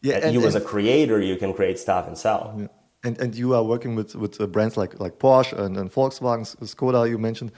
Yeah, 0.00 0.16
and, 0.16 0.24
and 0.24 0.34
you 0.34 0.40
and, 0.40 0.48
as 0.48 0.54
a 0.54 0.60
creator, 0.60 1.20
you 1.20 1.36
can 1.36 1.52
create 1.52 1.78
stuff 1.78 2.06
and 2.06 2.16
sell. 2.16 2.54
Yeah. 2.58 2.66
And 3.04 3.18
and 3.20 3.34
you 3.34 3.54
are 3.54 3.62
working 3.62 3.94
with 3.94 4.14
with 4.16 4.40
uh, 4.40 4.46
brands 4.46 4.76
like 4.76 4.98
like 4.98 5.18
Porsche 5.18 5.56
and, 5.58 5.76
and 5.76 5.92
Volkswagen, 5.92 6.44
Skoda, 6.74 7.08
you 7.08 7.18
mentioned, 7.18 7.52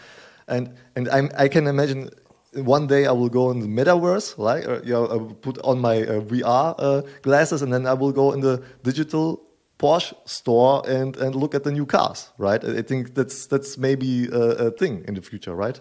and 0.48 0.74
and 0.96 1.08
I'm, 1.08 1.30
I 1.36 1.48
can 1.48 1.66
imagine 1.66 2.10
one 2.52 2.86
day 2.86 3.06
I 3.06 3.12
will 3.12 3.28
go 3.28 3.50
in 3.50 3.60
the 3.60 3.66
metaverse, 3.66 4.36
right? 4.36 4.84
You 4.84 4.92
know, 4.92 5.06
I 5.06 5.14
will 5.14 5.34
put 5.34 5.58
on 5.64 5.80
my 5.80 6.02
uh, 6.02 6.20
VR 6.20 6.74
uh, 6.78 7.02
glasses, 7.22 7.62
and 7.62 7.72
then 7.72 7.86
I 7.86 7.94
will 7.94 8.12
go 8.12 8.32
in 8.32 8.40
the 8.40 8.62
digital 8.82 9.40
Porsche 9.80 10.14
store 10.26 10.82
and 10.86 11.16
and 11.16 11.34
look 11.34 11.54
at 11.54 11.64
the 11.64 11.72
new 11.72 11.86
cars, 11.86 12.28
right? 12.38 12.62
I 12.62 12.82
think 12.82 13.14
that's 13.14 13.46
that's 13.46 13.78
maybe 13.78 14.28
a, 14.28 14.66
a 14.66 14.70
thing 14.70 15.04
in 15.08 15.14
the 15.14 15.22
future, 15.22 15.54
right? 15.54 15.80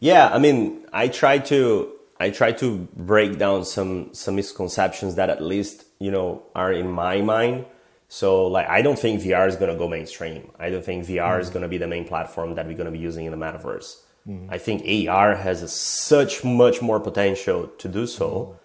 Yeah, 0.00 0.28
I 0.32 0.38
mean, 0.38 0.84
I 0.92 1.08
try 1.08 1.38
to 1.50 1.92
I 2.18 2.30
try 2.30 2.52
to 2.52 2.88
break 2.96 3.38
down 3.38 3.64
some 3.64 4.12
some 4.12 4.34
misconceptions 4.34 5.14
that 5.14 5.30
at 5.30 5.40
least 5.40 5.84
you 6.00 6.10
know 6.10 6.42
are 6.54 6.72
in 6.72 6.90
my 6.90 7.22
mind. 7.22 7.66
So 8.08 8.46
like 8.46 8.68
I 8.68 8.82
don't 8.82 8.98
think 8.98 9.22
VR 9.22 9.46
is 9.48 9.56
gonna 9.56 9.76
go 9.76 9.88
mainstream. 9.88 10.50
I 10.58 10.70
don't 10.70 10.84
think 10.84 11.06
VR 11.06 11.38
mm. 11.38 11.40
is 11.40 11.50
gonna 11.50 11.68
be 11.68 11.78
the 11.78 11.88
main 11.88 12.06
platform 12.06 12.56
that 12.56 12.66
we're 12.66 12.76
gonna 12.76 12.90
be 12.90 12.98
using 12.98 13.26
in 13.26 13.32
the 13.32 13.38
metaverse. 13.38 14.02
I 14.48 14.58
think 14.58 15.08
AR 15.08 15.36
has 15.36 15.62
a, 15.62 15.68
such 15.68 16.42
much 16.42 16.82
more 16.82 16.98
potential 16.98 17.68
to 17.78 17.88
do 17.88 18.08
so 18.08 18.58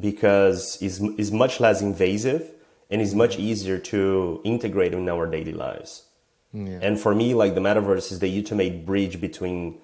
because 0.00 0.80
it's, 0.80 1.00
it's 1.18 1.30
much 1.30 1.60
less 1.60 1.82
invasive 1.82 2.50
and 2.92 3.00
it's 3.00 3.14
much 3.14 3.38
easier 3.38 3.78
to 3.78 4.40
integrate 4.44 4.92
in 4.92 5.08
our 5.08 5.26
daily 5.26 5.52
lives. 5.52 6.04
Yeah. 6.52 6.78
And 6.82 7.00
for 7.00 7.14
me, 7.14 7.32
like 7.32 7.54
the 7.54 7.60
metaverse 7.60 8.12
is 8.12 8.18
the 8.18 8.38
ultimate 8.38 8.84
bridge 8.84 9.18
between 9.20 9.78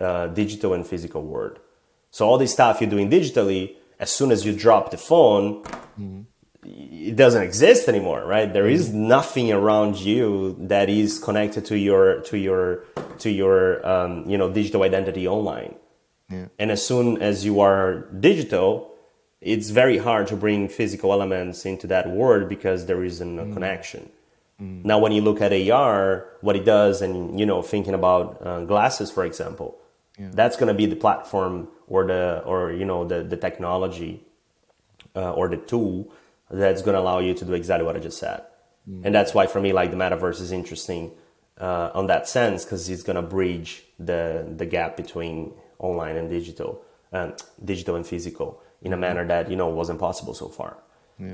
uh, 0.00 0.28
digital 0.28 0.72
and 0.72 0.86
physical 0.86 1.22
world. 1.22 1.58
So 2.10 2.26
all 2.26 2.38
this 2.38 2.54
stuff 2.54 2.80
you're 2.80 2.88
doing 2.88 3.10
digitally, 3.10 3.76
as 4.00 4.10
soon 4.10 4.32
as 4.32 4.46
you 4.46 4.56
drop 4.56 4.90
the 4.90 4.96
phone, 4.96 5.62
it 6.64 7.16
doesn't 7.16 7.42
exist 7.42 7.86
anymore, 7.88 8.24
right? 8.24 8.50
There 8.50 8.66
is 8.66 8.92
nothing 8.92 9.52
around 9.52 9.98
you 9.98 10.56
that 10.60 10.88
is 10.88 11.18
connected 11.18 11.66
to 11.66 11.76
your 11.76 12.20
to 12.22 12.38
your 12.38 12.84
to 13.18 13.30
your 13.30 13.86
um, 13.86 14.28
you 14.28 14.38
know 14.38 14.50
digital 14.50 14.82
identity 14.82 15.28
online. 15.28 15.74
Yeah. 16.30 16.46
And 16.58 16.70
as 16.70 16.84
soon 16.84 17.20
as 17.20 17.44
you 17.44 17.60
are 17.60 18.06
digital, 18.18 18.93
it's 19.44 19.70
very 19.70 19.98
hard 19.98 20.26
to 20.28 20.36
bring 20.36 20.68
physical 20.68 21.12
elements 21.12 21.66
into 21.66 21.86
that 21.88 22.08
world 22.08 22.48
because 22.48 22.86
there 22.86 23.04
isn't 23.04 23.38
a 23.38 23.52
connection. 23.52 24.10
Now, 24.60 24.98
when 24.98 25.12
you 25.12 25.20
look 25.20 25.40
at 25.42 25.52
AR, 25.52 26.26
what 26.40 26.56
it 26.56 26.64
does, 26.64 27.02
and 27.02 27.38
you 27.38 27.44
know, 27.44 27.60
thinking 27.60 27.92
about 27.92 28.38
uh, 28.40 28.64
glasses, 28.64 29.10
for 29.10 29.24
example, 29.24 29.76
that's 30.16 30.56
going 30.56 30.68
to 30.68 30.74
be 30.74 30.86
the 30.86 30.96
platform 30.96 31.68
or 31.88 32.06
the 32.06 32.42
or 32.46 32.72
you 32.72 32.84
know 32.84 33.04
the 33.04 33.22
the 33.22 33.36
technology 33.36 34.24
uh, 35.16 35.32
or 35.32 35.48
the 35.48 35.56
tool 35.56 36.10
that's 36.50 36.82
going 36.82 36.94
to 36.94 37.00
allow 37.00 37.18
you 37.18 37.34
to 37.34 37.44
do 37.44 37.52
exactly 37.52 37.84
what 37.84 37.96
I 37.96 37.98
just 37.98 38.18
said. 38.18 38.42
And 39.04 39.14
that's 39.14 39.34
why 39.34 39.46
for 39.46 39.60
me, 39.60 39.72
like 39.72 39.90
the 39.90 39.96
metaverse 39.96 40.40
is 40.40 40.52
interesting 40.52 41.12
uh, 41.60 41.90
on 41.92 42.06
that 42.06 42.28
sense 42.28 42.64
because 42.64 42.88
it's 42.88 43.02
going 43.02 43.16
to 43.16 43.22
bridge 43.22 43.82
the 43.98 44.46
the 44.56 44.66
gap 44.66 44.96
between 44.96 45.52
online 45.78 46.16
and 46.16 46.30
digital, 46.30 46.80
um, 47.12 47.34
digital 47.64 47.96
and 47.96 48.06
physical 48.06 48.62
in 48.84 48.92
a 48.92 48.96
manner 48.96 49.26
that 49.26 49.50
you 49.50 49.56
know 49.56 49.68
wasn't 49.68 49.98
possible 49.98 50.34
so 50.34 50.48
far. 50.48 50.76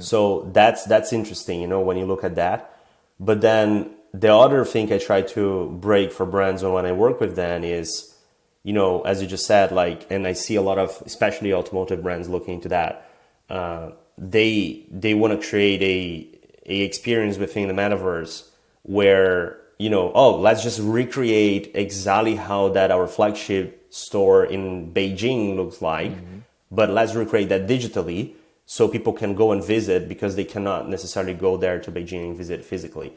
So 0.00 0.50
that's 0.52 0.84
that's 0.84 1.12
interesting, 1.12 1.60
you 1.60 1.66
know, 1.66 1.80
when 1.80 1.96
you 1.96 2.06
look 2.06 2.22
at 2.22 2.34
that. 2.36 2.76
But 3.18 3.40
then 3.40 3.94
the 4.12 4.34
other 4.34 4.64
thing 4.64 4.92
I 4.92 4.98
try 4.98 5.22
to 5.22 5.70
break 5.80 6.12
for 6.12 6.26
brands 6.26 6.62
when 6.62 6.86
I 6.86 6.92
work 6.92 7.20
with 7.20 7.34
them 7.36 7.64
is, 7.64 8.14
you 8.62 8.72
know, 8.72 9.02
as 9.02 9.22
you 9.22 9.28
just 9.28 9.46
said, 9.46 9.72
like, 9.72 10.06
and 10.10 10.26
I 10.26 10.34
see 10.34 10.56
a 10.56 10.62
lot 10.62 10.78
of, 10.78 11.02
especially 11.06 11.52
automotive 11.52 12.02
brands 12.02 12.28
looking 12.28 12.54
into 12.54 12.68
that. 12.68 13.08
Uh, 13.48 13.90
they 14.18 14.84
they 14.90 15.14
want 15.14 15.40
to 15.40 15.48
create 15.48 15.82
a 15.82 16.28
a 16.66 16.80
experience 16.82 17.38
within 17.38 17.68
the 17.68 17.74
metaverse 17.74 18.48
where 18.82 19.60
you 19.78 19.88
know, 19.88 20.12
oh, 20.14 20.36
let's 20.36 20.62
just 20.62 20.78
recreate 20.78 21.70
exactly 21.74 22.36
how 22.36 22.68
that 22.68 22.90
our 22.90 23.06
flagship 23.06 23.86
store 23.88 24.44
in 24.44 24.92
Beijing 24.92 25.56
looks 25.56 25.80
like, 25.80 26.12
but 26.70 26.90
let's 26.90 27.14
recreate 27.14 27.48
that 27.48 27.66
digitally 27.66 28.34
so 28.66 28.86
people 28.86 29.12
can 29.12 29.34
go 29.34 29.50
and 29.52 29.64
visit 29.64 30.08
because 30.08 30.36
they 30.36 30.44
cannot 30.44 30.88
necessarily 30.88 31.34
go 31.34 31.56
there 31.56 31.80
to 31.80 31.90
Beijing 31.90 32.28
and 32.28 32.36
visit 32.36 32.64
physically. 32.64 33.12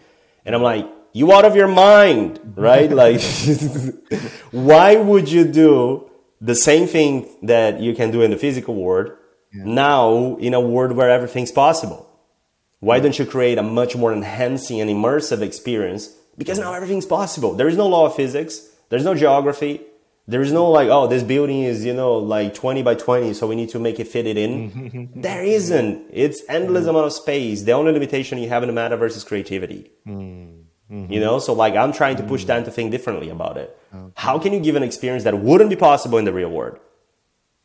And 0.46 0.56
I'm 0.56 0.64
like, 0.64 0.90
you 1.14 1.32
out 1.32 1.46
of 1.46 1.56
your 1.56 1.68
mind, 1.68 2.40
right? 2.56 2.92
like, 3.04 3.22
why 4.52 4.96
would 4.96 5.30
you 5.32 5.46
do 5.46 6.10
the 6.42 6.56
same 6.56 6.88
thing 6.88 7.30
that 7.44 7.80
you 7.80 7.94
can 7.94 8.12
do 8.12 8.22
in 8.22 8.32
the 8.32 8.38
physical 8.38 8.76
world 8.76 9.12
now 9.54 10.36
in 10.38 10.56
a 10.56 10.60
world 10.60 10.94
where 10.94 11.10
everything's 11.10 11.52
possible? 11.52 12.10
Why 12.80 13.00
don't 13.00 13.18
you 13.18 13.26
create 13.26 13.58
a 13.58 13.64
much 13.64 13.96
more 13.96 14.12
enhancing 14.12 14.82
and 14.82 14.90
immersive 14.90 15.42
experience? 15.42 16.10
Because 16.38 16.60
now 16.60 16.74
everything's 16.74 17.06
possible. 17.06 17.54
There 17.54 17.70
is 17.70 17.78
no 17.78 17.88
law 17.88 18.08
of 18.08 18.16
physics. 18.16 18.70
There's 18.90 19.06
no 19.06 19.14
geography. 19.16 19.82
There 20.26 20.42
is 20.42 20.54
no 20.54 20.70
like, 20.70 20.88
oh, 20.88 21.08
this 21.08 21.22
building 21.22 21.64
is, 21.64 21.84
you 21.84 21.94
know, 21.94 22.16
like 22.16 22.54
20 22.54 22.82
by 22.82 22.96
20, 22.96 23.34
so 23.34 23.46
we 23.46 23.56
need 23.56 23.70
to 23.70 23.80
make 23.80 24.00
it 24.00 24.08
fit 24.08 24.26
it 24.26 24.38
in. 24.38 25.10
there 25.16 25.44
isn't. 25.44 26.08
It's 26.12 26.42
endless 26.48 26.88
amount 26.88 27.08
of 27.08 27.14
space. 27.14 27.64
The 27.64 27.74
only 27.74 27.92
limitation 27.92 28.38
you 28.38 28.48
have 28.48 28.64
in 28.64 28.74
the 28.74 28.82
metaverse 28.82 29.18
is 29.18 29.26
creativity. 29.26 29.92
Mm-hmm. 30.08 31.12
You 31.12 31.20
know, 31.20 31.40
so 31.40 31.54
like 31.54 31.76
I'm 31.76 31.92
trying 31.92 32.18
to 32.18 32.24
push 32.24 32.46
Dan 32.46 32.64
to 32.66 32.72
think 32.72 32.92
differently 32.92 33.30
about 33.30 33.58
it. 33.58 33.78
How 34.16 34.40
can 34.40 34.54
you 34.54 34.60
give 34.60 34.76
an 34.76 34.84
experience 34.84 35.24
that 35.24 35.38
wouldn't 35.38 35.70
be 35.70 35.76
possible 35.76 36.18
in 36.18 36.26
the 36.26 36.34
real 36.34 36.50
world? 36.50 36.80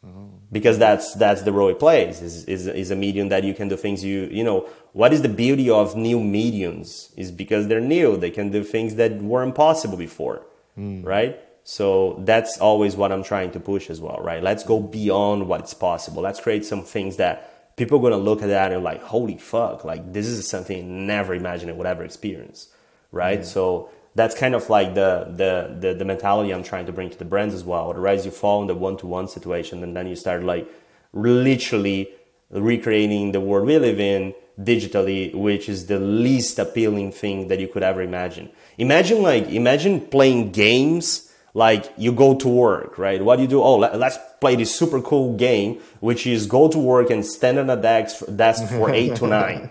Oh. 0.05 0.31
Because 0.51 0.79
that's 0.79 1.15
that's 1.15 1.43
the 1.43 1.53
role 1.53 1.69
it 1.69 1.79
plays. 1.79 2.23
Is, 2.23 2.45
is 2.45 2.67
is 2.67 2.91
a 2.91 2.97
medium 2.97 3.29
that 3.29 3.45
you 3.45 3.55
can 3.55 3.69
do 3.69 3.77
things 3.77 4.03
you 4.03 4.29
you 4.33 4.43
know. 4.43 4.69
What 4.93 5.13
is 5.13 5.23
the 5.23 5.29
beauty 5.29 5.69
of 5.69 5.95
new 5.95 6.21
mediums? 6.21 7.13
Is 7.17 7.31
because 7.31 7.69
they're 7.69 7.81
new. 7.81 8.17
They 8.17 8.31
can 8.31 8.51
do 8.51 8.65
things 8.65 8.95
that 8.95 9.21
weren't 9.21 9.55
possible 9.55 9.99
before, 9.99 10.47
mm. 10.77 11.05
right? 11.05 11.39
So 11.71 12.19
that's 12.25 12.57
always 12.57 12.97
what 12.97 13.13
I'm 13.13 13.23
trying 13.23 13.51
to 13.51 13.61
push 13.61 13.91
as 13.91 14.01
well, 14.01 14.17
right? 14.23 14.43
Let's 14.43 14.65
go 14.65 14.81
beyond 14.81 15.49
what's 15.49 15.75
possible. 15.75 16.23
Let's 16.23 16.41
create 16.41 16.65
some 16.65 16.83
things 16.83 17.19
that 17.19 17.77
people 17.77 17.99
are 17.99 18.01
gonna 18.01 18.17
look 18.17 18.41
at 18.41 18.49
that 18.49 18.73
and 18.73 18.83
like, 18.83 19.03
holy 19.03 19.37
fuck, 19.37 19.85
like 19.85 20.15
this 20.15 20.27
is 20.27 20.49
something 20.49 20.79
I 20.79 20.81
never 20.83 21.35
imagined 21.35 21.71
I 21.71 21.75
would 21.75 21.87
ever 21.87 22.05
experience, 22.05 22.69
right? 23.13 23.41
Mm-hmm. 23.41 23.49
So 23.49 23.91
that's 24.15 24.35
kind 24.35 24.55
of 24.55 24.71
like 24.71 24.95
the, 24.95 25.27
the 25.29 25.77
the 25.79 25.93
the 25.93 26.07
mentality 26.07 26.55
I'm 26.55 26.63
trying 26.63 26.87
to 26.87 26.93
bring 26.93 27.11
to 27.11 27.19
the 27.19 27.27
brands 27.27 27.55
as 27.55 27.65
well. 27.65 27.91
Otherwise, 27.91 28.25
you 28.25 28.31
fall 28.31 28.63
in 28.63 28.67
the 28.67 28.75
one 28.75 28.97
to 28.97 29.07
one 29.07 29.29
situation, 29.29 29.83
and 29.83 29.95
then 29.95 30.07
you 30.07 30.17
start 30.17 30.45
like 30.45 30.67
literally 31.13 32.09
recreating 32.49 33.33
the 33.33 33.43
world 33.43 33.67
we 33.67 33.77
live 33.77 34.01
in 34.01 34.33
digitally, 34.59 35.35
which 35.35 35.69
is 35.69 35.85
the 35.85 36.01
least 36.01 36.59
appealing 36.59 37.13
thing 37.13 37.49
that 37.49 37.61
you 37.61 37.69
could 37.69 37.83
ever 37.83 38.01
imagine. 38.01 38.49
Imagine 38.79 39.21
like 39.21 39.51
imagine 39.51 40.01
playing 40.01 40.51
games 40.51 41.28
like 41.59 41.93
you 41.97 42.13
go 42.13 42.37
to 42.37 42.49
work, 42.49 42.99
right? 42.99 43.21
What 43.21 43.37
do 43.37 43.43
you 43.43 43.49
do? 43.49 43.61
Oh, 43.61 43.79
let, 43.79 43.93
us 44.01 44.17
play 44.41 44.55
this 44.55 44.73
super 44.73 45.03
cool 45.03 45.37
game, 45.37 45.81
which 45.99 46.25
is 46.25 46.47
go 46.47 46.69
to 46.69 46.79
work 46.79 47.11
and 47.11 47.27
stand 47.27 47.59
on 47.59 47.69
a 47.69 47.77
desk, 47.77 48.25
desk 48.37 48.69
for 48.69 48.91
eight 49.01 49.17
to 49.17 49.27
nine, 49.27 49.69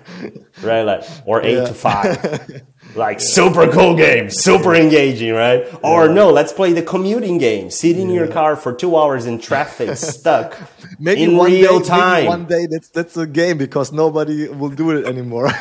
right? 0.62 0.82
Like, 0.82 1.04
or 1.26 1.42
eight 1.42 1.66
to 1.66 1.74
five. 1.74 2.64
Like 2.96 3.20
super 3.20 3.70
cool 3.70 3.96
game, 3.96 4.30
super 4.30 4.74
engaging, 4.74 5.34
right? 5.34 5.68
Or 5.84 6.08
no, 6.08 6.32
let's 6.32 6.54
play 6.54 6.74
the 6.74 6.82
commuting 6.82 7.38
game. 7.38 7.70
Sit 7.70 7.98
in 7.98 8.10
your 8.10 8.28
car 8.28 8.56
for 8.56 8.74
two 8.74 8.96
hours 8.98 9.26
in 9.26 9.40
traffic, 9.40 9.98
stuck 9.98 10.58
Maybe 10.98 11.24
in 11.24 11.38
one 11.38 11.52
real 11.52 11.80
day, 11.80 11.86
time. 11.86 12.26
One 12.26 12.46
day 12.46 12.66
that's 12.66 12.90
that's 12.90 13.18
a 13.18 13.28
game 13.28 13.58
because 13.58 13.92
nobody 13.92 14.48
will 14.48 14.70
do 14.70 14.92
it 14.92 15.06
anymore. 15.06 15.52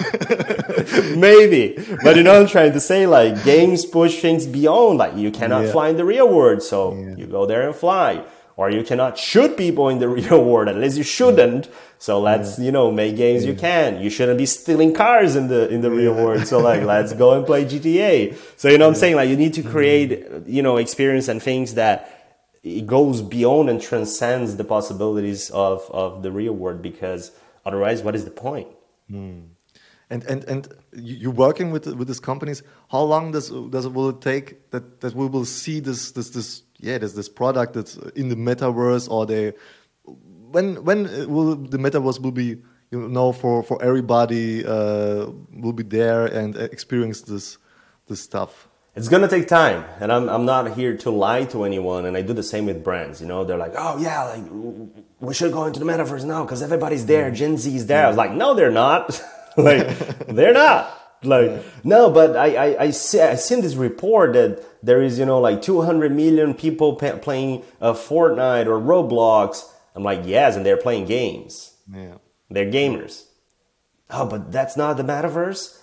Maybe, 1.16 1.78
but 2.02 2.16
you 2.16 2.22
know, 2.22 2.40
I'm 2.40 2.46
trying 2.46 2.72
to 2.72 2.80
say 2.80 3.06
like 3.06 3.44
games 3.44 3.84
push 3.84 4.20
things 4.20 4.46
beyond. 4.46 4.98
Like 4.98 5.16
you 5.16 5.30
cannot 5.30 5.64
Yeah. 5.64 5.72
fly 5.72 5.88
in 5.88 5.96
the 5.96 6.04
real 6.04 6.28
world, 6.28 6.62
so 6.62 6.94
you 7.16 7.26
go 7.26 7.46
there 7.46 7.66
and 7.66 7.74
fly. 7.74 8.22
Or 8.58 8.70
you 8.70 8.82
cannot 8.84 9.18
shoot 9.18 9.54
people 9.58 9.90
in 9.90 9.98
the 9.98 10.08
real 10.18 10.42
world, 10.42 10.68
at 10.68 10.76
least 10.76 10.96
you 10.96 11.02
shouldn't. 11.02 11.68
So 11.98 12.20
let's 12.20 12.58
you 12.58 12.72
know 12.72 12.90
make 12.90 13.16
games 13.16 13.44
you 13.44 13.54
can. 13.54 14.00
You 14.00 14.10
shouldn't 14.10 14.38
be 14.38 14.46
stealing 14.46 14.94
cars 14.94 15.36
in 15.36 15.48
the 15.48 15.68
in 15.68 15.80
the 15.82 15.90
real 15.90 16.14
world. 16.14 16.46
So 16.46 16.58
like 16.58 16.82
let's 16.82 17.12
go 17.12 17.34
and 17.36 17.44
play 17.44 17.64
GTA. 17.64 18.34
So 18.56 18.68
you 18.68 18.78
know 18.78 18.86
what 18.86 18.94
I'm 18.94 19.00
saying 19.00 19.16
like 19.16 19.28
you 19.28 19.36
need 19.36 19.54
to 19.54 19.62
mm-hmm. 19.62 19.70
create 19.70 20.10
you 20.46 20.62
know 20.62 20.76
experience 20.78 21.28
and 21.28 21.42
things 21.42 21.74
that 21.74 22.12
it 22.62 22.86
goes 22.86 23.22
beyond 23.22 23.70
and 23.70 23.80
transcends 23.80 24.56
the 24.56 24.64
possibilities 24.64 25.50
of 25.50 25.88
of 25.90 26.22
the 26.22 26.32
real 26.32 26.52
world 26.52 26.80
because 26.82 27.32
otherwise 27.64 28.02
what 28.02 28.14
is 28.14 28.24
the 28.24 28.30
point? 28.30 28.68
Hmm. 29.10 29.40
And 30.08 30.22
and 30.24 30.44
and 30.44 30.68
you- 30.94 31.16
you're 31.22 31.32
working 31.46 31.72
with 31.72 31.86
with 31.98 32.06
these 32.08 32.20
companies. 32.20 32.62
How 32.92 33.02
long 33.02 33.32
does 33.32 33.50
does 33.70 33.84
it 33.86 33.92
will 33.92 34.10
it 34.10 34.20
take 34.20 34.70
that 34.70 35.00
that 35.00 35.14
we 35.14 35.26
will 35.26 35.44
see 35.44 35.80
this 35.80 36.12
this 36.12 36.30
this 36.30 36.62
yeah 36.78 36.98
this 36.98 37.12
this 37.14 37.28
product 37.28 37.72
that's 37.74 37.96
in 38.14 38.28
the 38.28 38.36
metaverse 38.36 39.10
or 39.10 39.26
they 39.26 39.52
when 40.52 40.84
when 40.84 41.04
will 41.28 41.56
the 41.56 41.78
metaverse 41.78 42.20
will 42.20 42.30
be 42.30 42.56
you 42.92 43.08
know 43.08 43.32
for 43.32 43.62
for 43.64 43.82
everybody 43.82 44.64
uh, 44.64 45.26
will 45.62 45.72
be 45.72 45.82
there 45.82 46.26
and 46.26 46.56
experience 46.56 47.22
this 47.22 47.58
this 48.06 48.20
stuff. 48.20 48.68
It's 48.94 49.08
gonna 49.08 49.28
take 49.28 49.46
time, 49.48 49.84
and 50.00 50.10
I'm 50.12 50.28
I'm 50.28 50.44
not 50.46 50.72
here 50.74 50.96
to 50.98 51.10
lie 51.10 51.44
to 51.46 51.64
anyone. 51.64 52.06
And 52.06 52.16
I 52.16 52.22
do 52.22 52.32
the 52.32 52.42
same 52.44 52.64
with 52.66 52.82
brands. 52.82 53.20
You 53.20 53.26
know, 53.26 53.44
they're 53.44 53.58
like, 53.58 53.74
oh 53.76 53.98
yeah, 53.98 54.22
like 54.32 54.44
we 55.20 55.34
should 55.34 55.52
go 55.52 55.64
into 55.66 55.80
the 55.80 55.84
metaverse 55.84 56.24
now 56.24 56.44
because 56.44 56.62
everybody's 56.62 57.04
there. 57.06 57.30
Gen 57.30 57.58
Z 57.58 57.74
is 57.76 57.86
there. 57.86 58.04
I 58.06 58.08
was 58.08 58.16
like, 58.16 58.32
no, 58.32 58.54
they're 58.54 58.70
not. 58.86 59.20
like, 59.62 60.26
they're 60.26 60.52
not. 60.52 60.92
Like, 61.22 61.62
no, 61.84 62.10
but 62.10 62.36
I 62.36 62.54
I 62.56 62.82
I, 62.84 62.90
see, 62.90 63.20
I 63.20 63.36
seen 63.36 63.62
this 63.62 63.74
report 63.74 64.34
that 64.34 64.62
there 64.84 65.02
is 65.02 65.18
you 65.18 65.24
know 65.24 65.40
like 65.40 65.62
200 65.62 66.12
million 66.12 66.54
people 66.54 66.96
pa- 66.96 67.16
playing 67.16 67.64
uh, 67.80 67.94
Fortnite 67.94 68.66
or 68.66 68.78
Roblox. 68.78 69.64
I'm 69.94 70.02
like, 70.02 70.20
yes, 70.24 70.56
and 70.56 70.64
they're 70.64 70.76
playing 70.76 71.06
games. 71.06 71.74
Yeah. 71.90 72.16
They're 72.50 72.70
gamers. 72.70 73.24
Oh, 74.10 74.26
but 74.26 74.52
that's 74.52 74.76
not 74.76 74.98
the 74.98 75.02
metaverse. 75.02 75.80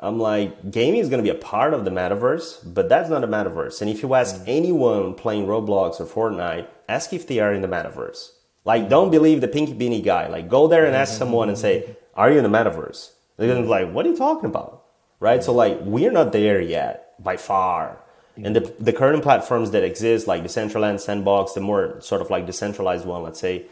I'm 0.00 0.18
like, 0.18 0.72
gaming 0.72 0.98
is 0.98 1.08
going 1.08 1.22
to 1.22 1.32
be 1.32 1.36
a 1.36 1.40
part 1.40 1.74
of 1.74 1.84
the 1.84 1.92
metaverse, 1.92 2.74
but 2.74 2.88
that's 2.88 3.08
not 3.08 3.22
a 3.22 3.28
metaverse. 3.28 3.80
And 3.80 3.88
if 3.88 4.02
you 4.02 4.14
ask 4.14 4.42
anyone 4.46 5.14
playing 5.14 5.46
Roblox 5.46 6.00
or 6.00 6.06
Fortnite, 6.06 6.66
ask 6.88 7.12
if 7.12 7.28
they 7.28 7.38
are 7.38 7.52
in 7.54 7.60
the 7.60 7.68
metaverse. 7.68 8.30
Like, 8.64 8.88
don't 8.88 9.10
believe 9.10 9.40
the 9.40 9.46
pinky 9.46 9.74
beanie 9.74 10.02
guy. 10.04 10.26
Like, 10.26 10.48
go 10.48 10.66
there 10.66 10.86
and 10.86 10.96
ask 10.96 11.16
someone 11.18 11.48
and 11.48 11.56
say, 11.56 11.96
"Are 12.14 12.30
you 12.30 12.38
in 12.38 12.44
the 12.44 12.50
metaverse?" 12.50 13.12
They're 13.36 13.48
gonna 13.48 13.62
be 13.62 13.68
like, 13.68 13.92
"What 13.92 14.06
are 14.06 14.10
you 14.10 14.16
talking 14.16 14.50
about?" 14.50 14.84
Right? 15.18 15.42
So, 15.44 15.52
like, 15.52 15.80
we're 15.82 16.12
not 16.12 16.32
there 16.32 16.60
yet 16.60 17.12
by 17.22 17.36
far. 17.36 17.98
And 18.42 18.56
the, 18.56 18.74
the 18.78 18.92
current 18.92 19.22
platforms 19.22 19.70
that 19.72 19.84
exist, 19.84 20.26
like 20.26 20.42
the 20.42 20.48
Decentraland, 20.48 21.00
Sandbox, 21.00 21.52
the 21.52 21.60
more 21.60 22.00
sort 22.00 22.22
of 22.22 22.30
like 22.30 22.46
decentralized 22.46 23.04
one, 23.04 23.22
let's 23.22 23.38
say, 23.38 23.66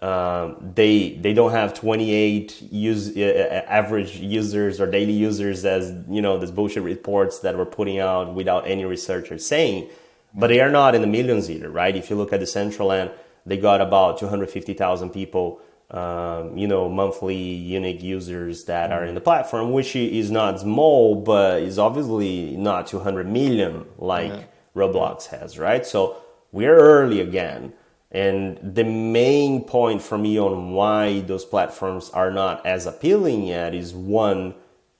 um, 0.00 0.72
they 0.74 1.14
they 1.14 1.32
don't 1.32 1.52
have 1.52 1.72
28 1.72 2.62
use, 2.70 3.16
uh, 3.16 3.20
uh, 3.20 3.70
average 3.70 4.16
users 4.16 4.78
or 4.78 4.86
daily 4.90 5.14
users 5.14 5.64
as 5.64 5.90
you 6.10 6.20
know 6.20 6.36
these 6.38 6.50
bullshit 6.50 6.82
reports 6.82 7.38
that 7.38 7.56
we're 7.56 7.64
putting 7.64 7.98
out 7.98 8.34
without 8.34 8.68
any 8.68 8.84
researchers 8.84 9.46
saying 9.46 9.88
but 10.34 10.48
they 10.48 10.60
are 10.60 10.68
not 10.68 10.94
in 10.94 11.00
the 11.00 11.06
millions 11.06 11.50
either 11.50 11.70
right 11.70 11.96
if 11.96 12.10
you 12.10 12.16
look 12.16 12.30
at 12.34 12.40
the 12.40 12.46
Decentraland 12.46 13.10
they 13.46 13.56
got 13.56 13.80
about 13.80 14.18
250,000 14.18 15.10
people 15.10 15.62
um, 15.90 16.56
you 16.56 16.66
know 16.66 16.88
monthly 16.88 17.36
unique 17.36 18.02
users 18.02 18.64
that 18.64 18.90
are 18.90 19.04
in 19.04 19.14
the 19.14 19.20
platform 19.20 19.70
which 19.70 19.94
is 19.94 20.30
not 20.30 20.58
small 20.58 21.14
but 21.14 21.62
is 21.62 21.78
obviously 21.78 22.56
not 22.56 22.88
200 22.88 23.26
million 23.26 23.84
like 23.98 24.32
yeah. 24.32 24.44
roblox 24.74 25.26
has 25.26 25.58
right? 25.58 25.86
So 25.86 26.16
we're 26.52 26.76
early 26.76 27.20
again. 27.20 27.74
And 28.10 28.58
the 28.62 28.84
main 28.84 29.64
point 29.64 30.00
for 30.00 30.16
me 30.16 30.38
on 30.38 30.70
why 30.70 31.20
those 31.20 31.44
platforms 31.44 32.08
are 32.10 32.30
not 32.30 32.64
as 32.64 32.86
appealing 32.86 33.46
yet 33.46 33.74
is 33.74 33.92
one, 33.92 34.54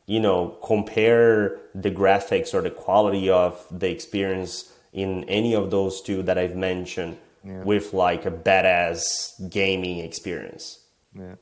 you 0.07 0.20
know, 0.20 0.59
compare 0.62 1.59
the 1.74 1.91
graphics 1.91 2.53
or 2.53 2.61
the 2.61 2.70
quality 2.70 3.30
of 3.30 3.64
the 3.70 3.91
experience 3.91 4.72
in 4.93 5.24
any 5.24 5.55
of 5.55 5.70
those 5.70 6.03
two 6.03 6.22
that 6.24 6.37
I've 6.37 6.57
mentioned 6.57 7.16
yeah. 7.47 7.63
with 7.63 7.93
like 7.93 8.27
a 8.27 8.31
badass 8.31 9.49
gaming 9.51 9.99
experience. 9.99 10.81
Yeah. 11.15 11.37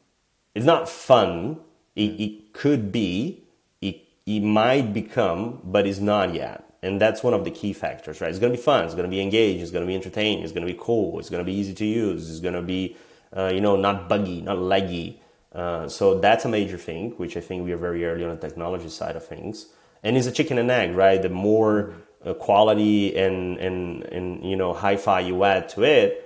It's 0.55 0.67
not 0.67 0.89
fun. 0.89 1.61
It, 1.97 2.21
it 2.21 2.53
could 2.53 2.93
be, 2.93 3.45
it, 3.81 4.03
it 4.27 4.41
might 4.41 4.93
become, 4.93 5.61
but 5.65 5.87
it's 5.87 5.99
not 5.99 6.35
yet. 6.35 6.65
And 6.83 7.01
that's 7.01 7.23
one 7.23 7.33
of 7.33 7.45
the 7.45 7.51
key 7.51 7.73
factors 7.73 8.21
right? 8.21 8.29
It's 8.29 8.39
going 8.39 8.53
to 8.53 8.59
be 8.59 8.63
fun. 8.63 8.85
It's 8.85 8.95
going 8.95 9.09
to 9.09 9.11
be 9.11 9.23
engaged 9.23 9.63
it's 9.63 9.71
going 9.71 9.85
to 9.85 9.89
be 9.89 9.95
entertaining. 9.95 10.45
It's 10.45 10.53
going 10.53 10.67
to 10.67 10.73
be 10.73 10.79
cool. 10.81 11.19
It's 11.19 11.31
going 11.31 11.45
to 11.45 11.51
be 11.51 11.57
easy 11.57 11.73
to 11.75 11.85
use. 11.87 12.31
It's 12.31 12.41
going 12.41 12.55
to 12.55 12.63
be 12.63 12.97
uh, 13.35 13.51
you 13.53 13.61
know 13.61 13.75
not 13.75 14.09
buggy 14.09 14.43
not 14.43 14.59
laggy 14.59 15.19
uh, 15.53 15.89
so 15.89 16.21
that's 16.21 16.45
a 16.45 16.49
major 16.49 16.79
thing 16.79 17.11
which 17.13 17.37
i 17.37 17.41
think 17.41 17.65
we 17.65 17.73
are 17.73 17.77
very 17.77 18.05
early 18.05 18.25
on 18.25 18.31
the 18.31 18.37
technology 18.37 18.89
side 18.89 19.17
of 19.17 19.27
things. 19.27 19.67
And 20.03 20.19
it's 20.19 20.27
a 20.27 20.33
chicken 20.33 20.59
and 20.59 20.71
egg 20.71 20.95
right? 20.95 21.21
The 21.21 21.31
more 21.31 21.91
uh, 21.91 21.95
quality 22.33 23.15
and, 23.15 23.59
and 23.59 24.05
and 24.05 24.43
you 24.43 24.57
know 24.57 24.73
hi-fi 24.73 25.21
you 25.21 25.45
add 25.45 25.69
to 25.69 25.83
it 25.83 26.25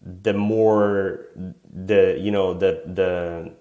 the 0.00 0.32
more 0.32 1.26
the 1.70 2.16
you 2.18 2.30
know 2.30 2.54
the 2.54 2.82
the 2.86 3.52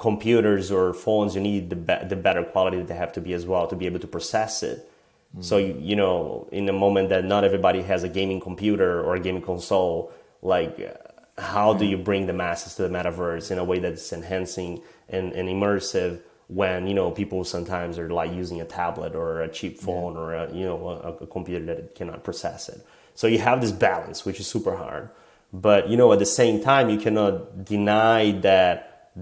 computers 0.00 0.70
or 0.70 0.94
phones 0.94 1.34
you 1.34 1.42
need 1.42 1.68
the, 1.68 1.76
be- 1.76 2.08
the 2.08 2.16
better 2.16 2.42
quality 2.42 2.82
they 2.82 2.94
have 2.94 3.12
to 3.12 3.20
be 3.20 3.34
as 3.34 3.46
well 3.46 3.66
to 3.66 3.76
be 3.76 3.86
able 3.86 4.00
to 4.00 4.06
process 4.06 4.62
it. 4.62 4.90
Mm. 5.36 5.44
So 5.44 5.58
you 5.58 5.94
know, 5.94 6.48
in 6.50 6.68
a 6.68 6.72
moment 6.72 7.10
that 7.10 7.24
not 7.24 7.44
everybody 7.44 7.82
has 7.82 8.02
a 8.02 8.08
gaming 8.08 8.40
computer 8.40 9.02
or 9.02 9.16
a 9.16 9.20
gaming 9.20 9.42
console, 9.42 10.10
like 10.40 10.98
how 11.36 11.74
do 11.74 11.84
you 11.84 11.98
bring 11.98 12.26
the 12.26 12.32
masses 12.32 12.74
to 12.76 12.82
the 12.82 12.88
metaverse 12.88 13.50
in 13.50 13.58
a 13.58 13.64
way 13.64 13.78
that's 13.78 14.12
enhancing 14.12 14.82
and, 15.08 15.32
and 15.32 15.48
immersive 15.48 16.22
when 16.50 16.88
you 16.88 16.94
know 16.94 17.10
people 17.12 17.44
sometimes 17.44 17.96
are 17.96 18.10
like 18.10 18.32
using 18.32 18.60
a 18.60 18.64
tablet 18.64 19.14
or 19.14 19.40
a 19.42 19.48
cheap 19.48 19.78
phone 19.78 20.14
yeah. 20.14 20.20
or 20.20 20.34
a, 20.34 20.52
you 20.52 20.64
know 20.64 20.88
a, 20.88 21.24
a, 21.24 21.26
computer 21.26 21.64
that 21.64 21.94
cannot 21.94 22.24
process 22.24 22.68
it. 22.68 22.84
So 23.14 23.28
you 23.28 23.38
have 23.38 23.60
this 23.60 23.70
balance 23.70 24.24
which 24.24 24.40
is 24.40 24.48
super 24.48 24.76
hard. 24.76 25.10
But 25.52 25.88
you 25.88 25.96
know 25.96 26.12
at 26.12 26.18
the 26.18 26.26
same 26.26 26.60
time 26.62 26.90
you 26.90 26.98
cannot 26.98 27.64
deny 27.64 28.32
that 28.40 29.12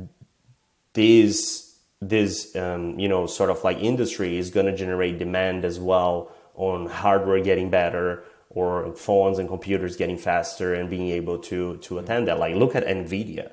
these 0.94 1.78
this 2.00 2.56
um, 2.56 2.98
you 2.98 3.08
know 3.08 3.26
sort 3.26 3.50
of 3.50 3.62
like 3.62 3.78
industry 3.78 4.38
is 4.38 4.48
going 4.50 4.66
to 4.66 4.74
generate 4.74 5.18
demand 5.18 5.66
as 5.66 5.78
well 5.78 6.32
on 6.54 6.86
hardware 6.86 7.40
getting 7.40 7.68
better 7.68 8.24
or 8.48 8.94
phones 8.96 9.38
and 9.38 9.48
computers 9.48 9.96
getting 9.96 10.16
faster 10.16 10.74
and 10.74 10.88
being 10.88 11.10
able 11.10 11.38
to 11.38 11.76
to 11.78 11.98
attend 11.98 12.26
that. 12.26 12.38
Like 12.38 12.54
look 12.54 12.74
at 12.74 12.86
nvidia 12.86 13.52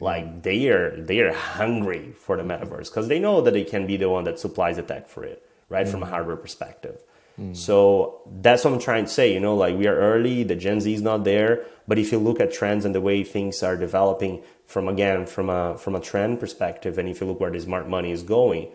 like 0.00 0.42
they 0.42 0.68
are 0.68 1.00
they 1.00 1.20
are 1.20 1.32
hungry 1.32 2.12
for 2.18 2.36
the 2.36 2.42
metaverse 2.42 2.88
because 2.90 3.08
they 3.08 3.18
know 3.18 3.40
that 3.40 3.54
they 3.54 3.64
can 3.64 3.86
be 3.86 3.96
the 3.96 4.08
one 4.08 4.24
that 4.24 4.38
supplies 4.38 4.76
the 4.76 4.82
tech 4.82 5.08
for 5.08 5.24
it 5.24 5.46
right 5.68 5.86
mm. 5.86 5.90
from 5.90 6.02
a 6.02 6.04
mm-hmm. 6.04 6.14
hardware 6.14 6.36
perspective 6.36 7.00
mm. 7.40 7.56
so 7.56 8.20
that's 8.40 8.64
what 8.64 8.74
i'm 8.74 8.80
trying 8.80 9.04
to 9.04 9.10
say 9.10 9.32
you 9.32 9.40
know 9.40 9.54
like 9.54 9.76
we 9.76 9.86
are 9.86 9.96
early 9.96 10.42
the 10.42 10.56
gen 10.56 10.80
z 10.80 10.92
is 10.92 11.02
not 11.02 11.24
there 11.24 11.64
but 11.86 11.98
if 11.98 12.10
you 12.10 12.18
look 12.18 12.40
at 12.40 12.52
trends 12.52 12.84
and 12.84 12.94
the 12.94 13.00
way 13.00 13.22
things 13.22 13.62
are 13.62 13.76
developing 13.76 14.42
from 14.66 14.88
again 14.88 15.26
from 15.26 15.48
a 15.48 15.78
from 15.78 15.94
a 15.94 16.00
trend 16.00 16.40
perspective 16.40 16.98
and 16.98 17.08
if 17.08 17.20
you 17.20 17.26
look 17.26 17.38
where 17.38 17.50
the 17.50 17.60
smart 17.60 17.88
money 17.88 18.10
is 18.10 18.22
going 18.22 18.68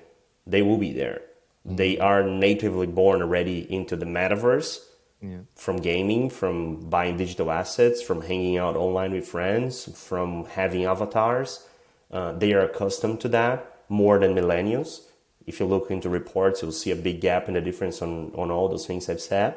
they 0.48 0.62
will 0.62 0.78
be 0.78 0.94
there 0.94 1.22
mm-hmm. 1.68 1.76
they 1.76 2.00
are 2.00 2.24
natively 2.24 2.88
born 2.88 3.22
already 3.22 3.72
into 3.72 3.98
the 3.98 4.06
metaverse 4.06 4.80
yeah. 5.22 5.40
from 5.56 5.78
gaming 5.78 6.30
from 6.30 6.90
buying 6.90 7.18
digital 7.18 7.52
assets 7.52 8.02
from 8.02 8.22
hanging 8.22 8.58
out 8.58 8.76
online 8.76 9.12
with 9.12 9.28
friends 9.28 9.90
from 9.98 10.46
having 10.46 10.86
avatars. 10.86 11.66
Uh, 12.12 12.32
they 12.34 12.54
are 12.54 12.62
accustomed 12.62 13.20
to 13.22 13.28
that 13.30 13.84
more 13.88 14.20
than 14.20 14.34
millennials. 14.34 15.02
If 15.46 15.60
you 15.60 15.66
look 15.66 15.92
into 15.92 16.10
reports 16.10 16.62
you'll 16.62 16.72
see 16.72 16.92
a 16.92 16.96
big 16.96 17.22
gap 17.22 17.48
in 17.48 17.54
the 17.54 17.62
difference 17.62 18.02
on, 18.02 18.32
on 18.36 18.52
all 18.52 18.68
those 18.70 18.86
things 18.86 19.10
i've 19.10 19.22
said. 19.22 19.56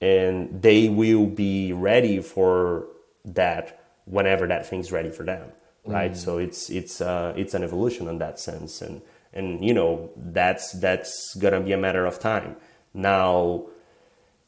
And 0.00 0.62
they 0.62 0.88
will 0.88 1.26
be 1.26 1.72
ready 1.72 2.20
for 2.20 2.86
that 3.24 3.80
whenever 4.04 4.46
that 4.46 4.68
thing's 4.68 4.92
ready 4.92 5.10
for 5.10 5.24
them 5.24 5.50
right? 5.86 6.12
Mm. 6.12 6.16
so 6.16 6.38
it's 6.38 6.68
it's 6.70 7.00
uh, 7.00 7.32
it's 7.36 7.54
an 7.54 7.62
evolution 7.62 8.08
in 8.08 8.18
that 8.18 8.38
sense. 8.38 8.82
And 8.82 9.00
and 9.32 9.64
you 9.64 9.74
know 9.74 10.10
that's 10.16 10.72
that's 10.72 11.34
gonna 11.36 11.60
be 11.60 11.72
a 11.72 11.78
matter 11.78 12.04
of 12.04 12.18
time. 12.18 12.56
Now 12.92 13.66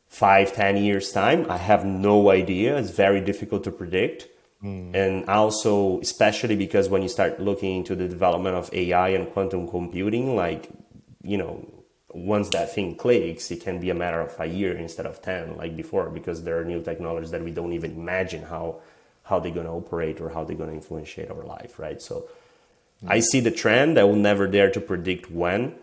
five 0.09 0.53
ten 0.53 0.77
years 0.77 1.13
time 1.13 1.47
i 1.51 1.57
have 1.57 1.85
no 1.85 2.31
idea 2.31 2.77
it's 2.77 2.91
very 2.91 3.21
difficult 3.21 3.63
to 3.65 3.71
predict 3.71 4.27
mm. 4.63 4.95
and 4.95 5.29
also 5.29 6.01
especially 6.01 6.57
because 6.57 6.89
when 6.89 7.03
you 7.03 7.09
start 7.09 7.41
looking 7.41 7.77
into 7.77 7.95
the 7.95 8.09
development 8.09 8.57
of 8.57 8.71
ai 8.73 9.11
and 9.11 9.31
quantum 9.31 9.69
computing 9.69 10.35
like 10.35 10.69
you 11.23 11.37
know 11.37 11.67
once 12.15 12.49
that 12.49 12.75
thing 12.75 12.95
clicks 12.97 13.51
it 13.51 13.61
can 13.61 13.79
be 13.79 13.91
a 13.91 13.95
matter 13.95 14.21
of 14.21 14.35
a 14.41 14.47
year 14.47 14.77
instead 14.77 15.05
of 15.05 15.21
10 15.21 15.57
like 15.57 15.77
before 15.77 16.09
because 16.09 16.43
there 16.43 16.59
are 16.59 16.65
new 16.65 16.83
technologies 16.83 17.31
that 17.31 17.43
we 17.43 17.51
don't 17.51 17.75
even 17.75 17.93
imagine 17.93 18.43
how 18.43 18.81
how 19.29 19.39
they're 19.39 19.53
going 19.53 19.67
to 19.67 19.73
operate 19.73 20.21
or 20.21 20.31
how 20.31 20.43
they're 20.43 20.57
going 20.57 20.71
to 20.71 20.77
influence 20.77 21.15
our 21.19 21.45
life, 21.45 21.79
right? 21.79 22.01
So 22.01 22.15
mm-hmm. 22.21 23.13
I 23.13 23.21
see 23.21 23.41
the 23.41 23.51
trend. 23.51 23.99
I 23.99 24.05
will 24.05 24.17
never 24.17 24.47
dare 24.47 24.71
to 24.71 24.81
predict 24.81 25.31
when, 25.31 25.75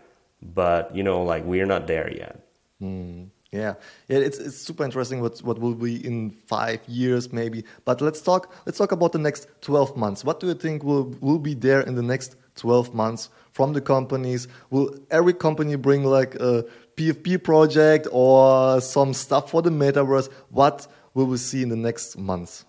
but 0.42 0.94
you 0.94 1.02
know, 1.02 1.22
like 1.22 1.44
we're 1.44 1.66
not 1.66 1.86
there 1.86 2.12
yet. 2.12 2.40
Mm. 2.82 3.28
Yeah, 3.56 3.74
yeah, 4.08 4.18
it's 4.18 4.38
it's 4.38 4.56
super 4.56 4.84
interesting 4.84 5.20
what 5.20 5.38
what 5.40 5.58
will 5.58 5.74
be 5.74 6.04
in 6.06 6.30
five 6.30 6.80
years 6.86 7.32
maybe. 7.32 7.64
But 7.84 8.00
let's 8.00 8.20
talk 8.20 8.52
let's 8.66 8.78
talk 8.78 8.92
about 8.92 9.12
the 9.12 9.18
next 9.18 9.48
twelve 9.60 9.96
months. 9.96 10.24
What 10.24 10.40
do 10.40 10.46
you 10.46 10.54
think 10.54 10.84
will 10.84 11.04
will 11.20 11.38
be 11.38 11.54
there 11.54 11.80
in 11.80 11.94
the 11.94 12.02
next 12.02 12.36
twelve 12.54 12.94
months 12.94 13.30
from 13.52 13.72
the 13.72 13.80
companies? 13.80 14.48
Will 14.70 14.94
every 15.10 15.34
company 15.34 15.76
bring 15.76 16.04
like 16.04 16.34
a 16.36 16.64
PFP 16.96 17.42
project 17.42 18.06
or 18.12 18.80
some 18.80 19.14
stuff 19.14 19.50
for 19.50 19.62
the 19.62 19.70
metaverse? 19.70 20.28
What 20.50 20.86
will 21.14 21.26
we 21.26 21.38
see 21.38 21.62
in 21.62 21.70
the 21.70 21.76
next 21.76 22.18
months? 22.18 22.64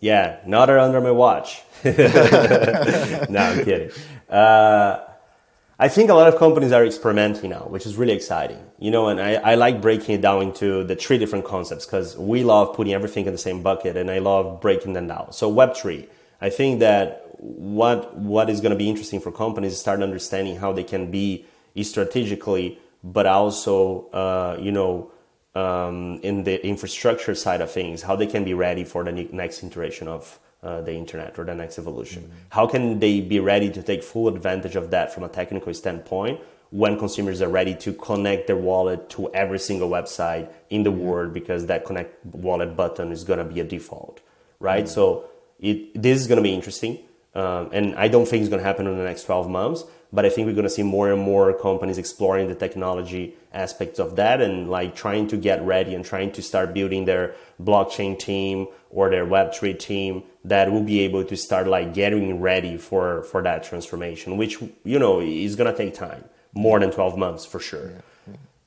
Yeah, 0.00 0.38
not 0.46 0.70
under 0.70 1.00
my 1.00 1.10
watch. 1.10 1.62
no, 1.84 1.90
I'm 1.90 3.64
kidding. 3.64 3.90
Uh, 4.28 5.07
I 5.80 5.88
think 5.88 6.10
a 6.10 6.14
lot 6.14 6.26
of 6.26 6.40
companies 6.40 6.72
are 6.72 6.84
experimenting 6.84 7.50
now, 7.50 7.66
which 7.68 7.86
is 7.86 7.96
really 7.96 8.12
exciting. 8.12 8.58
You 8.80 8.90
know, 8.90 9.08
and 9.08 9.20
I, 9.20 9.34
I 9.34 9.54
like 9.54 9.80
breaking 9.80 10.16
it 10.16 10.20
down 10.20 10.42
into 10.42 10.82
the 10.82 10.96
three 10.96 11.18
different 11.18 11.44
concepts 11.44 11.86
because 11.86 12.16
we 12.16 12.42
love 12.42 12.74
putting 12.74 12.92
everything 12.92 13.26
in 13.26 13.32
the 13.32 13.38
same 13.38 13.62
bucket 13.62 13.96
and 13.96 14.10
I 14.10 14.18
love 14.18 14.60
breaking 14.60 14.94
them 14.94 15.06
down. 15.06 15.32
So 15.32 15.52
Web3, 15.52 16.08
I 16.40 16.50
think 16.50 16.80
that 16.80 17.26
what, 17.38 18.16
what 18.16 18.50
is 18.50 18.60
going 18.60 18.72
to 18.72 18.76
be 18.76 18.88
interesting 18.88 19.20
for 19.20 19.30
companies 19.30 19.72
is 19.72 19.78
start 19.78 20.02
understanding 20.02 20.56
how 20.56 20.72
they 20.72 20.82
can 20.82 21.12
be 21.12 21.46
strategically, 21.82 22.80
but 23.04 23.26
also, 23.26 24.08
uh, 24.08 24.58
you 24.60 24.72
know, 24.72 25.12
um, 25.54 26.18
in 26.24 26.42
the 26.42 26.64
infrastructure 26.66 27.36
side 27.36 27.60
of 27.60 27.70
things, 27.70 28.02
how 28.02 28.16
they 28.16 28.26
can 28.26 28.42
be 28.42 28.52
ready 28.52 28.82
for 28.82 29.04
the 29.04 29.12
next 29.12 29.62
iteration 29.62 30.08
of 30.08 30.40
uh, 30.62 30.80
the 30.80 30.92
internet 30.92 31.38
or 31.38 31.44
the 31.44 31.54
next 31.54 31.78
evolution. 31.78 32.22
Mm-hmm. 32.22 32.32
How 32.50 32.66
can 32.66 32.98
they 32.98 33.20
be 33.20 33.40
ready 33.40 33.70
to 33.70 33.82
take 33.82 34.02
full 34.02 34.28
advantage 34.28 34.76
of 34.76 34.90
that 34.90 35.12
from 35.12 35.24
a 35.24 35.28
technical 35.28 35.72
standpoint 35.74 36.40
when 36.70 36.98
consumers 36.98 37.40
are 37.40 37.48
ready 37.48 37.74
to 37.74 37.92
connect 37.94 38.46
their 38.46 38.56
wallet 38.56 39.08
to 39.10 39.32
every 39.32 39.58
single 39.58 39.88
website 39.88 40.50
in 40.68 40.82
the 40.82 40.90
mm-hmm. 40.90 41.00
world 41.00 41.32
because 41.32 41.66
that 41.66 41.84
connect 41.84 42.24
wallet 42.26 42.76
button 42.76 43.12
is 43.12 43.24
going 43.24 43.38
to 43.38 43.44
be 43.44 43.60
a 43.60 43.64
default, 43.64 44.20
right? 44.60 44.84
Mm-hmm. 44.84 44.92
So 44.92 45.24
it, 45.60 46.00
this 46.00 46.20
is 46.20 46.26
going 46.26 46.36
to 46.36 46.42
be 46.42 46.54
interesting. 46.54 46.98
Um, 47.34 47.70
and 47.72 47.94
I 47.94 48.08
don't 48.08 48.26
think 48.26 48.40
it's 48.40 48.50
going 48.50 48.60
to 48.60 48.66
happen 48.66 48.86
in 48.86 48.96
the 48.96 49.04
next 49.04 49.24
12 49.24 49.48
months, 49.48 49.84
but 50.12 50.24
I 50.24 50.30
think 50.30 50.46
we're 50.46 50.54
going 50.54 50.64
to 50.64 50.70
see 50.70 50.82
more 50.82 51.12
and 51.12 51.20
more 51.20 51.52
companies 51.52 51.98
exploring 51.98 52.48
the 52.48 52.54
technology 52.54 53.36
aspects 53.52 53.98
of 53.98 54.16
that 54.16 54.40
and 54.40 54.70
like 54.70 54.94
trying 54.94 55.28
to 55.28 55.36
get 55.36 55.62
ready 55.62 55.94
and 55.94 56.04
trying 56.04 56.32
to 56.32 56.42
start 56.42 56.72
building 56.72 57.04
their 57.04 57.34
blockchain 57.62 58.18
team 58.18 58.66
or 58.90 59.10
their 59.10 59.26
web3 59.26 59.78
team 59.78 60.22
that 60.44 60.70
will 60.70 60.82
be 60.82 61.00
able 61.00 61.24
to 61.24 61.36
start 61.36 61.66
like 61.66 61.92
getting 61.92 62.40
ready 62.40 62.76
for 62.76 63.22
for 63.24 63.42
that 63.42 63.62
transformation 63.62 64.36
which 64.36 64.58
you 64.84 64.98
know 64.98 65.20
is 65.20 65.56
going 65.56 65.70
to 65.70 65.76
take 65.76 65.94
time 65.94 66.24
more 66.54 66.80
than 66.80 66.90
12 66.90 67.18
months 67.18 67.44
for 67.44 67.60
sure 67.60 67.90
yeah. 67.90 68.02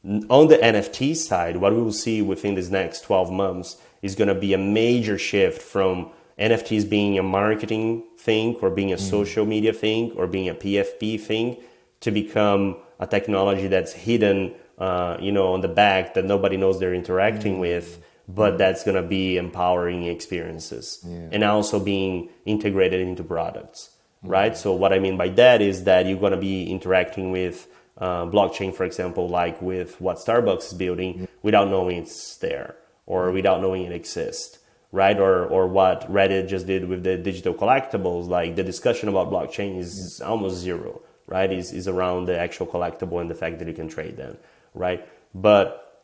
On 0.03 0.47
the 0.47 0.57
NFT 0.57 1.15
side, 1.15 1.57
what 1.57 1.73
we 1.75 1.81
will 1.81 1.91
see 1.91 2.23
within 2.23 2.55
these 2.55 2.71
next 2.71 3.01
12 3.01 3.31
months 3.31 3.77
is 4.01 4.15
going 4.15 4.29
to 4.29 4.33
be 4.33 4.51
a 4.51 4.57
major 4.57 5.15
shift 5.15 5.61
from 5.61 6.09
NFTs 6.39 6.89
being 6.89 7.19
a 7.19 7.23
marketing 7.23 8.03
thing 8.22 8.55
or 8.61 8.69
being 8.69 8.91
a 8.93 8.95
mm. 8.95 8.99
social 8.99 9.45
media 9.45 9.74
thing 9.74 10.11
or 10.11 10.28
being 10.28 10.47
a 10.47 10.53
PFP 10.53 11.19
thing 11.19 11.57
to 12.01 12.11
become 12.11 12.78
a 12.99 13.07
technology 13.07 13.67
that's 13.67 13.93
hidden, 13.93 14.53
uh, 14.78 15.17
you 15.19 15.32
know, 15.32 15.53
on 15.53 15.61
the 15.61 15.67
back 15.67 16.13
that 16.13 16.26
nobody 16.26 16.57
knows 16.57 16.80
they're 16.80 16.93
interacting 16.93 17.57
mm. 17.57 17.61
with, 17.61 18.03
but 18.28 18.57
that's 18.57 18.84
going 18.84 18.95
to 19.01 19.07
be 19.07 19.38
empowering 19.38 20.05
experiences 20.05 21.03
yeah. 21.05 21.30
and 21.32 21.43
also 21.43 21.80
being 21.80 22.30
integrated 22.45 23.01
into 23.01 23.24
products, 23.24 23.89
mm. 24.24 24.30
right? 24.30 24.55
So 24.55 24.74
what 24.74 24.93
I 24.93 24.99
mean 24.99 25.17
by 25.17 25.30
that 25.30 25.61
is 25.61 25.84
that 25.86 26.05
you're 26.05 26.19
going 26.19 26.32
to 26.32 26.38
be 26.38 26.72
interacting 26.72 27.32
with 27.32 27.67
uh, 27.97 28.26
blockchain, 28.26 28.74
for 28.74 28.84
example, 28.84 29.28
like 29.28 29.61
with 29.61 29.99
what 29.99 30.17
Starbucks 30.17 30.67
is 30.67 30.74
building, 30.74 31.28
without 31.41 31.69
knowing 31.69 31.97
it's 31.97 32.38
there 32.38 32.76
or 33.05 33.32
without 33.32 33.61
knowing 33.61 33.84
it 33.84 33.91
exists 33.91 34.59
right? 34.91 35.17
Or 35.17 35.45
or 35.45 35.67
what 35.67 36.11
Reddit 36.11 36.47
just 36.47 36.67
did 36.67 36.87
with 36.87 37.03
the 37.03 37.17
digital 37.17 37.53
collectibles, 37.53 38.27
like 38.27 38.55
the 38.55 38.63
discussion 38.63 39.09
about 39.09 39.31
blockchain 39.31 39.77
is 39.79 40.21
almost 40.21 40.57
zero, 40.57 41.01
right? 41.27 41.51
Is 41.51 41.71
is 41.71 41.87
around 41.87 42.25
the 42.25 42.37
actual 42.37 42.67
collectible 42.67 43.21
and 43.21 43.29
the 43.29 43.35
fact 43.35 43.59
that 43.59 43.67
you 43.67 43.73
can 43.73 43.87
trade 43.87 44.17
them, 44.17 44.37
right? 44.73 45.07
But 45.33 46.03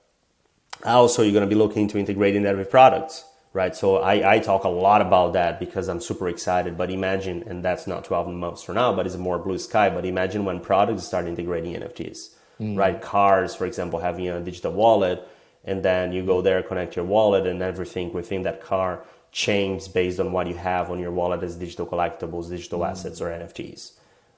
also 0.84 1.24
you're 1.24 1.34
gonna 1.34 1.48
be 1.48 1.56
looking 1.56 1.88
to 1.90 1.98
integrating 1.98 2.44
that 2.44 2.56
with 2.56 2.70
products, 2.70 3.26
right? 3.54 3.76
So 3.76 3.98
I, 3.98 4.36
I 4.36 4.40
talk 4.40 4.64
a 4.64 4.70
lot 4.70 5.02
about 5.02 5.34
that 5.34 5.60
because 5.60 5.90
I'm 5.90 6.00
super 6.00 6.30
excited. 6.30 6.78
But 6.78 6.90
imagine, 6.90 7.44
and 7.48 7.64
that's 7.64 7.88
not 7.88 8.06
12 8.06 8.30
months 8.30 8.64
from 8.64 8.76
now, 8.76 8.96
but 8.96 9.06
it's 9.06 9.18
more 9.18 9.40
blue 9.40 9.58
sky. 9.58 9.90
But 9.90 10.06
imagine 10.06 10.46
when 10.46 10.60
products 10.60 11.04
start 11.04 11.28
integrating 11.28 11.74
NFTs, 11.74 12.36
mm. 12.60 12.78
right? 12.78 13.02
Cars, 13.02 13.56
for 13.56 13.66
example, 13.66 14.00
having 14.00 14.30
a 14.30 14.40
digital 14.40 14.72
wallet 14.72 15.28
and 15.68 15.84
then 15.84 16.12
you 16.14 16.26
go 16.26 16.42
there, 16.42 16.64
connect 16.64 16.96
your 16.96 17.06
wallet, 17.06 17.46
and 17.46 17.62
everything 17.62 18.12
within 18.14 18.44
that 18.44 18.62
car 18.62 19.04
changes 19.32 19.88
based 19.88 20.20
on 20.20 20.32
what 20.32 20.48
you 20.48 20.56
have 20.56 20.90
on 20.90 20.98
your 20.98 21.12
wallet 21.12 21.44
as 21.44 21.56
digital 21.56 21.86
collectibles, 21.86 22.50
digital 22.50 22.80
mm. 22.80 22.90
assets, 22.90 23.22
or 23.22 23.30
NFTs, 23.30 23.92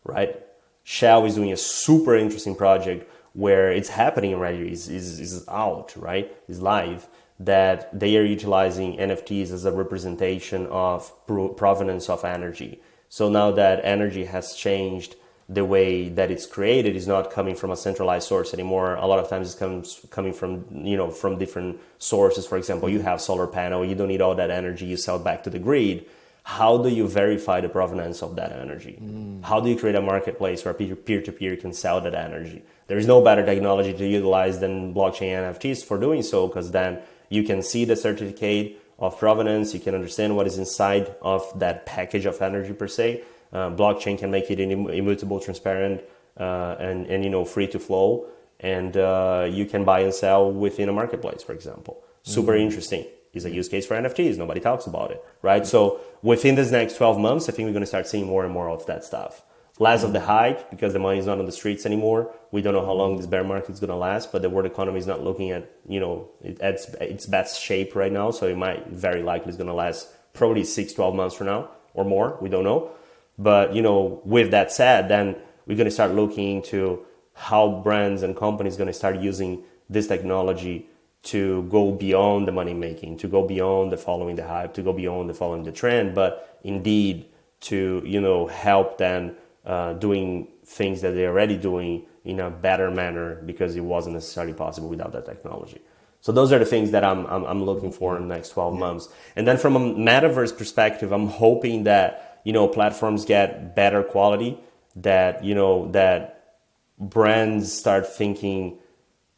right? 0.03 0.35
Shell 0.83 1.25
is 1.25 1.35
doing 1.35 1.53
a 1.53 1.57
super 1.57 2.15
interesting 2.15 2.55
project 2.55 3.09
where 3.33 3.71
it's 3.71 3.89
happening 3.89 4.33
already, 4.33 4.71
is 4.71 4.89
is 4.89 5.19
is 5.19 5.47
out, 5.47 5.95
right? 5.95 6.35
Is 6.47 6.61
live 6.61 7.07
that 7.39 7.97
they 7.97 8.17
are 8.17 8.25
utilizing 8.25 8.97
NFTs 8.97 9.51
as 9.51 9.63
a 9.63 9.71
representation 9.71 10.65
of 10.67 11.13
provenance 11.25 12.09
of 12.09 12.25
energy. 12.25 12.81
So 13.07 13.29
now 13.29 13.51
that 13.51 13.79
energy 13.83 14.25
has 14.25 14.53
changed 14.53 15.15
the 15.49 15.65
way 15.65 16.09
that 16.09 16.29
it's 16.29 16.45
created 16.45 16.95
is 16.95 17.07
not 17.07 17.31
coming 17.31 17.55
from 17.55 17.71
a 17.71 17.75
centralized 17.75 18.27
source 18.27 18.53
anymore. 18.53 18.95
A 18.95 19.07
lot 19.07 19.17
of 19.17 19.27
times 19.27 19.55
it 19.55 19.57
comes 19.57 20.05
coming 20.11 20.31
from 20.31 20.63
you 20.71 20.95
know 20.95 21.09
from 21.09 21.39
different 21.39 21.79
sources. 21.97 22.45
For 22.45 22.57
example, 22.57 22.87
you 22.87 23.01
have 23.01 23.19
solar 23.19 23.47
panel, 23.47 23.83
you 23.83 23.95
don't 23.95 24.07
need 24.09 24.21
all 24.21 24.35
that 24.35 24.51
energy, 24.51 24.85
you 24.85 24.95
sell 24.95 25.17
back 25.17 25.43
to 25.43 25.49
the 25.49 25.59
grid. 25.59 26.05
How 26.43 26.77
do 26.77 26.89
you 26.89 27.07
verify 27.07 27.61
the 27.61 27.69
provenance 27.69 28.23
of 28.23 28.35
that 28.37 28.51
energy? 28.51 28.97
Mm. 29.01 29.43
How 29.43 29.59
do 29.59 29.69
you 29.69 29.77
create 29.77 29.95
a 29.95 30.01
marketplace 30.01 30.63
where 30.65 30.73
peer 30.73 31.21
to 31.21 31.31
peer 31.31 31.55
can 31.55 31.73
sell 31.73 31.99
that 32.01 32.15
energy? 32.15 32.63
There 32.87 32.97
is 32.97 33.05
no 33.05 33.21
better 33.21 33.45
technology 33.45 33.93
to 33.93 34.07
utilize 34.07 34.59
than 34.59 34.93
blockchain 34.93 35.33
NFTs 35.33 35.83
for 35.83 35.99
doing 35.99 36.23
so, 36.23 36.47
because 36.47 36.71
then 36.71 36.99
you 37.29 37.43
can 37.43 37.61
see 37.61 37.85
the 37.85 37.95
certificate 37.95 38.81
of 38.97 39.17
provenance, 39.17 39.73
you 39.73 39.79
can 39.79 39.93
understand 39.95 40.35
what 40.35 40.47
is 40.47 40.57
inside 40.57 41.13
of 41.21 41.47
that 41.59 41.85
package 41.85 42.25
of 42.25 42.41
energy 42.41 42.73
per 42.73 42.87
se 42.87 43.23
uh, 43.51 43.69
blockchain 43.71 44.17
can 44.17 44.31
make 44.31 44.49
it 44.51 44.59
immutable, 44.59 45.39
transparent, 45.39 46.01
uh, 46.37 46.75
and 46.79 47.07
and 47.07 47.23
you 47.23 47.29
know 47.29 47.45
free 47.45 47.67
to 47.67 47.79
flow, 47.79 48.27
and 48.59 48.95
uh, 48.95 49.47
you 49.49 49.65
can 49.65 49.83
buy 49.83 50.01
and 50.01 50.13
sell 50.13 50.51
within 50.51 50.89
a 50.89 50.93
marketplace, 50.93 51.43
for 51.43 51.53
example. 51.53 52.03
Super 52.23 52.53
mm-hmm. 52.53 52.67
interesting. 52.67 53.05
Is 53.31 53.45
a 53.45 53.51
use 53.51 53.69
case 53.69 53.85
for 53.85 53.95
NFTs. 53.95 54.37
Nobody 54.37 54.59
talks 54.59 54.87
about 54.87 55.11
it, 55.11 55.23
right? 55.43 55.65
So 55.65 55.99
within 56.23 56.55
this 56.55 56.71
next 56.71 56.95
12 56.97 57.19
months, 57.19 57.47
I 57.47 57.51
think 57.51 57.67
we're 57.67 57.73
going 57.73 57.83
to 57.83 57.87
start 57.87 58.07
seeing 58.07 58.25
more 58.25 58.43
and 58.43 58.51
more 58.51 58.71
of 58.71 58.87
that 58.87 59.03
stuff. 59.03 59.43
Less 59.77 60.03
of 60.03 60.13
the 60.13 60.19
hype 60.19 60.71
because 60.71 60.93
the 60.93 60.99
money 60.99 61.19
is 61.19 61.27
not 61.27 61.37
on 61.37 61.45
the 61.45 61.51
streets 61.51 61.85
anymore. 61.85 62.33
We 62.51 62.63
don't 62.63 62.73
know 62.73 62.83
how 62.83 62.93
long 62.93 63.17
this 63.17 63.27
bear 63.27 63.43
market 63.43 63.69
is 63.69 63.79
going 63.79 63.91
to 63.91 63.95
last, 63.95 64.31
but 64.31 64.41
the 64.41 64.49
world 64.49 64.65
economy 64.65 64.97
is 64.97 65.05
not 65.05 65.23
looking 65.23 65.51
at 65.51 65.69
you 65.87 65.99
know 65.99 66.27
it, 66.43 66.59
at 66.59 66.73
its, 66.73 66.85
its 66.99 67.25
best 67.27 67.61
shape 67.61 67.95
right 67.95 68.11
now. 68.11 68.31
So 68.31 68.47
it 68.47 68.57
might 68.57 68.87
very 68.87 69.21
likely 69.21 69.51
is 69.51 69.57
going 69.57 69.67
to 69.67 69.75
last 69.75 70.09
probably 70.33 70.63
six, 70.63 70.93
12 70.93 71.13
months 71.13 71.35
from 71.35 71.47
now 71.47 71.69
or 71.93 72.03
more. 72.05 72.35
We 72.41 72.49
don't 72.49 72.63
know. 72.63 72.91
But 73.39 73.73
you 73.73 73.81
know, 73.81 74.21
with 74.25 74.51
that 74.51 74.71
said, 74.71 75.07
then 75.07 75.37
we're 75.65 75.77
going 75.77 75.85
to 75.85 75.91
start 75.91 76.11
looking 76.11 76.57
into 76.57 77.05
how 77.33 77.81
brands 77.81 78.21
and 78.21 78.35
companies 78.35 78.75
going 78.75 78.87
to 78.87 78.93
start 78.93 79.17
using 79.17 79.63
this 79.89 80.07
technology 80.07 80.87
to 81.21 81.63
go 81.63 81.91
beyond 81.91 82.47
the 82.47 82.51
money 82.51 82.73
making, 82.73 83.17
to 83.17 83.27
go 83.27 83.45
beyond 83.45 83.91
the 83.91 83.97
following 83.97 84.35
the 84.35 84.45
hype, 84.45 84.73
to 84.73 84.81
go 84.81 84.93
beyond 84.93 85.29
the 85.29 85.33
following 85.33 85.63
the 85.63 85.71
trend, 85.71 86.13
but 86.13 86.59
indeed 86.63 87.25
to 87.61 88.01
you 88.05 88.21
know 88.21 88.47
help 88.47 88.97
them 88.97 89.35
uh, 89.65 89.93
doing 89.93 90.47
things 90.65 91.01
that 91.01 91.11
they're 91.11 91.29
already 91.29 91.57
doing 91.57 92.05
in 92.25 92.39
a 92.39 92.49
better 92.49 92.91
manner 92.91 93.35
because 93.45 93.75
it 93.75 93.81
wasn't 93.81 94.13
necessarily 94.13 94.53
possible 94.53 94.89
without 94.89 95.11
that 95.13 95.25
technology. 95.25 95.81
So 96.21 96.31
those 96.33 96.51
are 96.51 96.59
the 96.59 96.65
things 96.65 96.91
that 96.91 97.03
I'm 97.03 97.25
I'm, 97.27 97.43
I'm 97.45 97.63
looking 97.63 97.91
for 97.91 98.17
in 98.17 98.27
the 98.27 98.35
next 98.35 98.49
12 98.49 98.73
yeah. 98.73 98.79
months. 98.79 99.09
And 99.35 99.47
then 99.47 99.57
from 99.57 99.75
a 99.75 99.79
metaverse 99.79 100.57
perspective, 100.57 101.11
I'm 101.11 101.27
hoping 101.27 101.83
that 101.83 102.28
you 102.43 102.53
know 102.53 102.67
platforms 102.67 103.25
get 103.25 103.75
better 103.75 104.03
quality 104.03 104.57
that 104.95 105.43
you 105.43 105.55
know 105.55 105.91
that 105.91 106.57
brands 106.99 107.71
start 107.71 108.07
thinking 108.07 108.77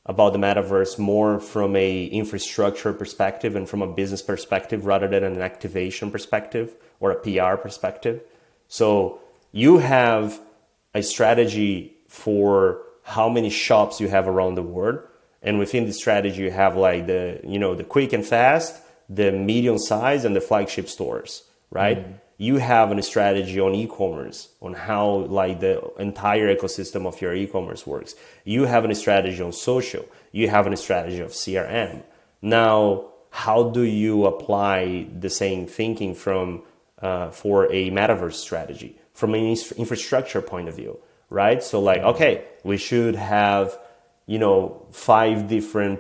about 0.06 0.34
the 0.34 0.40
metaverse 0.40 0.98
more 0.98 1.40
from 1.40 1.76
a 1.76 2.06
infrastructure 2.06 2.92
perspective 2.92 3.56
and 3.56 3.70
from 3.70 3.82
a 3.82 3.88
business 3.88 4.22
perspective 4.22 4.86
rather 4.86 5.08
than 5.08 5.24
an 5.24 5.42
activation 5.42 6.10
perspective 6.10 6.76
or 7.00 7.12
a 7.12 7.16
PR 7.16 7.56
perspective. 7.56 8.22
So 8.68 9.20
you 9.52 9.78
have 9.78 10.40
a 10.96 11.04
strategy 11.04 11.96
for 12.08 12.82
how 13.04 13.30
many 13.30 13.50
shops 13.50 14.02
you 14.02 14.08
have 14.08 14.28
around 14.28 14.56
the 14.56 14.64
world. 14.64 15.00
And 15.44 15.60
within 15.60 15.86
the 15.86 15.94
strategy 15.94 16.42
you 16.42 16.52
have 16.52 16.76
like 16.76 17.08
the 17.08 17.40
you 17.44 17.60
know 17.60 17.76
the 17.76 17.84
quick 17.84 18.14
and 18.14 18.26
fast 18.26 18.82
the 19.10 19.32
medium 19.32 19.78
size 19.78 20.24
and 20.24 20.36
the 20.36 20.42
flagship 20.42 20.88
stores 20.88 21.44
right? 21.72 22.00
Mm 22.00 22.21
you 22.42 22.58
have 22.58 22.92
a 22.92 23.02
strategy 23.04 23.60
on 23.60 23.76
e-commerce 23.76 24.50
on 24.64 24.74
how 24.74 25.06
like 25.40 25.60
the 25.60 25.80
entire 26.00 26.48
ecosystem 26.56 27.06
of 27.06 27.22
your 27.22 27.36
e-commerce 27.36 27.86
works. 27.86 28.16
You 28.46 28.66
have 28.66 28.84
a 28.84 28.96
strategy 28.96 29.40
on 29.44 29.52
social. 29.52 30.06
You 30.32 30.50
have 30.50 30.66
a 30.66 30.76
strategy 30.76 31.20
of 31.20 31.32
crm 31.32 32.02
now 32.42 33.06
how 33.30 33.70
do 33.70 33.84
you 33.84 34.26
apply 34.26 35.08
the 35.20 35.30
same 35.30 35.68
thinking 35.68 36.16
from 36.16 36.64
uh, 37.00 37.30
for 37.30 37.72
a 37.72 37.92
metaverse 37.92 38.34
strategy? 38.34 38.98
From 39.14 39.36
an 39.36 39.46
infrastructure 39.78 40.42
point 40.42 40.68
of 40.68 40.76
view 40.76 40.98
right? 41.30 41.62
So 41.62 41.80
like 41.80 42.02
okay 42.02 42.46
we 42.64 42.78
should 42.78 43.16
have 43.16 43.78
you 44.26 44.40
know 44.40 44.88
five 44.92 45.48
different 45.48 46.00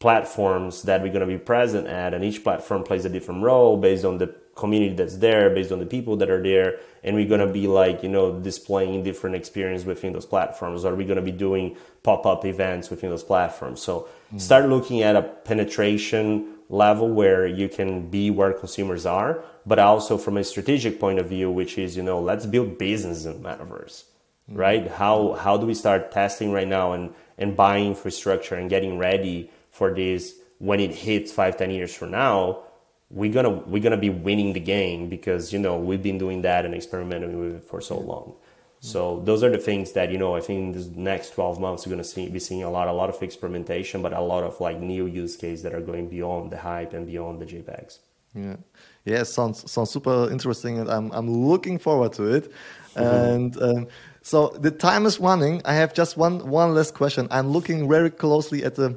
platforms 0.00 0.82
that 0.82 1.00
we're 1.00 1.14
going 1.16 1.28
to 1.28 1.38
be 1.38 1.38
present 1.38 1.86
at 1.86 2.12
and 2.12 2.24
each 2.24 2.44
platform 2.44 2.82
plays 2.82 3.06
a 3.06 3.08
different 3.08 3.42
role 3.42 3.78
based 3.78 4.04
on 4.04 4.18
the 4.18 4.34
community 4.60 4.94
that's 4.94 5.16
there 5.16 5.48
based 5.50 5.72
on 5.72 5.80
the 5.80 5.86
people 5.86 6.16
that 6.16 6.30
are 6.30 6.42
there 6.42 6.78
and 7.02 7.16
we're 7.16 7.26
going 7.26 7.40
to 7.40 7.52
be 7.60 7.66
like 7.66 8.02
you 8.02 8.08
know 8.08 8.38
displaying 8.38 9.02
different 9.02 9.34
experience 9.34 9.84
within 9.84 10.12
those 10.12 10.26
platforms 10.26 10.84
or 10.84 10.94
we're 10.94 11.06
going 11.06 11.24
to 11.24 11.30
be 11.32 11.38
doing 11.46 11.76
pop-up 12.02 12.44
events 12.44 12.90
within 12.90 13.10
those 13.10 13.24
platforms 13.24 13.80
so 13.80 14.06
mm. 14.32 14.40
start 14.40 14.68
looking 14.68 15.02
at 15.02 15.16
a 15.16 15.22
penetration 15.22 16.54
level 16.68 17.08
where 17.08 17.46
you 17.46 17.68
can 17.68 18.08
be 18.10 18.30
where 18.30 18.52
consumers 18.52 19.06
are 19.06 19.42
but 19.66 19.78
also 19.78 20.18
from 20.18 20.36
a 20.36 20.44
strategic 20.44 21.00
point 21.00 21.18
of 21.18 21.26
view 21.26 21.50
which 21.50 21.78
is 21.78 21.96
you 21.96 22.02
know 22.02 22.20
let's 22.20 22.46
build 22.46 22.76
business 22.78 23.24
in 23.24 23.42
metaverse 23.42 24.04
mm. 24.50 24.58
right 24.64 24.88
how 24.88 25.32
how 25.32 25.56
do 25.56 25.66
we 25.66 25.74
start 25.74 26.12
testing 26.12 26.52
right 26.52 26.68
now 26.68 26.92
and 26.92 27.14
and 27.38 27.56
buying 27.56 27.88
infrastructure 27.88 28.54
and 28.54 28.68
getting 28.68 28.98
ready 28.98 29.50
for 29.70 29.94
this 29.94 30.34
when 30.58 30.78
it 30.78 30.94
hits 30.94 31.32
five 31.32 31.56
ten 31.56 31.70
years 31.70 31.94
from 31.94 32.10
now 32.10 32.62
we're 33.10 33.32
gonna 33.32 33.50
we're 33.50 33.82
gonna 33.82 33.96
be 33.96 34.10
winning 34.10 34.52
the 34.52 34.60
game 34.60 35.08
because 35.08 35.52
you 35.52 35.58
know 35.58 35.76
we've 35.78 36.02
been 36.02 36.18
doing 36.18 36.42
that 36.42 36.64
and 36.64 36.74
experimenting 36.74 37.38
with 37.38 37.56
it 37.56 37.64
for 37.64 37.80
so 37.80 37.98
long. 37.98 38.34
So 38.82 39.20
those 39.26 39.44
are 39.44 39.50
the 39.50 39.58
things 39.58 39.92
that 39.92 40.10
you 40.10 40.16
know 40.16 40.34
I 40.34 40.40
think 40.40 40.74
in 40.74 40.94
the 40.94 41.00
next 41.00 41.30
12 41.34 41.60
months 41.60 41.86
we're 41.86 41.90
gonna 41.90 42.04
see, 42.04 42.28
be 42.30 42.38
seeing 42.38 42.62
a 42.62 42.70
lot 42.70 42.88
a 42.88 42.92
lot 42.92 43.10
of 43.10 43.22
experimentation, 43.22 44.00
but 44.00 44.12
a 44.12 44.20
lot 44.20 44.42
of 44.42 44.58
like 44.60 44.80
new 44.80 45.06
use 45.06 45.36
cases 45.36 45.62
that 45.64 45.74
are 45.74 45.82
going 45.82 46.08
beyond 46.08 46.50
the 46.50 46.56
hype 46.56 46.94
and 46.94 47.06
beyond 47.06 47.40
the 47.40 47.46
JPEGs. 47.46 47.98
Yeah, 48.34 48.56
yeah, 49.04 49.24
sounds 49.24 49.70
sounds 49.70 49.90
super 49.90 50.30
interesting, 50.30 50.78
and 50.78 50.88
I'm 50.88 51.10
I'm 51.10 51.28
looking 51.28 51.78
forward 51.78 52.12
to 52.14 52.34
it. 52.34 52.52
Mm-hmm. 52.94 53.02
And 53.02 53.62
um, 53.62 53.88
so 54.22 54.48
the 54.48 54.70
time 54.70 55.04
is 55.04 55.18
running. 55.18 55.60
I 55.64 55.74
have 55.74 55.92
just 55.92 56.16
one 56.16 56.48
one 56.48 56.74
last 56.74 56.94
question. 56.94 57.26
I'm 57.30 57.48
looking 57.48 57.88
very 57.88 58.10
closely 58.10 58.64
at 58.64 58.76
the 58.76 58.96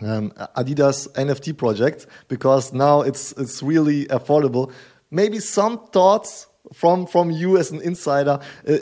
um, 0.00 0.30
Adidas 0.56 1.08
NFT 1.12 1.56
project 1.56 2.06
because 2.28 2.72
now 2.72 3.02
it's 3.02 3.32
it's 3.32 3.62
really 3.62 4.06
affordable. 4.06 4.72
Maybe 5.10 5.38
some 5.40 5.86
thoughts 5.88 6.46
from 6.72 7.06
from 7.06 7.30
you 7.30 7.58
as 7.58 7.70
an 7.70 7.80
insider. 7.82 8.40
Uh, 8.66 8.76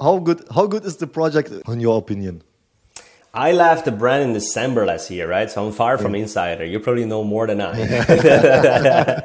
how 0.00 0.18
good 0.18 0.44
how 0.54 0.66
good 0.66 0.84
is 0.84 0.96
the 0.96 1.06
project 1.06 1.50
in 1.68 1.80
your 1.80 1.98
opinion? 1.98 2.42
I 3.32 3.50
left 3.50 3.84
the 3.84 3.90
brand 3.90 4.22
in 4.22 4.32
December 4.32 4.86
last 4.86 5.10
year, 5.10 5.28
right? 5.28 5.50
So 5.50 5.66
I'm 5.66 5.72
far 5.72 5.98
from 5.98 6.14
insider. 6.14 6.64
You 6.64 6.78
probably 6.78 7.04
know 7.04 7.24
more 7.24 7.48
than 7.48 7.60
I. 7.60 7.74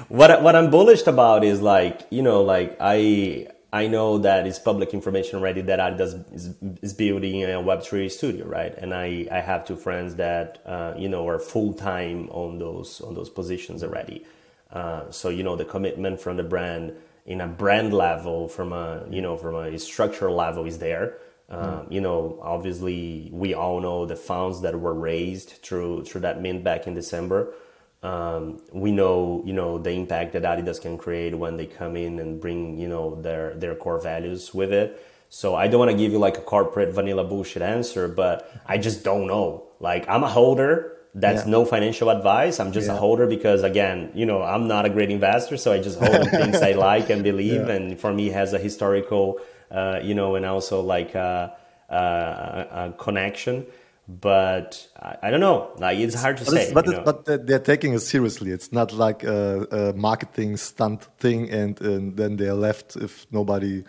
what 0.08 0.42
what 0.42 0.56
I'm 0.56 0.70
bullish 0.70 1.06
about 1.06 1.44
is 1.44 1.60
like 1.60 2.06
you 2.10 2.22
know 2.22 2.42
like 2.42 2.76
I 2.80 3.48
I 3.72 3.86
know 3.86 4.18
that 4.18 4.46
it's 4.46 4.58
public 4.58 4.94
information 4.94 5.38
already 5.38 5.60
that 5.62 5.78
Adidas 5.78 6.34
is, 6.34 6.54
is 6.82 6.92
building 6.92 7.44
a 7.44 7.48
Web3 7.48 8.10
studio, 8.10 8.46
right? 8.46 8.74
And 8.76 8.92
I, 8.92 9.28
I 9.30 9.40
have 9.40 9.64
two 9.64 9.76
friends 9.76 10.16
that, 10.16 10.60
uh, 10.66 10.94
you 10.98 11.08
know, 11.08 11.28
are 11.28 11.38
full 11.38 11.72
time 11.74 12.28
on 12.30 12.58
those, 12.58 13.00
on 13.00 13.14
those 13.14 13.30
positions 13.30 13.84
already. 13.84 14.24
Uh, 14.72 15.10
so, 15.10 15.28
you 15.28 15.44
know, 15.44 15.54
the 15.54 15.64
commitment 15.64 16.20
from 16.20 16.36
the 16.36 16.42
brand 16.42 16.94
in 17.26 17.40
a 17.40 17.46
brand 17.46 17.94
level, 17.94 18.48
from 18.48 18.72
a, 18.72 19.04
you 19.08 19.22
know, 19.22 19.36
from 19.36 19.54
a 19.54 19.78
structural 19.78 20.34
level 20.34 20.64
is 20.64 20.78
there. 20.78 21.18
Um, 21.48 21.86
you 21.90 22.00
know, 22.00 22.38
obviously 22.42 23.28
we 23.32 23.54
all 23.54 23.80
know 23.80 24.06
the 24.06 24.16
funds 24.16 24.60
that 24.62 24.78
were 24.78 24.94
raised 24.94 25.50
through, 25.62 26.04
through 26.04 26.20
that 26.22 26.40
mint 26.40 26.62
back 26.62 26.86
in 26.86 26.94
December. 26.94 27.52
Um, 28.02 28.62
we 28.72 28.92
know, 28.92 29.42
you 29.44 29.52
know, 29.52 29.78
the 29.78 29.90
impact 29.90 30.32
that 30.32 30.42
Adidas 30.42 30.80
can 30.80 30.96
create 30.96 31.34
when 31.34 31.56
they 31.56 31.66
come 31.66 31.96
in 31.96 32.18
and 32.18 32.40
bring, 32.40 32.78
you 32.78 32.88
know, 32.88 33.20
their 33.20 33.54
their 33.54 33.74
core 33.74 34.00
values 34.00 34.54
with 34.54 34.72
it. 34.72 35.04
So 35.28 35.54
I 35.54 35.68
don't 35.68 35.78
want 35.78 35.90
to 35.90 35.96
give 35.96 36.10
you 36.10 36.18
like 36.18 36.38
a 36.38 36.40
corporate 36.40 36.94
vanilla 36.94 37.24
bullshit 37.24 37.62
answer, 37.62 38.08
but 38.08 38.50
I 38.66 38.78
just 38.78 39.04
don't 39.04 39.26
know. 39.26 39.68
Like 39.80 40.08
I'm 40.08 40.24
a 40.24 40.28
holder. 40.28 40.96
That's 41.14 41.44
yeah. 41.44 41.50
no 41.50 41.64
financial 41.64 42.08
advice. 42.08 42.58
I'm 42.58 42.72
just 42.72 42.86
yeah. 42.88 42.94
a 42.94 42.96
holder 42.96 43.26
because 43.26 43.62
again, 43.64 44.12
you 44.14 44.26
know, 44.26 44.42
I'm 44.42 44.66
not 44.66 44.86
a 44.86 44.90
great 44.90 45.10
investor, 45.10 45.56
so 45.56 45.72
I 45.72 45.80
just 45.80 45.98
hold 45.98 46.30
things 46.30 46.62
I 46.62 46.72
like 46.88 47.10
and 47.10 47.22
believe. 47.22 47.66
Yeah. 47.66 47.74
And 47.74 48.00
for 48.00 48.12
me, 48.12 48.28
has 48.28 48.52
a 48.54 48.58
historical, 48.58 49.40
uh, 49.70 50.00
you 50.02 50.14
know, 50.14 50.36
and 50.36 50.46
also 50.46 50.80
like 50.80 51.14
a, 51.14 51.56
a, 51.88 51.94
a 51.94 52.94
connection 52.96 53.66
but 54.18 54.88
I, 54.98 55.16
I, 55.24 55.30
don't 55.30 55.40
know. 55.40 55.70
Like 55.78 55.98
it's 55.98 56.14
hard 56.14 56.38
to 56.38 56.44
but 56.44 56.52
say. 56.52 56.72
But, 56.72 57.04
but 57.04 57.46
they're 57.46 57.58
taking 57.58 57.94
it 57.94 58.00
seriously. 58.00 58.50
It's 58.50 58.72
not 58.72 58.92
like 58.92 59.22
a, 59.22 59.66
a 59.70 59.92
marketing 59.92 60.56
stunt 60.56 61.04
thing, 61.18 61.50
and, 61.50 61.80
and, 61.80 62.16
then 62.16 62.36
they're 62.36 62.54
left 62.54 62.96
if 62.96 63.26
nobody 63.30 63.84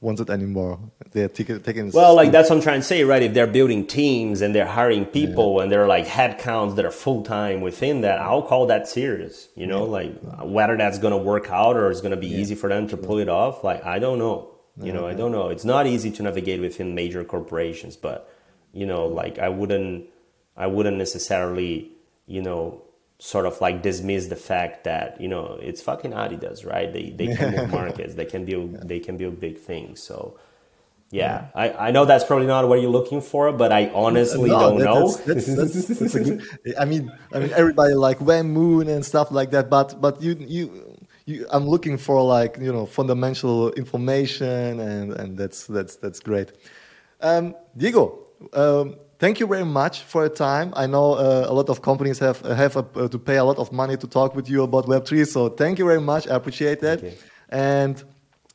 wants 0.00 0.20
it 0.20 0.30
anymore. 0.30 0.80
They're 1.12 1.28
taking, 1.28 1.60
taking 1.60 1.90
well, 1.92 2.16
like 2.16 2.32
that's 2.32 2.50
what 2.50 2.56
I'm 2.56 2.62
trying 2.62 2.80
to 2.80 2.86
say, 2.86 3.04
right? 3.04 3.22
If 3.22 3.34
they're 3.34 3.46
building 3.46 3.86
teams 3.86 4.40
and 4.40 4.54
they're 4.54 4.66
hiring 4.66 5.04
people 5.04 5.56
yeah. 5.56 5.62
and 5.62 5.72
they're 5.72 5.86
like 5.86 6.06
headcounts 6.06 6.76
that 6.76 6.84
are 6.84 6.90
full 6.90 7.22
time 7.22 7.60
within 7.60 8.00
that, 8.00 8.18
I'll 8.18 8.42
call 8.42 8.66
that 8.66 8.88
serious. 8.88 9.48
You 9.54 9.66
know, 9.66 9.84
yeah. 9.84 9.90
like 9.90 10.42
whether 10.42 10.76
that's 10.76 10.98
going 10.98 11.12
to 11.12 11.18
work 11.18 11.50
out 11.50 11.76
or 11.76 11.90
it's 11.90 12.00
going 12.00 12.12
to 12.12 12.16
be 12.16 12.28
yeah. 12.28 12.38
easy 12.38 12.54
for 12.54 12.68
them 12.68 12.88
to 12.88 12.96
pull 12.96 13.18
it 13.18 13.28
off. 13.28 13.62
Like 13.62 13.84
I 13.84 13.98
don't 13.98 14.18
know. 14.18 14.48
You 14.82 14.94
know, 14.94 15.06
I 15.06 15.12
don't 15.12 15.30
know. 15.30 15.48
It's 15.50 15.64
not 15.64 15.86
easy 15.86 16.10
to 16.12 16.22
navigate 16.22 16.58
within 16.58 16.94
major 16.94 17.22
corporations, 17.22 17.96
but 17.96 18.29
you 18.72 18.86
know 18.86 19.06
like 19.06 19.38
i 19.38 19.48
wouldn't 19.48 20.06
i 20.56 20.66
wouldn't 20.66 20.96
necessarily 20.96 21.90
you 22.26 22.42
know 22.42 22.82
sort 23.18 23.44
of 23.44 23.60
like 23.60 23.82
dismiss 23.82 24.28
the 24.28 24.36
fact 24.36 24.84
that 24.84 25.20
you 25.20 25.28
know 25.28 25.58
it's 25.60 25.82
fucking 25.82 26.12
adidas 26.12 26.66
right 26.66 26.92
they 26.92 27.10
they 27.10 27.34
can 27.34 27.54
move 27.54 27.70
markets 27.80 28.14
they 28.14 28.24
can 28.24 28.44
build 28.44 28.88
they 28.88 28.98
can 28.98 29.16
build 29.16 29.38
big 29.40 29.58
things 29.58 30.02
so 30.02 30.38
yeah, 31.12 31.48
yeah. 31.56 31.60
I, 31.60 31.88
I 31.88 31.90
know 31.90 32.04
that's 32.04 32.24
probably 32.24 32.46
not 32.46 32.68
what 32.68 32.80
you're 32.80 32.90
looking 32.90 33.20
for, 33.20 33.52
but 33.52 33.72
I 33.72 33.90
honestly 33.92 34.48
no, 34.48 34.60
don't 34.60 34.78
that, 34.78 34.84
know. 34.84 35.12
That's, 35.12 35.46
that's, 35.46 35.86
that's, 35.88 36.14
good, 36.14 36.44
I 36.78 36.84
mean, 36.84 37.10
I 37.34 37.40
mean, 37.40 37.50
everybody 37.52 37.94
like 37.94 38.20
Van 38.20 38.48
Moon 38.48 38.88
and 38.88 39.04
stuff 39.04 39.32
like 39.32 39.50
that, 39.50 39.68
but 39.68 40.00
but 40.00 40.22
you 40.22 40.36
you 40.38 40.96
you, 41.26 41.46
I'm 41.50 41.66
looking 41.66 41.98
for 41.98 42.22
like 42.22 42.58
you 42.60 42.72
know 42.72 42.86
fundamental 42.86 43.72
information, 43.72 44.78
and 44.78 45.12
and 45.12 45.36
that's 45.36 45.66
that's 45.66 45.96
that's 45.96 46.20
great. 46.20 46.52
Um, 47.20 47.56
Diego, 47.76 48.26
um, 48.52 48.96
thank 49.18 49.40
you 49.40 49.46
very 49.46 49.64
much 49.64 50.02
for 50.02 50.22
your 50.22 50.34
time. 50.34 50.72
I 50.76 50.86
know 50.86 51.14
uh, 51.14 51.46
a 51.48 51.54
lot 51.54 51.68
of 51.68 51.82
companies 51.82 52.18
have 52.18 52.40
have 52.40 52.76
a, 52.76 52.84
uh, 52.96 53.08
to 53.08 53.18
pay 53.18 53.36
a 53.36 53.44
lot 53.44 53.58
of 53.58 53.72
money 53.72 53.96
to 53.96 54.06
talk 54.06 54.34
with 54.34 54.48
you 54.48 54.62
about 54.62 54.86
Web3. 54.86 55.26
So 55.26 55.48
thank 55.48 55.78
you 55.78 55.86
very 55.86 56.00
much. 56.00 56.26
I 56.28 56.34
appreciate 56.34 56.80
that. 56.80 57.02
And 57.48 58.02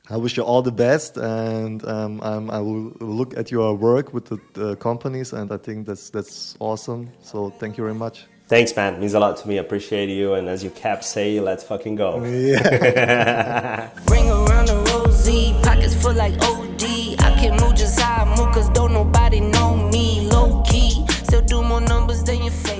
I 0.09 0.17
wish 0.17 0.37
you 0.37 0.43
all 0.43 0.61
the 0.61 0.71
best. 0.71 1.17
And 1.17 1.85
um, 1.85 2.21
I 2.21 2.59
will 2.59 2.93
look 2.99 3.37
at 3.37 3.51
your 3.51 3.73
work 3.75 4.13
with 4.13 4.25
the, 4.25 4.37
the 4.53 4.75
companies, 4.75 5.33
and 5.33 5.51
I 5.51 5.57
think 5.57 5.87
that's 5.87 6.09
that's 6.09 6.55
awesome. 6.59 7.11
So 7.21 7.51
thank 7.59 7.77
you 7.77 7.83
very 7.83 7.95
much. 7.95 8.25
Thanks, 8.47 8.75
man. 8.75 8.93
It 8.93 8.99
means 8.99 9.15
a 9.15 9.19
lot 9.19 9.37
to 9.37 9.47
me. 9.47 9.57
I 9.57 9.61
appreciate 9.61 10.09
you. 10.09 10.35
And 10.35 10.47
as 10.47 10.63
you 10.63 10.69
cap 10.69 11.03
say, 11.03 11.39
let's 11.39 11.63
fucking 11.63 11.95
go. 11.95 12.23
Yeah. 12.23 13.89
Ring 14.11 14.29
around 14.29 14.67
the 14.67 14.77
rosy, 14.93 15.55
pockets 15.63 15.95
full 15.95 16.13
like 16.13 16.33
OD. 16.43 16.83
I 17.19 17.35
can 17.39 17.59
move 17.59 17.73
just 17.73 17.99
how 17.99 18.23
I 18.23 18.37
move, 18.37 18.53
cause 18.53 18.69
stay 22.25 22.41
in 22.41 22.51
fake. 22.51 22.74